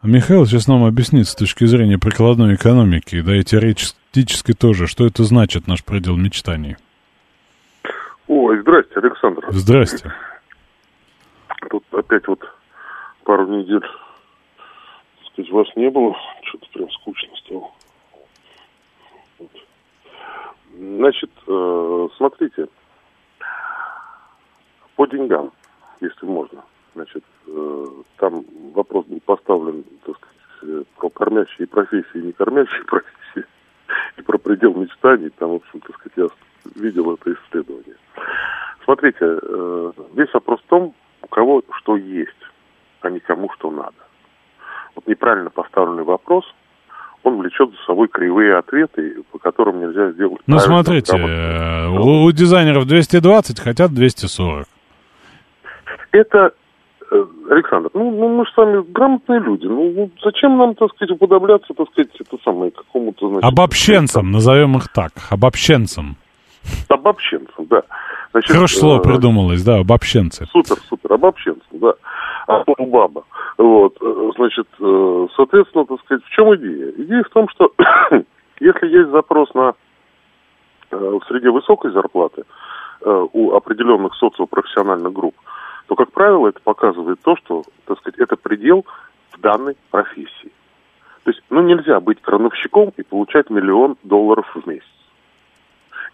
[0.00, 5.06] А Михаил сейчас нам объяснит с точки зрения прикладной экономики, да и теоретической тоже, что
[5.06, 6.76] это значит наш предел мечтаний.
[8.28, 9.46] Ой, здрасте, Александр.
[9.48, 10.12] Здрасте.
[11.70, 12.40] Тут опять вот
[13.24, 16.14] пару недель, так сказать, вас не было.
[16.42, 17.70] Что-то прям скучно стало.
[19.38, 19.50] Вот.
[20.78, 22.68] Значит, э, смотрите,
[24.94, 25.50] по деньгам,
[26.00, 26.62] если можно.
[26.94, 27.84] Значит, э,
[28.18, 28.44] там
[28.74, 33.44] вопрос был поставлен, так сказать, э, про кормящие профессии и не кормящие профессии,
[34.18, 35.30] и про предел мечтаний.
[35.30, 37.96] Там, в общем, так сказать, я видел это исследование.
[38.84, 39.24] Смотрите,
[40.14, 42.30] весь вопрос в том, у кого что есть,
[43.00, 43.96] а не кому что надо.
[44.94, 46.44] Вот неправильно поставленный вопрос,
[47.28, 52.86] он влечет за собой кривые ответы, по которым нельзя сделать Ну, смотрите, у, у дизайнеров
[52.86, 54.66] 220, хотят 240.
[56.12, 56.52] Это,
[57.10, 59.66] э, Александр, ну, ну мы же сами грамотные люди.
[59.66, 63.44] Ну, ну, зачем нам, так сказать, уподобляться, так сказать, это самое, какому-то, значит...
[63.44, 66.16] Обобщенцам, назовем их так, обобщенцам.
[66.88, 67.82] Обобщенцам, да.
[68.32, 70.46] Значит, Хорошее слово э, придумалось, да, обобщенцы.
[70.46, 71.94] Супер, супер, обобщенцам, да.
[72.48, 73.24] А баба.
[73.58, 76.92] Вот, э, значит, э, соответственно, так сказать, в чем идея?
[76.96, 77.74] Идея в том, что
[78.60, 79.74] если есть запрос на
[80.90, 82.44] э, в среде высокой зарплаты
[83.00, 85.36] у определенных социопрофессиональных групп,
[85.86, 88.84] то, как правило, это показывает то, что, так сказать, это предел
[89.30, 90.50] в данной профессии.
[91.22, 94.82] То есть, ну, нельзя быть крановщиком и получать миллион долларов в месяц.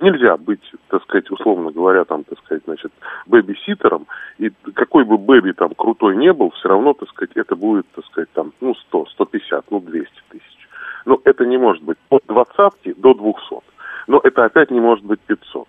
[0.01, 2.93] Нельзя быть, так сказать, условно говоря, там, так сказать, значит,
[3.27, 4.07] бэби-ситером,
[4.39, 8.05] и какой бы бэби там крутой не был, все равно, так сказать, это будет, так
[8.07, 10.69] сказать, там, ну, 100, 150, ну, 200 тысяч.
[11.05, 13.63] Но это не может быть от двадцатки до 200.
[14.07, 15.69] Но это опять не может быть 500.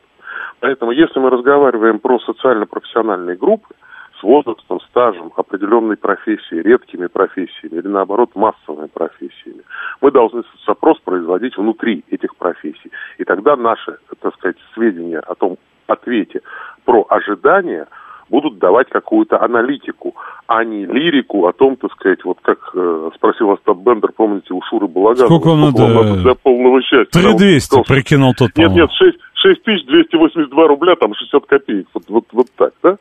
[0.60, 3.76] Поэтому, если мы разговариваем про социально-профессиональные группы,
[4.20, 9.64] с возрастом, стажем, определенной профессией, редкими профессиями или наоборот массовыми профессиями.
[10.02, 12.92] Мы должны запрос производить внутри этих профессий.
[13.18, 16.42] И тогда наши, так сказать, сведения о том ответе
[16.86, 17.88] про ожидания
[18.30, 20.16] будут давать какую-то аналитику,
[20.48, 24.62] а не лирику о том, так сказать, вот как э, спросил Остап Бендер, помните, у
[24.64, 25.28] Шуры Балагана.
[25.28, 26.16] Сколько он надо?
[26.22, 27.22] Для полного счастья.
[27.22, 32.74] 3200, прикинул тот, Нет, нет, 6, 6282 рубля, там 60 копеек, вот, вот, вот так,
[32.82, 32.98] да?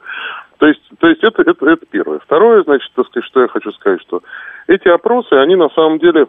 [0.59, 2.21] То есть, то есть это, это, это первое.
[2.21, 4.23] Второе, значит, так сказать, что я хочу сказать, что
[4.67, 6.27] эти опросы, они на самом деле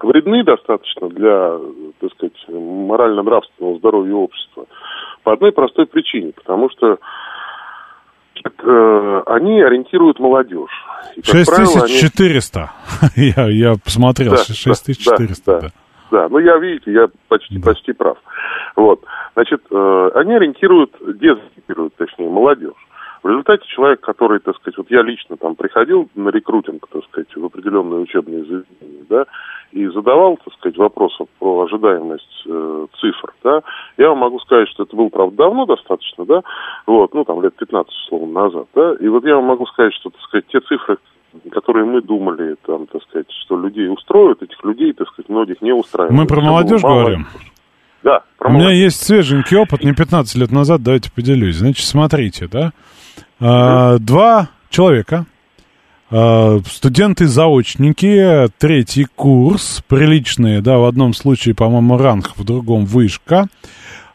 [0.00, 1.58] вредны достаточно для,
[2.00, 4.66] так сказать, морально-нравственного здоровья общества.
[5.22, 6.98] По одной простой причине, потому что
[8.46, 10.70] э, они ориентируют молодежь.
[11.16, 12.70] И, как 6400.
[13.00, 13.32] Они...
[13.36, 15.04] я, я посмотрел, да, 6400.
[15.46, 15.70] Да, да, да.
[16.10, 17.70] да, ну я, видите, я почти, да.
[17.70, 18.18] почти прав.
[18.76, 19.00] Вот.
[19.34, 22.72] Значит, э, они ориентируют, дезориентируют, точнее, молодежь.
[23.22, 27.28] В результате человек, который, так сказать, вот я лично там приходил на рекрутинг, так сказать,
[27.36, 29.26] в определенные учебные заведения, да,
[29.72, 33.62] и задавал, так сказать, вопросы про ожидаемость э, цифр, да,
[33.96, 36.42] я вам могу сказать, что это было, правда, давно достаточно, да,
[36.86, 40.10] вот, ну, там, лет 15, условно, назад, да, и вот я вам могу сказать, что,
[40.10, 40.98] так сказать, те цифры,
[41.50, 45.72] которые мы думали, там, так сказать, что людей устроят, этих людей, так сказать, многих не
[45.72, 46.18] устраивают.
[46.18, 47.26] Мы про молодежь говорим?
[48.02, 51.56] Да, про У меня есть свеженький опыт, не 15 лет назад, давайте поделюсь.
[51.56, 52.72] Значит, смотрите, да,
[53.40, 55.26] а, два человека,
[56.66, 63.48] студенты-заочники, третий курс, приличные, да, в одном случае, по-моему, ранг, в другом вышка.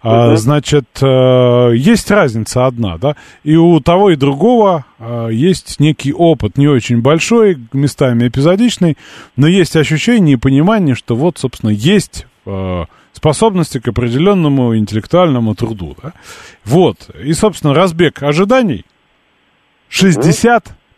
[0.04, 4.86] А, значит, э, есть разница одна, да, и у того и другого
[5.32, 8.96] есть некий опыт, не очень большой, местами эпизодичный,
[9.36, 15.98] но есть ощущение и понимание, что вот, собственно, есть э, способности к определенному интеллектуальному труду,
[16.02, 16.14] да.
[16.64, 18.86] Вот, и, собственно, разбег ожиданий–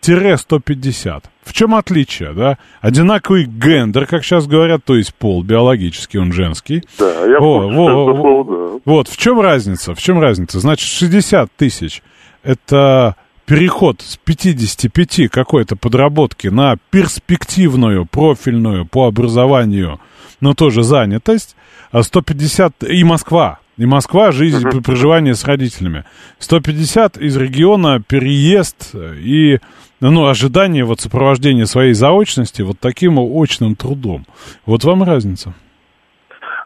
[0.01, 1.23] 60-150.
[1.43, 2.57] В чем отличие, да?
[2.81, 6.83] Одинаковый гендер, как сейчас говорят, то есть пол, биологический он женский.
[6.97, 8.79] Да, я о, помню, во, во, пол, да.
[8.85, 9.95] Вот, в чем разница?
[9.95, 10.59] В чем разница?
[10.59, 12.03] Значит, 60 тысяч–
[12.43, 13.15] это
[13.45, 19.99] переход с 55 какой-то подработки на перспективную, профильную по образованию,
[20.39, 21.55] но тоже занятость,
[21.91, 24.83] а 150 и Москва, и Москва, жизнь, uh-huh.
[24.83, 26.03] проживание с родителями.
[26.37, 29.59] 150 из региона, переезд и
[30.01, 34.25] ну, ожидание вот сопровождения своей заочности вот таким очным трудом.
[34.65, 35.53] Вот вам разница.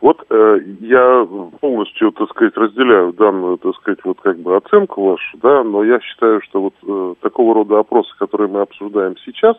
[0.01, 1.25] Вот э, я
[1.61, 6.01] полностью, так сказать, разделяю данную, так сказать, вот как бы оценку вашу, да, но я
[6.01, 9.55] считаю, что вот э, такого рода опросы, которые мы обсуждаем сейчас,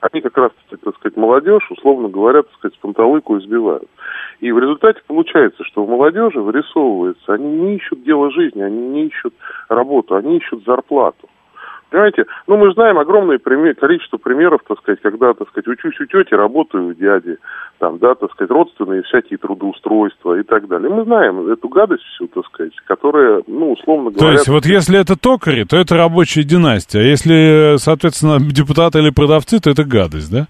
[0.00, 3.88] они как раз, так сказать, молодежь, условно говоря, так сказать, панталыку избивают.
[4.38, 9.06] И в результате получается, что в молодежи вырисовывается, они не ищут дело жизни, они не
[9.06, 9.34] ищут
[9.68, 11.28] работу, они ищут зарплату.
[11.90, 16.06] Понимаете, ну мы знаем огромное пример, количество примеров, так сказать, когда, так сказать, учусь у
[16.06, 17.36] тети, работаю у дяди,
[17.78, 20.88] там, да, так сказать, родственные всякие трудоустройства и так далее.
[20.88, 24.26] Мы знаем эту гадость всю, так сказать, которая, ну, условно говоря...
[24.26, 29.10] То есть вот если это токари, то это рабочая династия, а если, соответственно, депутаты или
[29.10, 30.46] продавцы, то это гадость, да?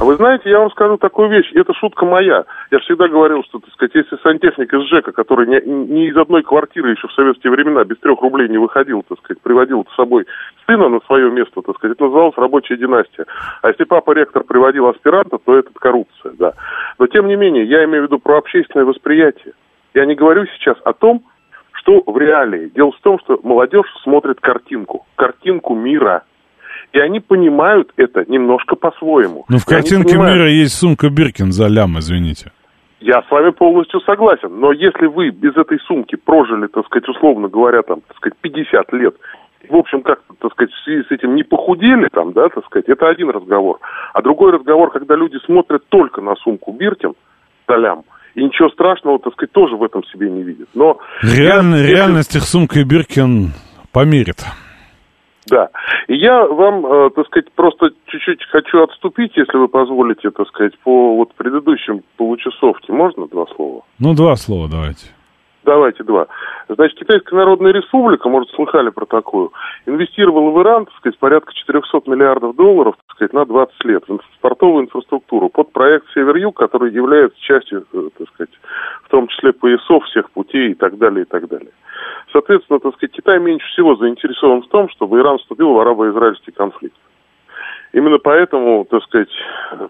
[0.00, 2.44] А вы знаете, я вам скажу такую вещь, это шутка моя.
[2.70, 6.44] Я всегда говорил, что, так сказать, если сантехник из ЖЭКа, который ни, ни из одной
[6.44, 10.26] квартиры еще в советские времена без трех рублей не выходил, так сказать, приводил с собой
[10.66, 13.26] сына на свое место, так сказать, это называлось рабочая династия.
[13.60, 16.52] А если папа ректор приводил аспиранта, то это коррупция, да.
[17.00, 19.54] Но, тем не менее, я имею в виду про общественное восприятие.
[19.94, 21.24] Я не говорю сейчас о том,
[21.72, 22.70] что в реалии.
[22.72, 26.22] Дело в том, что молодежь смотрит картинку, картинку мира–
[26.92, 29.44] и они понимают это немножко по-своему.
[29.48, 30.36] Ну, в картинке понимают...
[30.36, 32.52] мира есть сумка Биркин за лям, извините.
[33.00, 34.58] Я с вами полностью согласен.
[34.58, 38.92] Но если вы без этой сумки прожили, так сказать, условно говоря, там, так сказать, 50
[38.94, 39.14] лет,
[39.68, 42.88] в общем, как-то, так сказать, в связи с этим не похудели там, да, так сказать,
[42.88, 43.78] это один разговор.
[44.14, 47.14] А другой разговор, когда люди смотрят только на сумку Биркин,
[47.68, 48.04] долям,
[48.34, 50.68] и ничего страшного, так сказать, тоже в этом себе не видят.
[50.74, 53.52] Но Реально, я, реальность их сумкой Биркин
[53.92, 54.44] померит.
[55.50, 55.70] Да.
[56.08, 60.78] И я вам, э, так сказать, просто чуть-чуть хочу отступить, если вы позволите, так сказать,
[60.80, 62.92] по вот предыдущим получасовке.
[62.92, 63.82] Можно два слова?
[63.98, 65.06] Ну, два слова давайте.
[65.68, 66.28] Давайте два.
[66.70, 69.52] Значит, Китайская Народная Республика, может, слыхали про такую,
[69.84, 74.18] инвестировала в Иран, так сказать, порядка 400 миллиардов долларов, так сказать, на 20 лет в
[74.40, 78.54] портовую инфраструктуру под проект «Север-Юг», который является частью, э, так сказать,
[79.04, 81.72] в том числе поясов всех путей и так далее, и так далее.
[82.32, 86.96] Соответственно, так сказать, Китай меньше всего заинтересован в том, чтобы Иран вступил в арабо-израильский конфликт.
[87.92, 89.30] Именно поэтому, так сказать,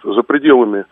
[0.05, 0.85] за пределами,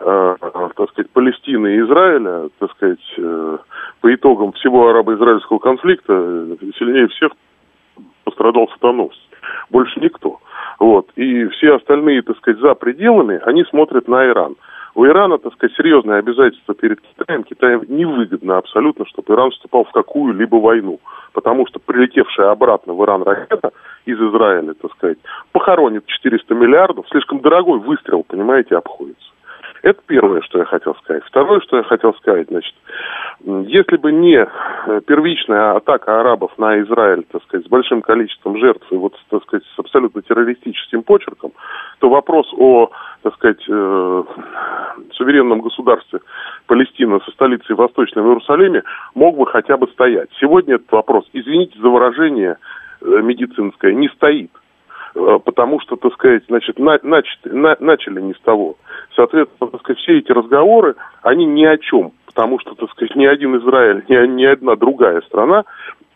[0.00, 0.36] э,
[0.76, 3.58] так сказать, Палестины и Израиля, так сказать, э,
[4.00, 7.32] по итогам всего арабо-израильского конфликта э, сильнее всех
[8.24, 9.20] пострадал Сатановский.
[9.70, 10.40] Больше никто.
[10.78, 11.10] Вот.
[11.16, 14.56] И все остальные, так сказать, за пределами, они смотрят на Иран.
[14.94, 17.42] У Ирана, так сказать, серьезные обязательства перед Китаем.
[17.42, 21.00] Китаю невыгодно абсолютно, чтобы Иран вступал в какую-либо войну.
[21.32, 23.72] Потому что прилетевшая обратно в Иран ракета
[24.06, 25.18] из Израиля, так сказать,
[25.50, 27.06] похоронит 400 миллиардов.
[27.10, 29.30] Слишком дорогой выстрел, понимаете, обходится.
[29.82, 31.24] Это первое, что я хотел сказать.
[31.24, 32.74] Второе, что я хотел сказать, значит,
[33.44, 34.48] если бы не
[35.06, 39.64] первичная атака арабов на Израиль, так сказать, с большим количеством жертв и вот, так сказать,
[39.74, 41.52] с абсолютно террористическим почерком,
[41.98, 42.90] то вопрос о,
[43.22, 44.24] так сказать, э,
[45.14, 46.20] суверенном государстве
[46.66, 48.82] Палестина со столицей в Восточном Иерусалиме
[49.14, 50.28] мог бы хотя бы стоять.
[50.40, 52.56] Сегодня этот вопрос, извините за выражение
[53.00, 54.50] э, медицинское, не стоит.
[55.14, 58.76] Э, потому что, так сказать, значит, на, начали, на, начали не с того.
[59.14, 63.24] Соответственно, так сказать, все эти разговоры, они ни о чем, потому что, так сказать, ни
[63.24, 65.64] один Израиль, ни, ни одна другая страна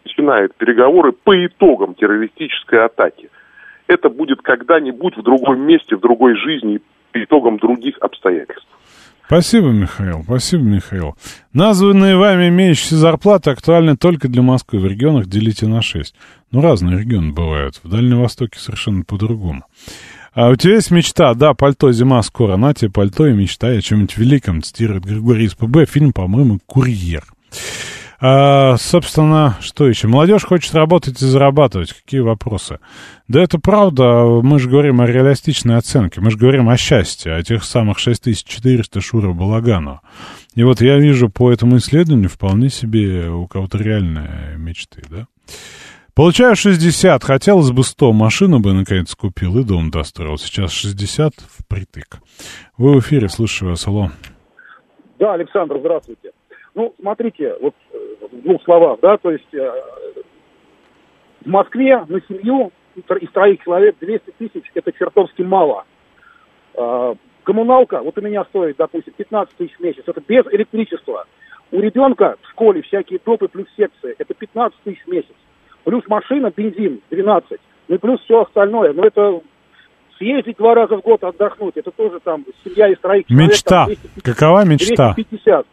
[0.04, 3.30] начинает переговоры по итогам террористической атаки.
[3.86, 6.80] Это будет когда-нибудь в другом месте, в другой жизни,
[7.12, 8.66] по итогам других обстоятельств.
[9.26, 10.22] Спасибо, Михаил.
[10.24, 11.14] Спасибо, Михаил.
[11.52, 14.80] Названные вами имеющиеся зарплаты актуальны только для Москвы.
[14.80, 16.14] В регионах делите на 6.
[16.50, 17.78] Ну, разные регионы бывают.
[17.82, 19.64] В Дальнем Востоке совершенно по-другому.
[20.32, 21.34] А у тебя есть мечта?
[21.34, 22.56] Да, пальто, зима скоро.
[22.56, 25.86] На тебе пальто и мечтай о чем-нибудь великом, цитирует Григорий СПБ.
[25.88, 27.24] Фильм, по-моему, «Курьер».
[28.20, 30.08] А, собственно, что еще?
[30.08, 31.92] Молодежь хочет работать и зарабатывать.
[31.92, 32.80] Какие вопросы?
[33.28, 34.24] Да это правда.
[34.42, 36.20] Мы же говорим о реалистичной оценке.
[36.20, 40.00] Мы же говорим о счастье, о тех самых 6400 Шура Балагану.
[40.56, 45.28] И вот я вижу по этому исследованию вполне себе у кого-то реальные мечты, да?
[46.18, 50.36] Получаю 60, хотелось бы 100, машину бы наконец купил и дом достроил.
[50.36, 52.18] Сейчас 60 впритык.
[52.76, 54.08] Вы в эфире, слушаю вас, алло.
[55.20, 56.32] Да, Александр, здравствуйте.
[56.74, 57.98] Ну, смотрите, вот э,
[58.32, 59.70] в двух словах, да, то есть э,
[61.44, 65.84] в Москве на семью из троих человек 200 тысяч, это чертовски мало.
[66.74, 67.14] Э,
[67.44, 71.26] коммуналка, вот у меня стоит, допустим, 15 тысяч в месяц, это без электричества.
[71.70, 75.34] У ребенка в школе всякие допы плюс секции, это 15 тысяч в месяц.
[75.88, 77.58] Плюс машина, бензин 12,
[77.88, 78.92] ну и плюс все остальное.
[78.92, 79.40] Но это
[80.18, 83.48] съездить два раза в год отдохнуть, это тоже там семья из троих человек.
[83.48, 83.86] Мечта.
[83.86, 85.14] Там, 200, Какова мечта?
[85.14, 85.66] 250.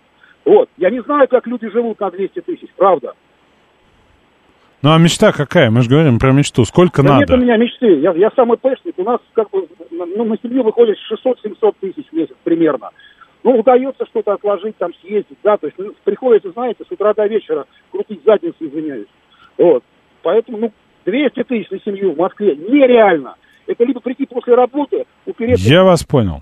[0.45, 0.69] Вот.
[0.77, 3.11] Я не знаю, как люди живут на 200 тысяч, правда.
[4.81, 5.69] Ну а мечта какая?
[5.69, 6.63] Мы же говорим про мечту.
[6.63, 7.19] Сколько да надо?
[7.19, 7.99] нет у меня мечты.
[7.99, 8.93] Я, я самый пэшник.
[8.95, 12.91] У нас как бы ну, на семью выходит 600-700 тысяч в месяц примерно.
[13.43, 17.27] Ну, удается что-то отложить, там съездить, да, то есть ну, приходится, знаете, с утра до
[17.27, 19.09] вечера крутить задницу, извиняюсь.
[19.57, 19.83] Вот.
[20.25, 20.71] Поэтому, ну,
[21.05, 23.35] 200 тысяч на семью в Москве нереально.
[23.67, 25.69] Это либо прийти после работы, упереться...
[25.69, 26.41] Я вас понял.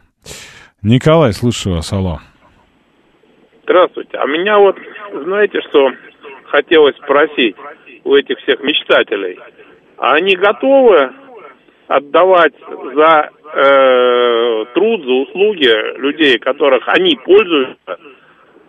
[0.81, 2.19] Николай, слушаю вас, алло.
[3.63, 4.17] Здравствуйте.
[4.17, 4.77] А меня вот,
[5.25, 5.91] знаете, что
[6.45, 7.57] хотелось спросить
[8.05, 9.37] у этих всех мечтателей?
[9.97, 11.11] А они готовы
[11.87, 12.53] отдавать
[12.95, 17.97] за э, труд, за услуги людей, которых они пользуются,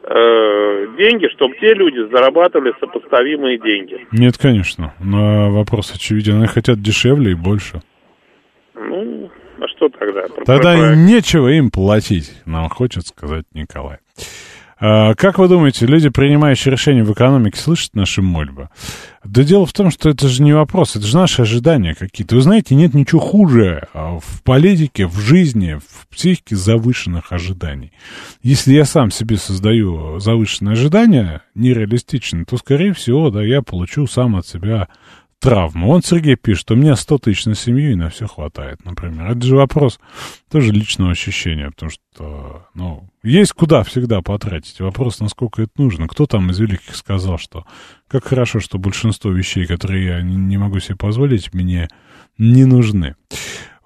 [0.07, 4.07] э, деньги, чтобы те люди зарабатывали сопоставимые деньги?
[4.13, 4.95] Нет, конечно.
[5.01, 6.37] Но вопрос очевиден.
[6.37, 7.83] Они хотят дешевле и больше.
[8.75, 10.23] Ну, а что тогда?
[10.45, 13.99] Тогда нечего им платить, нам хочет сказать Николай.
[14.87, 18.69] А, как вы думаете, люди, принимающие решения в экономике, слышат наши мольбы?
[19.25, 22.35] Да дело в том, что это же не вопрос, это же наши ожидания какие-то.
[22.35, 27.93] Вы знаете, нет ничего хуже а, в политике, в жизни, в психике завышенных ожиданий.
[28.43, 34.37] Если я сам себе создаю завышенные ожидания, нереалистичные, то, скорее всего, да, я получу сам
[34.37, 34.89] от себя
[35.45, 35.89] травмы.
[35.89, 39.31] Он, Сергей, пишет, у меня 100 тысяч на семью и на все хватает, например.
[39.31, 40.01] Это же вопрос
[40.51, 44.81] тоже личного ощущения, потому что, ну, есть куда всегда потратить.
[44.81, 46.09] Вопрос, насколько это нужно.
[46.09, 47.67] Кто там из великих сказал, что
[48.09, 51.89] как хорошо, что большинство вещей, которые я не могу себе позволить, мне
[52.39, 53.15] не нужны.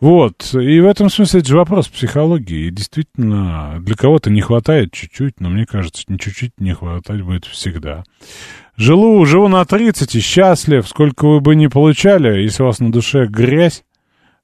[0.01, 2.67] Вот, и в этом смысле это же вопрос психологии.
[2.67, 7.47] И действительно, для кого-то не хватает чуть-чуть, но мне кажется, не чуть-чуть не хватать будет
[7.47, 8.05] всегда.
[8.77, 12.93] Живу, живу на 30 и счастлив, сколько вы бы ни получали, если у вас на
[12.93, 13.83] душе грязь,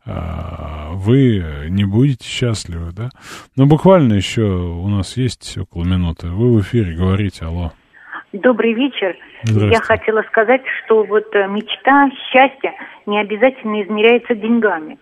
[0.05, 3.11] а, вы не будете счастливы, да?
[3.57, 6.27] Но буквально еще у нас есть около минуты.
[6.29, 7.73] Вы в эфире говорите, алло.
[8.33, 9.17] Добрый вечер.
[9.45, 12.73] Я хотела сказать, что вот э, мечта, счастье
[13.07, 14.99] не обязательно измеряется деньгами.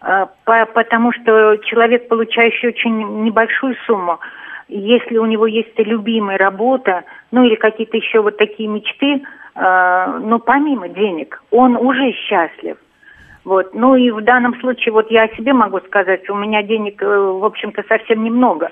[0.00, 4.18] А, потому что человек, получающий очень небольшую сумму,
[4.68, 9.22] если у него есть любимая работа, ну или какие-то еще вот такие мечты,
[9.54, 12.76] а, но помимо денег, он уже счастлив.
[13.44, 13.74] Вот.
[13.74, 17.06] Ну и в данном случае, вот я о себе могу сказать, у меня денег, э,
[17.06, 18.70] в общем-то, совсем немного.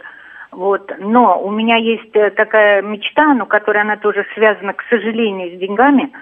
[0.53, 0.93] Вот.
[0.99, 5.59] Но у меня есть э, такая мечта, ну, которая она тоже связана, к сожалению, с
[5.59, 6.13] деньгами.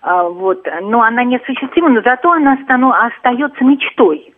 [0.00, 0.66] А, вот.
[0.82, 4.34] Но она неосуществима, но зато она остается мечтой.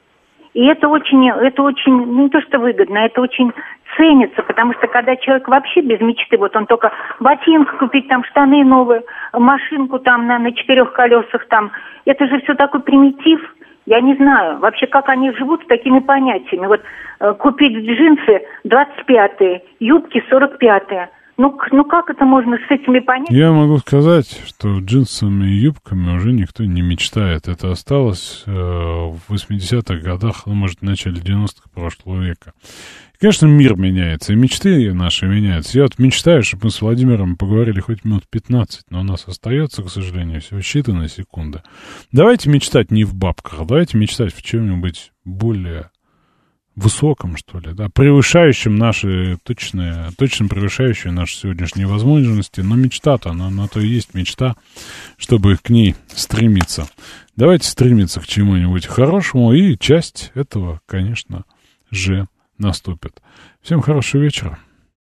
[0.54, 3.52] И это очень, это очень, ну, не то что выгодно, это очень
[3.96, 8.64] ценится, потому что когда человек вообще без мечты, вот он только ботинки купить, там штаны
[8.64, 9.02] новые,
[9.32, 11.72] машинку там на, на четырех колесах там,
[12.04, 13.40] это же все такой примитив,
[13.86, 16.66] я не знаю вообще, как они живут с такими понятиями.
[16.66, 16.82] Вот
[17.20, 21.08] э, купить джинсы 25-е, юбки 45-е.
[21.38, 23.30] Ну, ну как это можно с этими понять?
[23.30, 27.48] Я могу сказать, что джинсами и юбками уже никто не мечтает.
[27.48, 32.52] Это осталось э, в 80-х годах, ну, может, в начале 90-х прошлого века.
[33.18, 35.78] Конечно, мир меняется, и мечты наши меняются.
[35.78, 39.84] Я вот мечтаю, чтобы мы с Владимиром поговорили хоть минут 15, но у нас остается,
[39.84, 41.62] к сожалению, всего считанные секунды.
[42.10, 45.90] Давайте мечтать не в бабках, а давайте мечтать в чем-нибудь более
[46.74, 53.50] высоком, что ли, да, превышающем наши, точные, точно превышающие наши сегодняшние возможности, но мечта-то, она
[53.50, 54.56] на то и есть мечта,
[55.18, 56.88] чтобы к ней стремиться.
[57.36, 61.44] Давайте стремиться к чему-нибудь хорошему, и часть этого, конечно
[61.90, 62.26] же,
[62.58, 63.20] наступит.
[63.62, 64.58] Всем хорошего вечера.